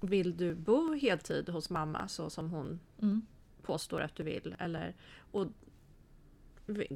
vill 0.00 0.36
du 0.36 0.54
bo 0.54 0.94
heltid 0.94 1.48
hos 1.48 1.70
mamma 1.70 2.08
så 2.08 2.30
som 2.30 2.50
hon 2.50 2.80
Mm. 3.02 3.26
påstår 3.62 4.00
att 4.00 4.14
du 4.16 4.22
vill? 4.22 4.56
Eller, 4.58 4.94
och 5.30 5.46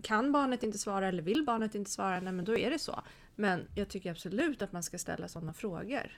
kan 0.02 0.33
barnet 0.33 0.62
inte 0.62 0.78
svara 0.78 1.09
eller 1.09 1.22
vill 1.22 1.44
barnet 1.44 1.74
inte 1.74 1.90
svara, 1.90 2.20
nej 2.20 2.33
men 2.33 2.44
då 2.44 2.59
är 2.59 2.70
det 2.70 2.78
så. 2.78 3.02
Men 3.37 3.68
jag 3.74 3.88
tycker 3.88 4.11
absolut 4.11 4.62
att 4.62 4.72
man 4.72 4.83
ska 4.83 4.98
ställa 4.98 5.28
sådana 5.28 5.52
frågor. 5.52 6.12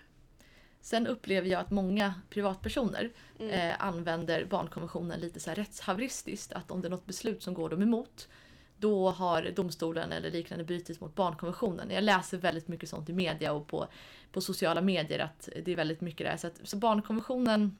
Sen 0.80 1.06
upplever 1.06 1.48
jag 1.48 1.60
att 1.60 1.70
många 1.70 2.14
privatpersoner 2.30 3.10
Mm. 3.38 3.50
eh, 3.50 3.74
använder 3.84 4.44
barnkonventionen 4.44 5.20
lite 5.20 5.40
så 5.40 5.50
här 5.50 5.54
rättshaveristiskt. 5.54 6.52
Att 6.52 6.70
om 6.70 6.80
det 6.80 6.88
är 6.88 6.90
något 6.90 7.06
beslut 7.06 7.42
som 7.42 7.54
går 7.54 7.68
dem 7.70 7.82
emot 7.82 8.28
då 8.82 9.10
har 9.10 9.50
domstolen 9.56 10.12
eller 10.12 10.30
liknande 10.30 10.64
brutit 10.64 11.00
mot 11.00 11.14
barnkonventionen. 11.14 11.90
Jag 11.90 12.04
läser 12.04 12.38
väldigt 12.38 12.68
mycket 12.68 12.88
sånt 12.88 13.08
i 13.08 13.12
media 13.12 13.52
och 13.52 13.66
på, 13.66 13.88
på 14.32 14.40
sociala 14.40 14.80
medier 14.80 15.18
att 15.18 15.48
det 15.64 15.72
är 15.72 15.76
väldigt 15.76 16.00
mycket 16.00 16.26
där. 16.26 16.36
Så, 16.36 16.46
att, 16.46 16.60
så 16.64 16.76
barnkonventionen 16.76 17.78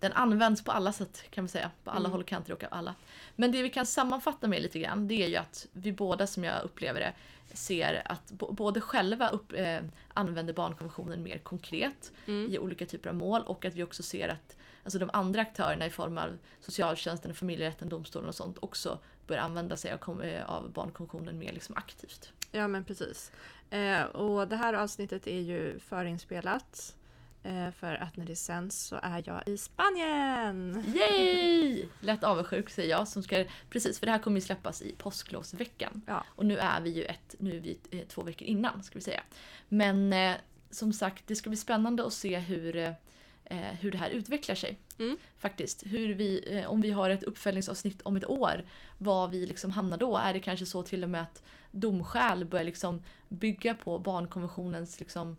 den 0.00 0.12
används 0.12 0.64
på 0.64 0.72
alla 0.72 0.92
sätt 0.92 1.24
kan 1.30 1.44
man 1.44 1.48
säga. 1.48 1.70
På 1.84 1.90
alla 1.90 2.00
Mm. 2.00 2.10
håll 2.12 2.20
och 2.20 2.26
kanter 2.26 2.52
och 2.52 2.64
av 2.64 2.68
alla. 2.72 2.94
Men 3.36 3.52
det 3.52 3.62
vi 3.62 3.70
kan 3.70 3.86
sammanfatta 3.86 4.48
med 4.48 4.62
lite 4.62 4.78
grann 4.78 5.08
det 5.08 5.22
är 5.24 5.28
ju 5.28 5.36
att 5.36 5.66
vi 5.72 5.92
båda 5.92 6.26
som 6.26 6.44
jag 6.44 6.64
upplever 6.64 7.00
det 7.00 7.12
ser 7.56 8.02
att 8.04 8.32
både 8.32 8.80
själva 8.80 9.28
upp, 9.28 9.52
eh, 9.52 9.80
använder 10.14 10.52
barnkonventionen 10.54 11.22
mer 11.22 11.38
konkret 11.38 12.12
Mm. 12.26 12.52
i 12.52 12.58
olika 12.58 12.86
typer 12.86 13.08
av 13.10 13.16
mål 13.16 13.42
och 13.46 13.64
att 13.64 13.74
vi 13.74 13.82
också 13.82 14.02
ser 14.02 14.28
att 14.28 14.56
alltså 14.84 14.98
de 14.98 15.10
andra 15.12 15.42
aktörerna 15.42 15.86
i 15.86 15.90
form 15.90 16.18
av 16.18 16.38
socialtjänsten, 16.60 17.34
familjerätten, 17.34 17.88
domstolen 17.88 18.28
och 18.28 18.34
sånt 18.34 18.58
också 18.60 18.98
börjar 19.26 19.42
använda 19.42 19.76
sig 19.76 19.98
av, 20.06 20.22
eh, 20.22 20.68
barnkonventionen 20.68 21.38
mer 21.38 21.52
liksom 21.52 21.76
aktivt. 21.76 22.32
Ja 22.52 22.68
men 22.68 22.84
precis. 22.84 23.32
Eh, 23.70 24.02
och 24.02 24.48
det 24.48 24.56
här 24.56 24.74
avsnittet 24.74 25.26
är 25.26 25.40
ju 25.40 25.78
förinspelat. 25.78 26.96
Eh, 27.44 27.70
för 27.70 27.94
att 27.94 28.16
när 28.16 28.26
det 28.26 28.36
sänds 28.36 28.78
så 28.78 28.98
är 29.02 29.22
jag 29.26 29.48
i 29.48 29.56
Spanien! 29.56 30.84
Yay! 30.94 31.88
Lätt 32.00 32.24
avundsjuk 32.24 32.70
säger 32.70 32.90
jag. 32.90 33.08
Som 33.08 33.22
ska, 33.22 33.44
precis, 33.70 33.98
för 33.98 34.06
det 34.06 34.12
här 34.12 34.18
kommer 34.18 34.36
ju 34.36 34.40
släppas 34.40 34.82
i 34.82 34.94
påsklovsveckan. 34.98 36.02
Ja. 36.06 36.24
Och 36.28 36.46
nu 36.46 36.58
är 36.58 36.80
vi 36.80 36.90
ju 36.90 37.04
ett, 37.04 37.34
nu 37.38 37.56
är 37.56 37.60
vi 37.60 37.78
eh, 37.90 38.00
två 38.08 38.22
veckor 38.22 38.48
innan 38.48 38.82
ska 38.82 38.94
vi 38.94 39.02
säga. 39.02 39.22
Men 39.68 40.12
eh, 40.12 40.36
som 40.70 40.92
sagt, 40.92 41.26
det 41.26 41.36
ska 41.36 41.50
bli 41.50 41.56
spännande 41.56 42.06
att 42.06 42.12
se 42.12 42.38
hur, 42.38 42.94
eh, 43.44 43.56
hur 43.80 43.90
det 43.90 43.98
här 43.98 44.10
utvecklar 44.10 44.54
sig. 44.54 44.78
Mm. 44.98 45.16
Faktiskt. 45.38 45.82
Hur 45.86 46.14
vi, 46.14 46.58
eh, 46.58 46.70
om 46.70 46.80
vi 46.80 46.90
har 46.90 47.10
ett 47.10 47.22
uppföljningsavsnitt 47.22 48.02
om 48.02 48.16
ett 48.16 48.28
år, 48.28 48.64
vad 48.98 49.30
vi 49.30 49.46
liksom 49.46 49.70
hamnar 49.70 49.96
då. 49.96 50.16
Är 50.16 50.32
det 50.32 50.40
kanske 50.40 50.66
så 50.66 50.82
till 50.82 51.04
och 51.04 51.10
med 51.10 51.22
att 51.22 51.42
domskäl 51.70 52.44
börjar 52.44 52.64
liksom 52.64 53.02
bygga 53.28 53.74
på 53.74 53.98
barnkonventionens 53.98 55.00
liksom, 55.00 55.36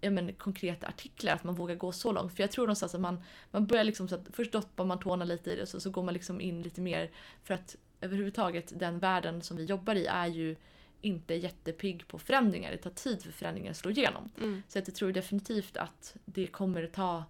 ja, 0.00 0.10
men, 0.10 0.32
konkreta 0.32 0.86
artiklar, 0.86 1.34
att 1.34 1.44
man 1.44 1.54
vågar 1.54 1.74
gå 1.74 1.92
så 1.92 2.12
långt. 2.12 2.36
För 2.36 2.42
jag 2.42 2.50
tror 2.50 2.66
någonstans 2.66 2.94
att 2.94 3.00
man, 3.00 3.22
man 3.50 3.66
börjar 3.66 3.84
liksom 3.84 4.08
så 4.08 4.14
att 4.14 4.28
först 4.32 4.52
doppar 4.52 4.84
man 4.84 4.98
tårna 4.98 5.24
lite 5.24 5.50
i 5.50 5.56
det 5.56 5.62
och 5.62 5.68
så, 5.68 5.80
så 5.80 5.90
går 5.90 6.02
man 6.02 6.14
liksom 6.14 6.40
in 6.40 6.62
lite 6.62 6.80
mer. 6.80 7.10
För 7.42 7.54
att 7.54 7.76
överhuvudtaget 8.00 8.78
den 8.78 8.98
världen 8.98 9.42
som 9.42 9.56
vi 9.56 9.64
jobbar 9.64 9.94
i 9.94 10.06
är 10.06 10.26
ju 10.26 10.56
inte 11.02 11.34
jättepigg 11.34 12.08
på 12.08 12.18
förändringar. 12.18 12.70
Det 12.70 12.78
tar 12.78 12.90
tid 12.90 13.22
för 13.22 13.32
förändringar 13.32 13.70
att 13.70 13.76
slå 13.76 13.90
igenom. 13.90 14.30
Mm. 14.38 14.62
Så 14.68 14.78
att 14.78 14.88
jag 14.88 14.94
tror 14.94 15.12
definitivt 15.12 15.76
att 15.76 16.16
det 16.24 16.46
kommer 16.46 16.86
ta 16.86 17.24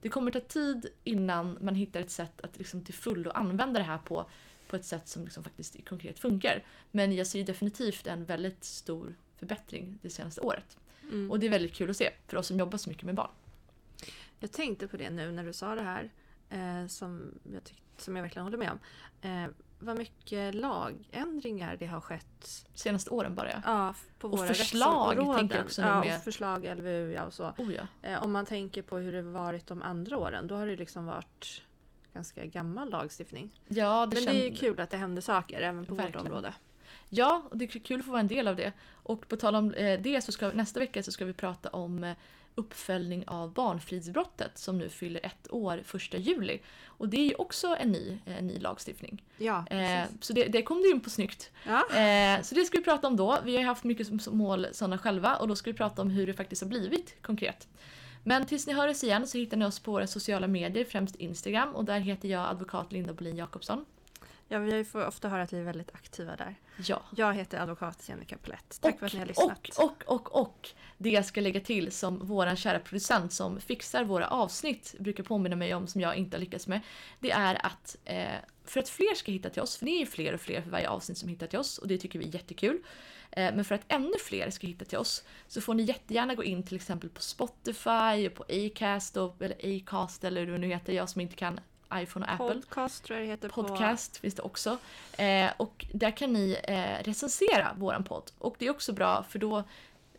Det 0.00 0.08
kommer 0.08 0.30
ta 0.30 0.40
tid 0.40 0.86
innan 1.04 1.58
man 1.60 1.74
hittar 1.74 2.00
ett 2.00 2.10
sätt 2.10 2.40
att 2.40 2.58
liksom 2.58 2.84
till 2.84 2.94
fullo 2.94 3.30
använda 3.30 3.80
det 3.80 3.86
här 3.86 3.98
på, 3.98 4.30
på 4.68 4.76
ett 4.76 4.84
sätt 4.84 5.08
som 5.08 5.24
liksom 5.24 5.44
faktiskt 5.44 5.88
konkret 5.88 6.18
funkar. 6.18 6.64
Men 6.90 7.12
jag 7.12 7.26
ser 7.26 7.44
definitivt 7.44 8.06
en 8.06 8.24
väldigt 8.24 8.64
stor 8.64 9.14
förbättring 9.36 9.98
det 10.02 10.10
senaste 10.10 10.40
året. 10.40 10.78
Mm. 11.02 11.30
Och 11.30 11.38
det 11.38 11.46
är 11.46 11.50
väldigt 11.50 11.74
kul 11.74 11.90
att 11.90 11.96
se 11.96 12.10
för 12.26 12.36
oss 12.36 12.46
som 12.46 12.58
jobbar 12.58 12.78
så 12.78 12.90
mycket 12.90 13.04
med 13.04 13.14
barn. 13.14 13.30
Jag 14.40 14.52
tänkte 14.52 14.88
på 14.88 14.96
det 14.96 15.10
nu 15.10 15.32
när 15.32 15.44
du 15.44 15.52
sa 15.52 15.74
det 15.74 15.82
här, 15.82 16.10
eh, 16.50 16.86
som, 16.86 17.38
jag 17.52 17.64
tyck, 17.64 17.82
som 17.96 18.16
jag 18.16 18.22
verkligen 18.22 18.44
håller 18.44 18.58
med 18.58 18.70
om. 18.70 18.78
Eh, 19.30 19.50
vad 19.78 19.98
mycket 19.98 20.54
lagändringar 20.54 21.76
det 21.76 21.86
har 21.86 22.00
skett 22.00 22.66
Senaste 22.74 23.10
åren 23.10 23.34
bara 23.34 23.50
ja. 23.50 23.60
ja, 23.64 23.94
på 24.18 24.28
Och 24.28 24.38
våra 24.38 24.48
förslag, 24.48 25.36
tänker 25.36 25.56
jag 25.56 25.64
också 25.64 25.82
nu 25.82 25.88
ja, 25.88 26.00
med- 26.00 26.16
och 26.16 26.22
förslag, 26.24 26.64
LVU 26.76 27.12
ja, 27.12 27.24
och 27.24 27.32
så. 27.32 27.52
Oh 27.58 27.74
ja. 27.74 27.82
Eh, 28.02 28.22
om 28.24 28.32
man 28.32 28.46
tänker 28.46 28.82
på 28.82 28.98
hur 28.98 29.12
det 29.12 29.22
varit 29.22 29.66
de 29.66 29.82
andra 29.82 30.18
åren, 30.18 30.46
då 30.46 30.54
har 30.56 30.66
det 30.66 30.76
liksom 30.76 31.06
varit 31.06 31.62
ganska 32.14 32.44
gammal 32.44 32.90
lagstiftning. 32.90 33.50
Ja, 33.68 34.06
det 34.06 34.14
Men 34.16 34.24
det 34.24 34.30
är 34.30 34.34
ju 34.44 34.48
känd- 34.50 34.58
kul 34.60 34.80
att 34.80 34.90
det 34.90 34.96
händer 34.96 35.22
saker 35.22 35.60
även 35.60 35.86
på 35.86 35.94
Verkligen. 35.94 36.18
vårt 36.22 36.26
område. 36.30 36.54
Ja, 37.08 37.42
och 37.50 37.58
det 37.58 37.64
är 37.64 37.78
kul 37.78 37.98
att 38.00 38.04
få 38.06 38.10
vara 38.12 38.20
en 38.20 38.28
del 38.28 38.48
av 38.48 38.56
det. 38.56 38.72
Och 38.92 39.28
på 39.28 39.36
tal 39.36 39.54
om 39.54 39.74
eh, 39.74 40.00
det 40.00 40.22
så 40.24 40.32
ska 40.32 40.48
nästa 40.52 40.80
vecka 40.80 41.02
så 41.02 41.12
ska 41.12 41.24
vi 41.24 41.32
prata 41.32 41.68
om 41.68 42.04
eh, 42.04 42.16
uppföljning 42.58 43.24
av 43.26 43.52
barnfridsbrottet 43.52 44.58
som 44.58 44.78
nu 44.78 44.88
fyller 44.88 45.26
ett 45.26 45.52
år 45.52 45.82
första 45.84 46.16
juli. 46.16 46.60
Och 46.86 47.08
det 47.08 47.16
är 47.16 47.24
ju 47.28 47.34
också 47.34 47.76
en 47.80 47.92
ny, 47.92 48.18
eh, 48.26 48.42
ny 48.42 48.58
lagstiftning. 48.58 49.22
Ja, 49.36 49.64
Eh, 49.66 50.06
så 50.20 50.32
det, 50.32 50.44
det 50.44 50.62
kom 50.62 50.82
du 50.82 50.90
in 50.90 51.00
på 51.00 51.10
snyggt. 51.10 51.50
Ja. 51.66 51.98
Eh, 52.00 52.42
så 52.42 52.54
det 52.54 52.64
ska 52.64 52.78
vi 52.78 52.84
prata 52.84 53.06
om 53.06 53.16
då. 53.16 53.38
Vi 53.44 53.56
har 53.56 53.64
haft 53.64 53.84
mycket 53.84 54.26
mål 54.26 54.66
sådana 54.72 54.98
själva 54.98 55.36
och 55.36 55.48
då 55.48 55.56
ska 55.56 55.70
vi 55.70 55.76
prata 55.76 56.02
om 56.02 56.10
hur 56.10 56.26
det 56.26 56.34
faktiskt 56.34 56.62
har 56.62 56.68
blivit 56.68 57.22
konkret. 57.22 57.68
Men 58.24 58.46
tills 58.46 58.66
ni 58.66 58.72
hör 58.72 58.88
oss 58.88 59.04
igen 59.04 59.26
så 59.26 59.38
hittar 59.38 59.56
ni 59.56 59.64
oss 59.64 59.80
på 59.80 59.92
våra 59.92 60.06
sociala 60.06 60.46
medier, 60.46 60.84
främst 60.84 61.16
Instagram 61.16 61.74
och 61.74 61.84
där 61.84 62.00
heter 62.00 62.28
jag 62.28 62.48
advokat 62.48 62.92
Linda 62.92 63.12
Bolin 63.12 63.36
Jakobsson. 63.36 63.84
Ja, 64.48 64.58
vi 64.58 64.84
får 64.84 65.06
ofta 65.06 65.28
höra 65.28 65.42
att 65.42 65.52
vi 65.52 65.58
är 65.58 65.62
väldigt 65.62 65.94
aktiva 65.94 66.36
där. 66.36 66.54
Ja. 66.76 67.02
Jag 67.16 67.34
heter 67.34 67.58
advokat 67.58 68.08
Jennica 68.08 68.36
Palett. 68.36 68.78
Tack 68.80 68.94
och, 68.94 68.98
för 68.98 69.06
att 69.06 69.12
ni 69.12 69.18
har 69.18 69.26
lyssnat. 69.26 69.68
Och, 69.78 69.84
och, 69.84 70.06
och, 70.06 70.40
och 70.40 70.68
det 70.98 71.10
jag 71.10 71.24
ska 71.24 71.40
lägga 71.40 71.60
till 71.60 71.92
som 71.92 72.26
våran 72.26 72.56
kära 72.56 72.78
producent 72.78 73.32
som 73.32 73.60
fixar 73.60 74.04
våra 74.04 74.28
avsnitt 74.28 74.94
brukar 74.98 75.24
påminna 75.24 75.56
mig 75.56 75.74
om 75.74 75.86
som 75.86 76.00
jag 76.00 76.16
inte 76.16 76.36
har 76.36 76.40
lyckats 76.40 76.66
med. 76.66 76.80
Det 77.18 77.30
är 77.30 77.66
att 77.66 77.96
eh, 78.04 78.26
för 78.64 78.80
att 78.80 78.88
fler 78.88 79.14
ska 79.14 79.32
hitta 79.32 79.50
till 79.50 79.62
oss, 79.62 79.76
för 79.76 79.86
det 79.86 79.92
är 79.92 80.00
ju 80.00 80.06
fler 80.06 80.34
och 80.34 80.40
fler 80.40 80.62
för 80.62 80.70
varje 80.70 80.88
avsnitt 80.88 81.18
som 81.18 81.28
hittar 81.28 81.46
till 81.46 81.58
oss 81.58 81.78
och 81.78 81.88
det 81.88 81.98
tycker 81.98 82.18
vi 82.18 82.28
är 82.28 82.34
jättekul. 82.34 82.82
Eh, 83.30 83.54
men 83.54 83.64
för 83.64 83.74
att 83.74 83.84
ännu 83.88 84.18
fler 84.24 84.50
ska 84.50 84.66
hitta 84.66 84.84
till 84.84 84.98
oss 84.98 85.24
så 85.46 85.60
får 85.60 85.74
ni 85.74 85.82
jättegärna 85.82 86.34
gå 86.34 86.44
in 86.44 86.62
till 86.62 86.76
exempel 86.76 87.10
på 87.10 87.22
Spotify 87.22 88.28
och 88.28 88.34
på 88.34 88.44
Acast 88.48 89.16
och, 89.16 89.42
eller 89.42 89.76
Acast 89.76 90.24
eller 90.24 90.44
hur 90.44 90.52
det 90.52 90.58
nu 90.58 90.68
heter, 90.68 90.92
jag 90.92 91.08
som 91.08 91.20
inte 91.20 91.36
kan 91.36 91.60
iPhone 91.94 92.26
och 92.26 92.32
Apple. 92.32 92.54
Podcast 92.54 93.04
tror 93.04 93.18
jag 93.18 93.26
det 93.26 93.30
heter 93.30 93.48
Podcast 93.48 94.16
finns 94.16 94.34
det 94.34 94.42
också. 94.42 94.78
Eh, 95.18 95.50
och 95.56 95.86
där 95.92 96.10
kan 96.10 96.32
ni 96.32 96.58
eh, 96.64 97.04
recensera 97.04 97.74
våran 97.76 98.04
podd. 98.04 98.30
Och 98.38 98.56
det 98.58 98.66
är 98.66 98.70
också 98.70 98.92
bra 98.92 99.22
för 99.22 99.38
då 99.38 99.64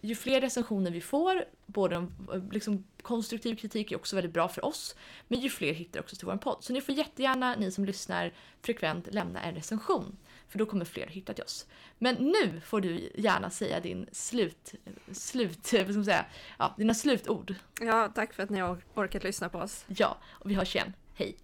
ju 0.02 0.16
fler 0.16 0.42
recensioner 0.42 0.92
vi 0.92 1.02
får, 1.02 1.46
både 1.66 1.96
eh, 1.96 2.44
liksom, 2.52 2.84
konstruktiv 3.02 3.56
kritik 3.56 3.92
är 3.92 3.96
också 3.96 4.16
väldigt 4.16 4.34
bra 4.34 4.48
för 4.48 4.66
oss, 4.66 4.96
men 5.28 5.40
ju 5.40 5.50
fler 5.50 5.74
hittar 5.74 6.00
också 6.00 6.16
till 6.16 6.26
vår 6.26 6.38
podd. 6.38 6.58
Så 6.64 6.74
ni 6.74 6.82
får 6.82 6.96
jättegärna, 6.96 7.56
ni 7.56 7.72
som 7.72 7.86
lyssnar 7.86 8.34
frekvent, 8.62 9.14
lämna 9.14 9.42
en 9.42 9.56
recension. 9.56 10.18
För 10.48 10.60
då 10.60 10.66
kommer 10.66 10.86
fler 10.86 11.08
hitta 11.08 11.34
till 11.34 11.44
oss. 11.44 11.68
Men 11.98 12.16
nu 12.16 12.62
får 12.66 12.82
du 12.82 13.12
gärna 13.16 13.50
säga 13.50 13.80
din 13.80 14.10
slut, 14.12 14.74
slut, 15.12 15.74
vad 15.74 15.86
ska 15.86 15.94
man 15.94 16.06
säga, 16.06 16.26
ja, 16.58 16.74
dina 16.78 16.94
slutord. 16.94 17.48
på. 17.48 17.86
Ja, 17.86 18.12
tack 18.16 18.34
för 18.34 18.44
att 18.44 18.50
ni 18.50 18.60
har 18.60 18.82
orkat 18.96 19.24
lyssna 19.24 19.50
på 19.50 19.58
oss. 19.58 19.86
Ja, 19.88 20.18
och 20.30 20.50
vi 20.50 20.54
hörs 20.54 20.76
igen. 20.76 20.94
Hej! 21.16 21.38